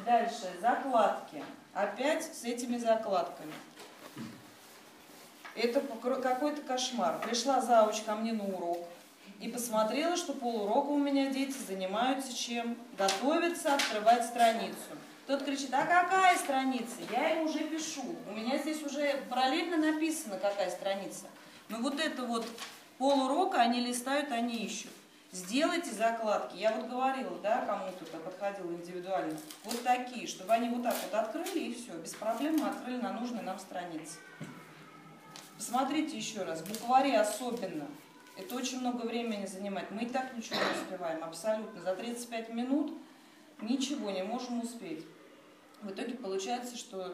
Дальше. 0.06 0.50
Закладки. 0.62 1.44
Опять 1.80 2.26
с 2.36 2.44
этими 2.44 2.76
закладками. 2.76 3.54
Это 5.56 5.80
какой-то 5.80 6.62
кошмар. 6.62 7.22
Пришла 7.22 7.62
зауч 7.62 8.02
ко 8.02 8.16
мне 8.16 8.34
на 8.34 8.44
урок 8.44 8.86
и 9.40 9.48
посмотрела, 9.48 10.18
что 10.18 10.34
полурока 10.34 10.88
у 10.88 10.98
меня 10.98 11.30
дети 11.30 11.56
занимаются 11.66 12.36
чем? 12.36 12.76
Готовятся 12.98 13.76
открывать 13.76 14.26
страницу. 14.26 14.76
Тот 15.26 15.44
кричит, 15.44 15.74
а 15.74 15.86
какая 15.86 16.38
страница? 16.38 16.98
Я 17.12 17.30
ему 17.30 17.46
уже 17.46 17.60
пишу. 17.60 18.04
У 18.30 18.34
меня 18.34 18.58
здесь 18.58 18.84
уже 18.84 19.24
параллельно 19.30 19.78
написано, 19.78 20.38
какая 20.38 20.70
страница. 20.72 21.28
Но 21.70 21.78
вот 21.78 21.98
это 22.02 22.24
вот 22.24 22.46
полурока 22.98 23.62
они 23.62 23.80
листают, 23.80 24.34
они 24.34 24.66
ищут. 24.66 24.92
Сделайте 25.32 25.92
закладки. 25.92 26.58
Я 26.58 26.72
вот 26.74 26.90
говорила, 26.90 27.38
да, 27.44 27.64
кому-то 27.66 28.06
подходила 28.18 28.72
индивидуально. 28.72 29.38
Вот 29.64 29.84
такие, 29.84 30.26
чтобы 30.26 30.54
они 30.54 30.70
вот 30.70 30.82
так 30.82 30.96
вот 31.04 31.14
открыли 31.14 31.60
и 31.60 31.74
все. 31.74 31.94
Без 31.94 32.16
проблем 32.16 32.66
открыли 32.66 33.00
на 33.00 33.14
нужной 33.14 33.44
нам 33.44 33.60
странице. 33.60 34.18
Посмотрите 35.56 36.18
еще 36.18 36.42
раз. 36.44 36.64
Буквари 36.64 37.12
особенно. 37.12 37.88
Это 38.38 38.56
очень 38.56 38.80
много 38.80 39.06
времени 39.06 39.46
занимает. 39.46 39.92
Мы 39.92 40.04
и 40.04 40.10
так 40.10 40.36
ничего 40.36 40.56
не 40.56 40.82
успеваем. 40.82 41.24
Абсолютно. 41.24 41.80
За 41.80 41.96
35 41.96 42.54
минут 42.54 42.98
ничего 43.62 44.10
не 44.10 44.24
можем 44.24 44.62
успеть. 44.62 45.06
В 45.84 45.92
итоге 45.92 46.16
получается, 46.16 46.76
что 46.76 47.06
э, 47.06 47.14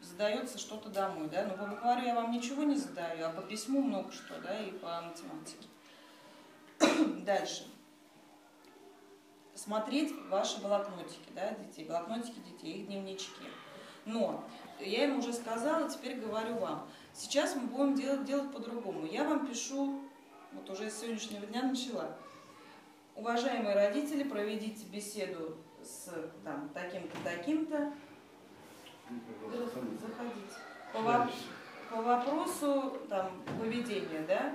задается 0.00 0.58
что-то 0.58 0.88
домой, 0.88 1.28
да, 1.30 1.44
но 1.44 1.54
по 1.54 1.66
букварю 1.66 2.04
я 2.04 2.14
вам 2.14 2.32
ничего 2.32 2.64
не 2.64 2.76
задаю, 2.76 3.26
а 3.26 3.30
по 3.30 3.42
письму 3.42 3.80
много 3.80 4.10
что, 4.10 4.40
да, 4.40 4.58
и 4.58 4.72
по 4.72 5.02
математике. 5.02 5.66
Дальше. 7.24 7.66
Смотреть 9.54 10.14
ваши 10.28 10.60
блокнотики, 10.60 11.30
да, 11.34 11.50
детей, 11.52 11.86
блокнотики 11.86 12.38
детей, 12.40 12.80
их 12.80 12.86
дневнички. 12.86 13.42
Но 14.04 14.44
я 14.78 15.04
им 15.04 15.18
уже 15.18 15.32
сказала, 15.32 15.88
теперь 15.88 16.20
говорю 16.20 16.58
вам. 16.58 16.88
Сейчас 17.12 17.56
мы 17.56 17.62
будем 17.62 17.94
делать, 17.94 18.24
делать 18.24 18.52
по-другому. 18.52 19.06
Я 19.06 19.24
вам 19.24 19.46
пишу, 19.46 20.00
вот 20.52 20.68
уже 20.70 20.90
с 20.90 21.00
сегодняшнего 21.00 21.46
дня 21.46 21.62
начала. 21.62 22.16
Уважаемые 23.14 23.74
родители, 23.74 24.22
проведите 24.22 24.84
беседу 24.86 25.56
с 25.82 26.12
там, 26.44 26.68
таким-то, 26.74 27.16
таким-то. 27.24 27.92
Заходите. 29.50 30.54
По, 30.92 31.00
во- 31.00 31.30
по 31.90 32.02
вопросу 32.02 32.98
там, 33.08 33.42
поведения, 33.58 34.20
да, 34.28 34.54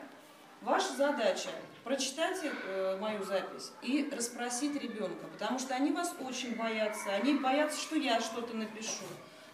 ваша 0.61 0.93
задача 0.93 1.49
прочитать 1.84 2.40
э, 2.44 2.98
мою 3.00 3.24
запись 3.24 3.72
и 3.82 4.10
расспросить 4.12 4.82
ребенка, 4.82 5.26
потому 5.34 5.60
что 5.60 5.74
они 5.76 5.92
вас 5.92 6.16
очень 6.20 6.56
боятся, 6.56 7.12
они 7.14 7.34
боятся, 7.36 7.80
что 7.80 7.96
я 7.96 8.20
что-то 8.20 8.56
напишу. 8.56 9.06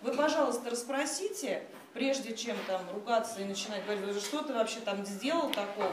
Вы, 0.02 0.14
пожалуйста, 0.14 0.70
расспросите, 0.70 1.64
прежде 1.94 2.36
чем 2.36 2.56
там 2.68 2.82
ругаться 2.94 3.42
и 3.42 3.46
начинать 3.46 3.84
говорить, 3.86 4.06
«Вы 4.06 4.20
что 4.20 4.44
ты 4.44 4.54
вообще 4.54 4.80
там 4.80 5.06
сделал 5.06 5.50
такого? 5.50 5.92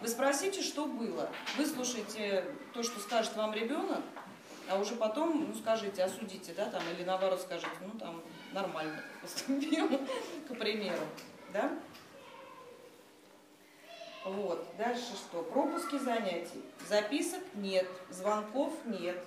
Вы 0.00 0.08
спросите, 0.08 0.62
что 0.62 0.86
было. 0.86 1.28
Выслушайте 1.56 2.44
то, 2.72 2.82
что 2.82 2.98
скажет 3.00 3.36
вам 3.36 3.52
ребенок, 3.52 4.00
а 4.68 4.78
уже 4.78 4.94
потом, 4.94 5.46
ну, 5.48 5.54
скажите, 5.54 6.02
осудите, 6.02 6.54
да, 6.56 6.66
там, 6.66 6.82
или 6.94 7.04
наоборот 7.04 7.40
скажите, 7.40 7.70
ну, 7.82 7.98
там, 7.98 8.22
нормально 8.52 9.02
поступил, 9.20 9.88
к 10.48 10.58
примеру, 10.58 11.02
да? 11.52 11.70
Вот, 14.24 14.66
дальше 14.76 15.14
что? 15.14 15.42
Пропуски 15.42 15.98
занятий. 15.98 16.62
Записок 16.88 17.42
нет, 17.54 17.88
звонков 18.10 18.74
нет. 18.84 19.18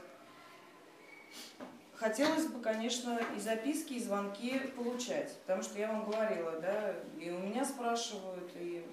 Хотелось 1.95 2.47
бы, 2.47 2.59
конечно, 2.59 3.19
и 3.35 3.39
записки, 3.39 3.93
и 3.93 4.03
звонки 4.03 4.59
получать, 4.75 5.35
потому 5.39 5.63
что 5.63 5.79
я 5.79 5.87
вам 5.87 6.05
говорила, 6.05 6.59
да, 6.59 6.95
и 7.19 7.29
у 7.29 7.39
меня 7.39 7.63
спрашивают, 7.63 8.51
и 8.55 8.85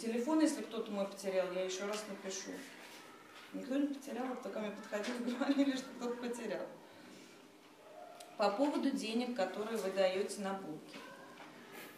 телефон, 0.00 0.40
если 0.40 0.62
кто-то 0.62 0.90
мой 0.90 1.06
потерял, 1.06 1.50
я 1.52 1.64
еще 1.64 1.84
раз 1.86 2.04
напишу. 2.08 2.50
Никто 3.52 3.76
не 3.76 3.86
потерял, 3.86 4.26
вот 4.26 4.42
только 4.42 4.60
мне 4.60 4.70
подходили, 4.70 5.34
говорили, 5.34 5.76
что 5.76 5.88
кто-то 5.98 6.16
потерял. 6.16 6.66
По 8.36 8.50
поводу 8.50 8.90
денег, 8.90 9.36
которые 9.36 9.78
вы 9.78 9.90
даете 9.90 10.40
на 10.42 10.54
булки. 10.54 10.98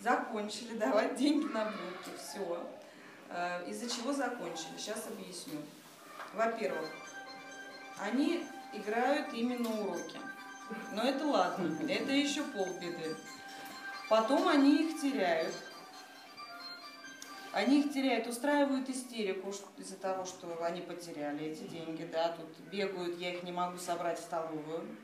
Закончили 0.01 0.77
давать 0.77 1.17
деньги 1.17 1.47
на 1.47 1.65
булки, 1.65 2.11
все. 2.19 2.65
Из-за 3.67 3.91
чего 3.91 4.13
закончили? 4.13 4.77
Сейчас 4.79 5.07
объясню. 5.07 5.61
Во-первых, 6.35 6.91
они 7.99 8.47
играют 8.73 9.33
именно 9.33 9.71
уроки. 9.81 10.19
Но 10.93 11.03
это 11.03 11.27
ладно, 11.27 11.79
это 11.89 12.13
еще 12.13 12.43
полбеды. 12.43 13.17
Потом 14.09 14.49
они 14.49 14.85
их 14.85 15.01
теряют. 15.01 15.55
Они 17.53 17.81
их 17.81 17.93
теряют, 17.93 18.27
устраивают 18.27 18.89
истерику 18.89 19.53
из-за 19.79 19.97
того, 19.97 20.25
что 20.25 20.65
они 20.65 20.81
потеряли 20.81 21.45
эти 21.47 21.63
деньги, 21.63 22.05
да, 22.05 22.31
тут 22.31 22.49
бегают, 22.69 23.17
я 23.19 23.33
их 23.33 23.45
не 23.45 23.53
могу 23.53 23.79
собрать 23.79 24.19
в 24.19 24.23
столовую. 24.23 24.97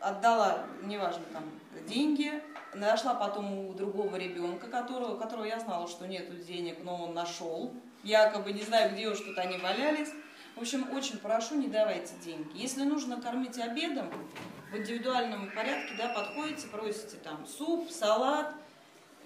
Отдала, 0.00 0.64
неважно, 0.82 1.24
там, 1.32 1.44
деньги, 1.86 2.42
нашла 2.76 3.14
потом 3.14 3.68
у 3.68 3.74
другого 3.74 4.16
ребенка, 4.16 4.68
которого, 4.68 5.18
которого 5.18 5.44
я 5.44 5.60
знала, 5.60 5.88
что 5.88 6.06
нету 6.06 6.34
денег, 6.34 6.78
но 6.82 7.04
он 7.04 7.14
нашел. 7.14 7.72
Якобы 8.02 8.52
не 8.52 8.62
знаю, 8.62 8.92
где 8.92 9.08
уж 9.08 9.18
тут 9.20 9.36
они 9.38 9.58
валялись. 9.58 10.10
В 10.54 10.60
общем, 10.60 10.90
очень 10.92 11.18
прошу, 11.18 11.56
не 11.56 11.68
давайте 11.68 12.14
деньги. 12.24 12.48
Если 12.54 12.82
нужно 12.84 13.20
кормить 13.20 13.58
обедом, 13.58 14.10
в 14.70 14.76
индивидуальном 14.76 15.50
порядке, 15.50 15.94
да, 15.96 16.08
подходите, 16.08 16.66
просите 16.68 17.16
там 17.18 17.46
суп, 17.46 17.90
салат, 17.90 18.52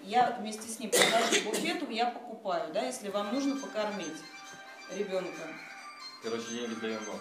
я 0.03 0.35
вместе 0.39 0.67
с 0.67 0.79
ним 0.79 0.91
подхожу 0.91 1.41
к 1.41 1.45
буфету, 1.45 1.89
я 1.89 2.07
покупаю, 2.07 2.71
да, 2.73 2.81
если 2.83 3.09
вам 3.09 3.33
нужно 3.33 3.55
покормить 3.55 4.17
ребенка. 4.93 5.41
Короче, 6.23 6.49
деньги 6.49 6.79
даем 6.79 7.03
вам. 7.05 7.19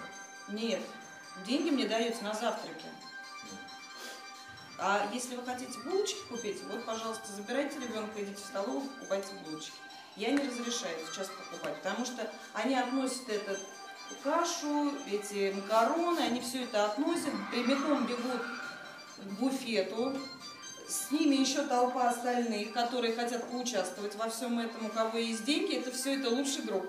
Нет, 0.48 0.80
деньги 1.46 1.70
мне 1.70 1.86
даются 1.86 2.24
на 2.24 2.34
завтраки. 2.34 2.86
А 4.82 5.06
если 5.12 5.36
вы 5.36 5.44
хотите 5.44 5.78
булочки 5.80 6.20
купить, 6.30 6.62
вот, 6.64 6.84
пожалуйста, 6.86 7.30
забирайте 7.32 7.78
ребенка, 7.78 8.22
идите 8.22 8.36
в 8.36 8.46
столовую, 8.46 8.88
покупайте 8.88 9.34
булочки. 9.44 9.74
Я 10.16 10.30
не 10.30 10.38
разрешаю 10.38 10.96
сейчас 11.06 11.28
покупать, 11.28 11.76
потому 11.76 12.06
что 12.06 12.30
они 12.54 12.74
относят 12.74 13.28
этот 13.28 13.60
кашу, 14.22 14.92
эти 15.06 15.52
макароны, 15.54 16.20
они 16.20 16.40
все 16.40 16.64
это 16.64 16.86
относят, 16.86 17.32
прямиком 17.50 18.06
бегут 18.06 18.40
к 19.18 19.24
буфету, 19.38 20.18
с 20.88 21.10
ними 21.10 21.36
еще 21.36 21.62
толпа 21.62 22.08
остальных, 22.08 22.72
которые 22.72 23.14
хотят 23.14 23.48
поучаствовать 23.50 24.14
во 24.16 24.30
всем 24.30 24.58
этом, 24.58 24.86
у 24.86 24.88
кого 24.88 25.18
есть 25.18 25.44
деньги, 25.44 25.76
это 25.76 25.92
все 25.92 26.18
это 26.18 26.30
лучший 26.30 26.62
друг. 26.62 26.86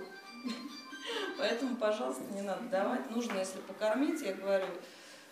Поэтому, 1.38 1.76
пожалуйста, 1.76 2.24
не 2.34 2.42
надо 2.42 2.64
давать. 2.70 3.12
Нужно, 3.12 3.40
если 3.40 3.60
покормить, 3.60 4.22
я 4.22 4.34
говорю, 4.34 4.68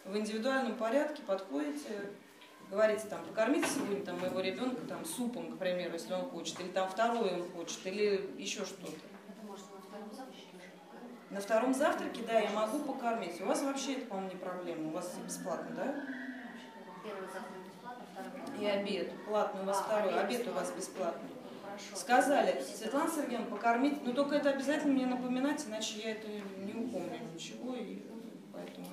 в 0.04 0.18
индивидуальном 0.18 0.76
порядке 0.76 1.22
подходите, 1.26 2.12
говорите 2.70 3.08
там, 3.08 3.24
покормите 3.26 3.68
сегодня 3.68 4.04
там, 4.04 4.20
моего 4.20 4.40
ребенка 4.40 4.82
там, 4.88 5.06
супом, 5.06 5.52
к 5.54 5.58
примеру, 5.58 5.94
если 5.94 6.14
он 6.14 6.30
хочет, 6.30 6.60
или 6.60 6.70
там 6.70 6.90
второй 6.90 7.34
он 7.34 7.50
хочет, 7.52 7.86
или 7.86 8.30
еще 8.38 8.66
что-то. 8.66 8.98
На 11.30 11.40
втором 11.40 11.76
завтраке 11.76 12.24
да, 12.28 12.40
я 12.40 12.50
могу 12.50 12.80
покормить. 12.80 13.40
У 13.40 13.46
вас 13.46 13.62
вообще 13.62 13.94
это, 13.94 14.08
по-моему, 14.08 14.32
не 14.32 14.38
проблема. 14.38 14.88
У 14.88 14.92
вас 14.92 15.14
бесплатно, 15.24 15.76
да? 15.76 16.06
Первый 17.04 17.28
завтрак 17.28 17.60
бесплатно, 17.64 18.06
второй 18.12 18.60
И 18.60 18.66
обед. 18.66 19.12
Платный 19.28 19.62
у 19.62 19.66
вас 19.66 19.78
А, 19.78 19.84
второй. 19.84 20.20
обед 20.20 20.42
Обед 20.42 20.48
у 20.48 20.52
вас 20.54 20.72
бесплатный. 20.72 21.30
Хорошо. 21.64 21.96
Сказали, 21.96 22.62
Светлана 22.62 23.12
Сергеевна, 23.12 23.46
покормить, 23.46 24.04
но 24.04 24.14
только 24.14 24.38
это 24.38 24.50
обязательно 24.50 24.94
мне 24.94 25.06
напоминать, 25.06 25.64
иначе 25.68 26.00
я 26.00 26.12
это 26.14 26.28
не 26.58 26.74
упомню 26.74 27.20
ничего, 27.34 27.76
и 27.76 28.02
поэтому... 28.52 28.88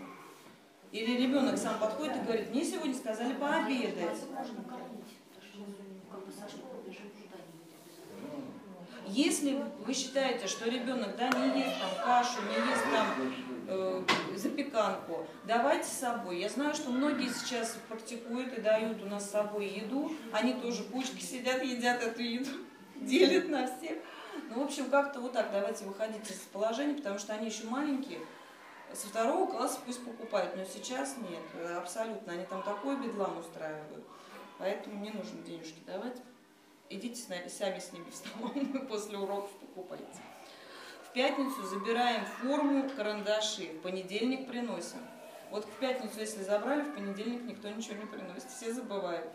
Или 0.97 1.25
ребенок 1.25 1.59
сам 1.59 1.79
подходит 1.79 2.17
и 2.17 2.21
говорит, 2.21 2.51
мне 2.51 2.65
сегодня 2.65 2.95
сказали 2.95 3.35
пообедать. 3.35 4.17
Если 9.07 9.63
вы 9.85 9.93
считаете, 9.93 10.47
что 10.47 10.71
ребенок 10.71 11.17
да, 11.19 11.29
не 11.29 11.61
ест 11.61 11.75
там 11.81 12.03
кашу, 12.03 12.41
не 12.49 12.71
ест 12.71 12.85
там 12.91 13.07
э, 13.69 14.03
запеканку, 14.37 15.27
давайте 15.45 15.87
с 15.87 15.99
собой. 15.99 16.39
Я 16.41 16.49
знаю, 16.49 16.75
что 16.75 16.89
многие 16.89 17.29
сейчас 17.29 17.77
практикуют 17.89 18.57
и 18.57 18.63
дают 18.63 19.03
у 19.03 19.07
нас 19.07 19.27
с 19.27 19.33
собой 19.33 19.67
еду. 19.69 20.13
Они 20.33 20.55
тоже 20.55 20.83
кучки 20.85 21.21
сидят, 21.21 21.63
едят 21.63 22.03
эту 22.03 22.23
еду, 22.23 22.51
делят 22.97 23.51
на 23.51 23.67
всех. 23.67 23.99
Ну, 24.49 24.61
в 24.61 24.65
общем, 24.65 24.89
как-то 24.89 25.21
вот 25.21 25.35
так 25.35 25.51
давайте 25.53 25.85
выходить 25.85 26.29
из 26.31 26.39
положения, 26.51 26.95
потому 26.95 27.19
что 27.19 27.35
они 27.35 27.49
еще 27.49 27.67
маленькие. 27.67 28.19
Со 28.93 29.09
второго 29.09 29.51
класса 29.51 29.79
пусть 29.85 30.05
покупают, 30.05 30.57
но 30.57 30.65
сейчас 30.65 31.17
нет, 31.19 31.43
э, 31.55 31.77
абсолютно. 31.77 32.33
Они 32.33 32.45
там 32.47 32.63
такой 32.63 32.97
бедлам 32.97 33.39
устраивают. 33.39 34.05
Поэтому 34.59 34.99
не 35.03 35.11
нужно 35.11 35.43
денежки 35.43 35.81
давать. 35.87 36.17
Идите 36.89 37.21
сами 37.21 37.79
с 37.79 37.93
ними 37.93 38.09
в 38.11 38.15
столовую 38.15 38.87
после 38.89 39.19
уроков 39.19 39.51
покупайте. 39.53 40.21
пятницу 41.13 41.67
забираем 41.67 42.25
форму, 42.25 42.89
карандаши, 42.97 43.73
в 43.73 43.81
понедельник 43.81 44.47
приносим. 44.49 45.01
Вот 45.51 45.65
в 45.65 45.71
пятницу, 45.79 46.19
если 46.19 46.43
забрали, 46.43 46.83
в 46.83 46.95
понедельник 46.95 47.43
никто 47.43 47.69
ничего 47.69 47.97
не 47.97 48.07
приносит, 48.07 48.51
все 48.51 48.73
забывают. 48.73 49.27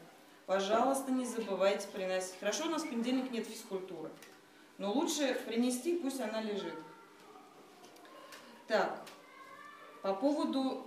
Пожалуйста, 0.46 1.12
не 1.12 1.26
забывайте 1.26 1.88
приносить. 1.88 2.38
Хорошо, 2.40 2.66
у 2.66 2.70
нас 2.70 2.84
в 2.84 2.90
понедельник 2.90 3.32
нет 3.32 3.48
физкультуры, 3.48 4.10
но 4.78 4.92
лучше 4.92 5.36
принести, 5.46 5.98
пусть 5.98 6.20
она 6.20 6.42
лежит. 6.42 6.76
Так, 8.68 9.02
по 10.02 10.14
поводу 10.14 10.86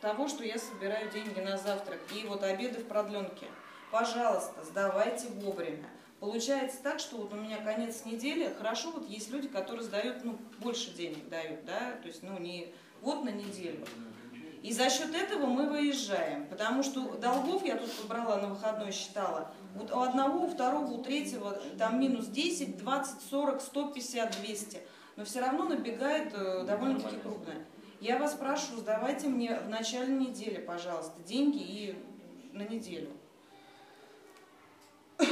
того, 0.00 0.28
что 0.28 0.44
я 0.44 0.58
собираю 0.58 1.10
деньги 1.10 1.40
на 1.40 1.56
завтрак 1.56 1.98
и 2.14 2.26
вот 2.26 2.42
обеды 2.42 2.80
в 2.80 2.86
продленке. 2.86 3.46
Пожалуйста, 3.90 4.62
сдавайте 4.64 5.28
вовремя. 5.28 5.88
Получается 6.20 6.78
так, 6.82 7.00
что 7.00 7.16
вот 7.16 7.32
у 7.32 7.36
меня 7.36 7.58
конец 7.58 8.04
недели, 8.04 8.52
хорошо, 8.58 8.90
вот 8.92 9.08
есть 9.08 9.30
люди, 9.30 9.48
которые 9.48 9.84
сдают, 9.84 10.24
ну, 10.24 10.38
больше 10.58 10.90
денег 10.90 11.28
дают, 11.28 11.64
да, 11.64 11.92
то 12.00 12.08
есть, 12.08 12.22
ну, 12.22 12.38
не 12.38 12.72
вот 13.02 13.24
на 13.24 13.28
неделю. 13.28 13.84
И 14.62 14.72
за 14.72 14.88
счет 14.88 15.14
этого 15.14 15.44
мы 15.44 15.68
выезжаем, 15.68 16.46
потому 16.46 16.82
что 16.82 17.18
долгов 17.18 17.64
я 17.66 17.76
тут 17.76 17.92
побрала 17.92 18.38
на 18.38 18.48
выходной, 18.48 18.92
считала, 18.92 19.50
вот 19.74 19.92
у 19.92 20.00
одного, 20.00 20.46
у 20.46 20.48
второго, 20.48 20.86
у 20.86 21.02
третьего 21.02 21.58
там 21.78 22.00
минус 22.00 22.26
10, 22.28 22.78
20, 22.78 23.22
40, 23.28 23.60
150, 23.60 24.40
200, 24.40 24.80
но 25.16 25.24
все 25.26 25.40
равно 25.40 25.64
набегает 25.64 26.32
э, 26.34 26.64
довольно-таки 26.66 27.16
крупно. 27.16 27.52
Я 28.04 28.18
вас 28.18 28.34
прошу, 28.34 28.76
сдавайте 28.76 29.28
мне 29.28 29.58
в 29.60 29.70
начале 29.70 30.12
недели, 30.12 30.60
пожалуйста, 30.60 31.22
деньги 31.22 31.62
и 31.62 31.98
на 32.52 32.60
неделю. 32.60 33.10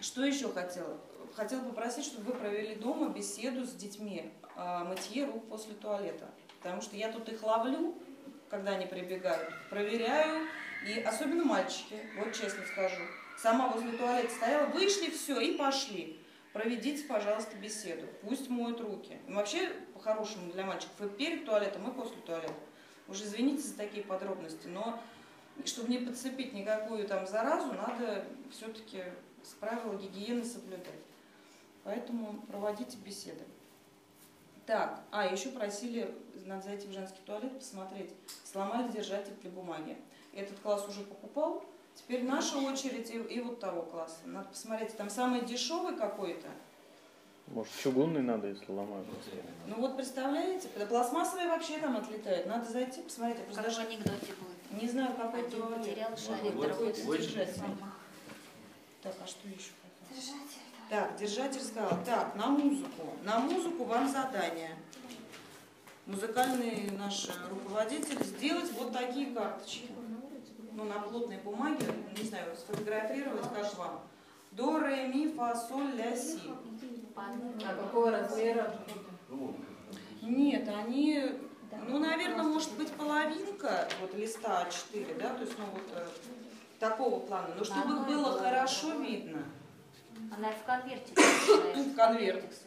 Что 0.00 0.24
еще 0.24 0.52
хотела? 0.52 0.98
Хотела 1.36 1.62
попросить, 1.62 2.04
чтобы 2.04 2.32
вы 2.32 2.38
провели 2.40 2.74
дома 2.74 3.10
беседу 3.10 3.64
с 3.64 3.74
детьми 3.74 4.32
о 4.56 4.82
мытье 4.82 5.24
рук 5.24 5.48
после 5.48 5.74
туалета. 5.74 6.28
Потому 6.60 6.82
что 6.82 6.96
я 6.96 7.12
тут 7.12 7.28
их 7.28 7.40
ловлю, 7.44 7.94
когда 8.50 8.72
они 8.72 8.86
прибегают, 8.86 9.48
проверяю, 9.70 10.48
и 10.84 10.98
особенно 10.98 11.44
мальчики, 11.44 11.94
вот 12.18 12.32
честно 12.32 12.64
скажу. 12.72 13.04
Сама 13.38 13.68
возле 13.68 13.92
туалета 13.92 14.34
стояла, 14.34 14.66
вышли, 14.66 15.10
все, 15.10 15.38
и 15.38 15.56
пошли. 15.56 16.18
Проведите, 16.52 17.04
пожалуйста, 17.04 17.56
беседу. 17.56 18.08
Пусть 18.22 18.50
моют 18.50 18.80
руки. 18.80 19.16
Вообще, 19.28 19.70
по-хорошему 20.02 20.52
для 20.52 20.64
мальчиков, 20.64 21.00
и 21.00 21.08
перед 21.08 21.44
туалетом, 21.44 21.88
и 21.88 21.94
после 21.94 22.16
туалета. 22.18 22.54
Уже 23.08 23.24
извините 23.24 23.62
за 23.62 23.76
такие 23.76 24.04
подробности, 24.04 24.66
но 24.66 25.00
чтобы 25.64 25.90
не 25.90 25.98
подцепить 25.98 26.52
никакую 26.52 27.06
там 27.06 27.26
заразу, 27.26 27.72
надо 27.72 28.24
все-таки 28.50 29.04
правила 29.60 29.94
гигиены 29.94 30.44
соблюдать. 30.44 31.00
Поэтому 31.84 32.40
проводите 32.42 32.96
беседы. 32.98 33.44
Так, 34.66 35.02
а 35.10 35.26
еще 35.26 35.50
просили, 35.50 36.14
надо 36.46 36.62
зайти 36.62 36.86
в 36.86 36.92
женский 36.92 37.20
туалет, 37.26 37.58
посмотреть, 37.58 38.10
сломали 38.44 38.90
держатель 38.90 39.34
для 39.42 39.50
бумаги. 39.50 39.96
Этот 40.32 40.58
класс 40.60 40.86
уже 40.88 41.02
покупал, 41.02 41.64
теперь 41.94 42.22
наша 42.22 42.58
очередь 42.58 43.10
и, 43.10 43.18
и 43.18 43.40
вот 43.40 43.58
того 43.58 43.82
класса. 43.82 44.20
Надо 44.24 44.48
посмотреть, 44.48 44.96
там 44.96 45.10
самый 45.10 45.44
дешевый 45.44 45.96
какой-то. 45.96 46.48
Может, 47.52 47.72
чугунный 47.82 48.22
надо, 48.22 48.48
если 48.48 48.72
ломают? 48.72 49.06
Ну 49.66 49.76
вот 49.76 49.96
представляете, 49.96 50.68
пластмассовые 50.88 51.48
вообще 51.48 51.78
там 51.78 51.96
отлетают. 51.98 52.46
Надо 52.46 52.70
зайти, 52.70 53.02
посмотреть. 53.02 53.38
Я 53.40 53.44
просто 53.44 53.62
Как 53.62 53.70
в 53.72 53.76
даже 53.76 53.86
анекдоте 53.88 54.32
будет. 54.40 54.82
не 54.82 54.88
знаю, 54.88 55.14
какой 55.14 55.42
туалет. 55.42 55.78
потерял 55.78 56.16
шарик, 56.16 56.54
Вот, 56.54 56.66
другой 56.68 56.92
вот. 57.04 57.26
Так, 59.02 59.14
а 59.22 59.26
что 59.26 59.48
еще? 59.48 59.72
Держатель. 60.08 60.62
Так, 60.88 61.16
держатель 61.16 61.60
сказал. 61.60 61.90
Так, 62.06 62.34
на 62.36 62.46
музыку. 62.46 63.12
На 63.22 63.38
музыку 63.40 63.84
вам 63.84 64.08
задание. 64.10 64.76
Музыкальный 66.06 66.90
наш 66.92 67.28
руководитель 67.50 68.22
сделать 68.24 68.72
вот 68.72 68.92
такие 68.92 69.34
карточки. 69.34 69.88
Ну, 70.72 70.84
на 70.84 71.00
плотной 71.00 71.36
бумаге, 71.36 71.84
не 72.16 72.24
знаю, 72.24 72.56
сфотографировать, 72.56 73.42
как 73.54 73.74
вам. 73.76 74.00
До, 74.52 74.78
ре, 74.78 75.08
ми, 75.08 75.28
фа, 75.28 75.54
соль, 75.54 75.94
ля, 75.96 76.16
си. 76.16 76.50
А 77.16 77.74
какого 77.74 78.10
размера? 78.10 78.74
Нет, 80.22 80.68
они, 80.68 81.30
ну, 81.88 81.98
наверное, 81.98 82.44
может 82.44 82.72
быть 82.76 82.90
половинка 82.92 83.88
вот 84.00 84.14
листа 84.14 84.66
А4, 84.68 85.18
да, 85.18 85.30
то 85.30 85.40
есть, 85.40 85.58
ну, 85.58 85.64
вот 85.72 85.82
э, 85.94 86.06
такого 86.78 87.20
плана. 87.20 87.54
Но 87.56 87.64
чтобы 87.64 87.94
их 87.94 88.06
было 88.06 88.38
хорошо 88.38 88.92
видно. 89.00 89.42
Она 90.36 90.50
в 90.52 90.64
конверте. 90.64 91.12
В 91.14 91.94
конверт. 91.94 92.40
То 92.40 92.46
есть 92.46 92.62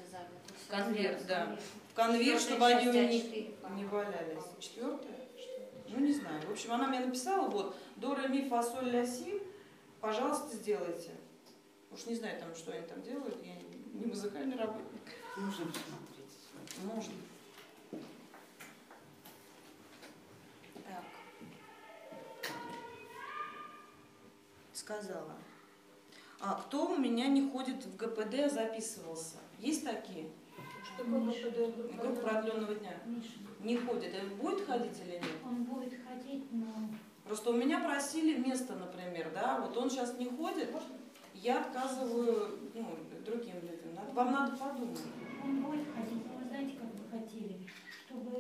Конверт, 0.68 1.28
да. 1.28 1.56
В 1.92 1.94
конверт, 1.94 2.42
чтобы 2.42 2.66
они 2.66 2.90
у 2.90 2.94
них 2.94 3.26
А4. 3.26 3.76
не 3.76 3.86
валялись. 3.86 4.44
Четвертая? 4.60 5.20
Ну, 5.88 6.00
не 6.00 6.14
знаю. 6.14 6.42
В 6.48 6.52
общем, 6.52 6.74
она 6.74 6.88
мне 6.88 7.00
написала, 7.00 7.48
вот, 7.48 7.76
до, 7.98 8.16
ре, 8.16 8.28
ми, 8.28 8.50
фа, 8.50 8.64
соль, 8.64 8.90
ля, 8.90 9.06
си, 9.06 9.42
пожалуйста, 10.02 10.56
сделайте. 10.56 11.12
Уж 11.92 12.06
не 12.08 12.16
знаю, 12.16 12.40
там, 12.40 12.54
что 12.56 12.72
они 12.74 12.86
там 12.88 13.02
делают, 13.02 13.44
я 13.44 13.54
не- 13.56 14.06
музыкальный 14.08 14.58
работник. 14.58 15.02
Можно 15.38 15.66
посмотреть. 15.66 16.84
Можно. 16.84 17.14
Так. 20.84 21.04
Сказала. 24.74 25.34
А 26.42 26.56
кто 26.56 26.88
у 26.92 26.98
меня 26.98 27.28
не 27.28 27.50
ходит 27.50 27.84
в 27.86 27.96
ГПД, 27.96 28.36
а 28.46 28.50
записывался? 28.50 29.38
Есть 29.60 29.84
такие? 29.86 30.30
Что 30.84 31.04
ГПД? 31.06 31.96
Группа 31.98 32.22
продленного 32.22 32.76
дня. 32.76 32.94
Миша, 33.06 33.30
Не 33.62 33.78
ходит. 33.78 34.14
А 34.14 34.36
будет 34.36 34.66
ходить 34.68 35.00
или 35.00 35.14
нет? 35.14 35.24
он 35.44 35.64
будет 35.64 35.94
ходить, 36.06 36.46
но 36.52 36.68
Просто 37.26 37.50
у 37.50 37.54
меня 37.54 37.80
просили 37.80 38.38
место, 38.38 38.76
например, 38.76 39.32
да, 39.34 39.60
вот 39.60 39.76
он 39.78 39.90
сейчас 39.90 40.14
не 40.20 40.30
ходит, 40.30 40.72
я 41.46 41.62
отказываю 41.62 42.58
ну, 42.74 42.98
другим 43.24 43.62
людям. 43.62 43.94
Надо- 43.94 44.12
Вам 44.14 44.32
надо 44.34 44.58
подумать. 44.58 45.00
он 45.44 45.62
будет 45.62 45.86
ходить. 45.94 46.26
Но 46.26 46.38
вы 46.40 46.46
знаете, 46.50 46.74
как 46.76 46.90
бы 46.96 47.04
хотели, 47.12 47.68
чтобы 48.08 48.32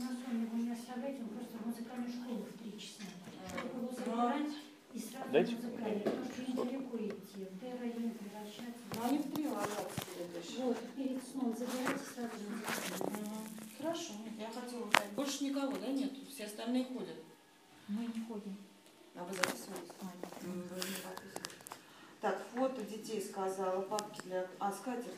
на 0.00 0.08
сон 0.08 0.42
его 0.42 0.56
не 0.56 0.72
оставлять, 0.72 1.20
он 1.20 1.28
просто 1.28 1.58
в 1.58 1.66
музыкальную 1.66 2.10
школу 2.10 2.46
в 2.48 2.58
три 2.62 2.80
часа. 2.80 3.02
Чтобы 3.48 3.84
его 3.84 3.92
забрать 3.94 4.52
и 4.94 4.98
сразу 4.98 5.30
Дайте 5.30 5.56
музыкальную, 5.56 6.00
потому 6.04 6.24
что 6.24 6.42
недалеко 6.42 6.96
идти, 6.96 7.44
в 7.44 7.60
Д-район 7.60 8.10
превращаться. 8.16 8.82
Но 8.96 9.04
они 9.04 9.18
в 9.18 9.34
три 9.34 9.48
ложатся 9.48 10.00
следующие. 10.16 10.64
Вот, 10.64 10.78
перед 10.96 11.22
сном 11.28 11.54
забирайте 11.54 12.04
сразу 12.14 12.32
музыкальную. 12.48 13.44
Хорошо, 13.78 14.12
нет, 14.24 14.34
я 14.40 14.48
хотела 14.48 14.84
узнать. 14.86 15.12
Больше 15.14 15.44
никого, 15.44 15.76
да, 15.76 15.86
нет? 15.88 16.12
Все 16.32 16.44
остальные 16.44 16.84
ходят. 16.86 17.16
Мы 17.88 18.06
не 18.06 18.24
ходим. 18.26 18.56
А 19.16 19.24
вы 19.24 19.34
записываете? 19.34 19.92
М, 20.00 20.62
вы 20.70 20.76
не 20.76 20.96
записываете. 20.96 21.51
Так, 22.22 22.38
фото 22.54 22.80
детей 22.82 23.20
сказала, 23.20 23.80
папки 23.80 24.20
для... 24.22 24.46
А, 24.60 24.70
скатерти. 24.70 25.10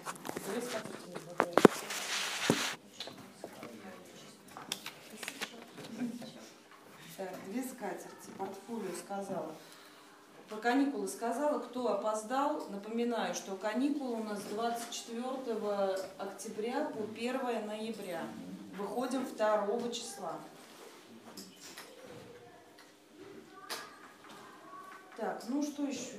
Две 0.49 0.63
скатерти 0.63 1.09
не 1.09 1.15
хватает. 1.17 1.61
Так, 7.19 7.29
две 7.47 7.63
скатерти, 7.63 8.31
портфолио 8.39 8.95
сказала. 9.05 9.55
Про 10.49 10.57
каникулы 10.57 11.07
сказала, 11.07 11.59
кто 11.59 11.93
опоздал. 11.93 12.71
Напоминаю, 12.71 13.35
что 13.35 13.55
каникулы 13.57 14.23
у 14.23 14.25
нас 14.25 14.41
с 14.41 14.45
24 14.45 15.99
октября 16.17 16.87
по 16.87 17.03
1 17.03 17.67
ноября. 17.67 18.23
Выходим 18.79 19.27
2 19.27 19.91
числа. 19.91 20.39
Так, 25.19 25.43
ну 25.49 25.63
что 25.63 25.83
еще? 25.83 26.19